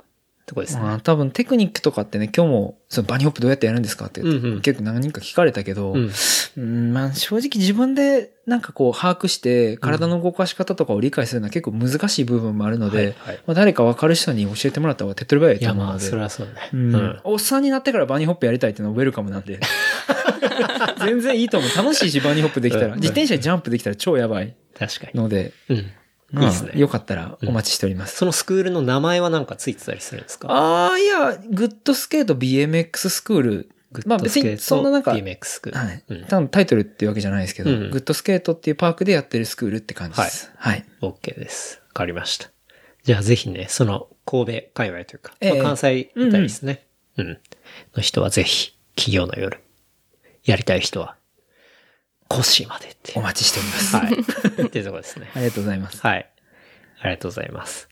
[0.49, 0.83] とこですね。
[0.83, 6.11] まあ多分テクニックとかってね、今日もそのバニーホップどうやってやるんですかって、うんうん結構何人か聞かれたけど、うん。
[6.57, 16.07] うんまあ正直自分でなんかこう把握して体の動かし方とかを理解するのは結構難しい部分もあるので、はいはいまあ、誰か分かる人に教えてもらった方が手っ取り早いいやまあ、と思うので。
[16.07, 16.53] それはそうね。
[16.73, 17.21] うんうん。
[17.25, 19.61] おっさんになってからバニーホップやりたいっていうのはウェルカムなんで。
[21.05, 21.77] 全然いいと思う。
[21.77, 22.95] 楽しいし、バニーホップできたら。
[22.95, 25.21] うん自転車にジャンプできたら超やばい確かに。
[25.21, 25.91] ので、うん。
[26.31, 28.17] まあいいですねよかったらお待ちしております。
[28.17, 30.49] そのスクールの名前はなんかついてたりするんですか？
[30.51, 33.71] ああ、いや、グッドスケート BMX スクール。
[34.05, 35.79] まあ別にそんななんか、BMX スクール。
[35.79, 36.05] はい。
[36.09, 36.25] うん。
[36.27, 40.51] 多分タイトルっていうわけじゃないですけど、うんグッドスケートっていうパークでやってるスクールって感じです。
[40.57, 40.85] はい。
[41.01, 41.81] OK です。
[41.89, 42.51] わかりました。
[43.05, 46.87] じゃあぜひね、その神戸界隈というか、ええまあ、関西あたりですね。
[47.17, 47.39] うん、
[47.97, 49.61] の人はぜひ、企業の夜、
[50.45, 51.17] やりたい人は、
[52.29, 53.19] コッシーまでっていう。
[53.19, 53.97] お待ちしております。
[53.97, 54.67] はい。
[54.67, 55.31] っていうところですね。
[55.35, 56.01] ありがとうございます。
[56.01, 56.29] はい。
[57.01, 57.89] ありがとうございます。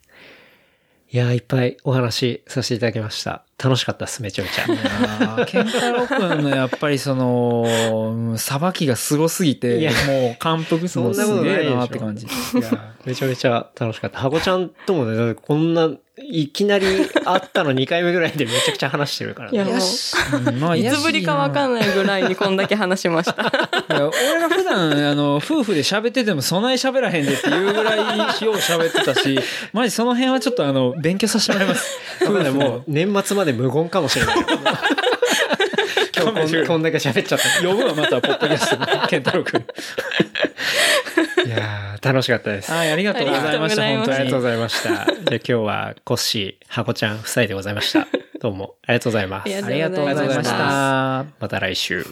[1.12, 3.44] いやー、いっぱいお話しさせていただきました。
[3.62, 5.46] 楽しかったです、めちゃめちゃ。
[5.46, 7.64] ケンタロウ君のやっぱりその、
[8.04, 12.26] うんさばきがすごすぎてもう感服するのすげえなって感じ。
[12.26, 12.28] い
[12.60, 14.18] や、めちゃめちゃ楽しかった。
[14.18, 19.56] ハコちゃんともね、こんな、いきなり会ったの2回目ぐらいでめちゃくちゃ話してるからね。
[19.56, 23.42] いやもう、うんまあいつぶりかわかんんないぐらいにこんだけ話しました。
[23.42, 23.44] い
[23.90, 29.38] や俺が普段、 あの、夫婦で喋っててもそない喋らへんでっていうぐらいよう喋ってたし、
[29.74, 31.98] マジその辺はちょっとあの、勉強させてもらいます。
[32.24, 34.36] そうだね、もう年末まで無言かもしれない。
[36.16, 37.68] 今日こんこんだけ喋っちゃった。
[37.68, 39.08] 呼ぶわ、また、ポッドキャストに。
[39.08, 39.64] ケンタロウ君。
[41.44, 42.72] いやー、楽しかったです。
[42.72, 45.22] はい、ありがとうございました、ありがとうございました本当にありがとうご。
[45.22, 45.30] ざいました。
[45.30, 48.06] じゃあ今日はコッシー、ハコちゃん夫妻でございました。
[48.40, 49.44] どうもありがとうございます。
[49.44, 51.26] ありありがとうございました。
[51.38, 52.04] また来週。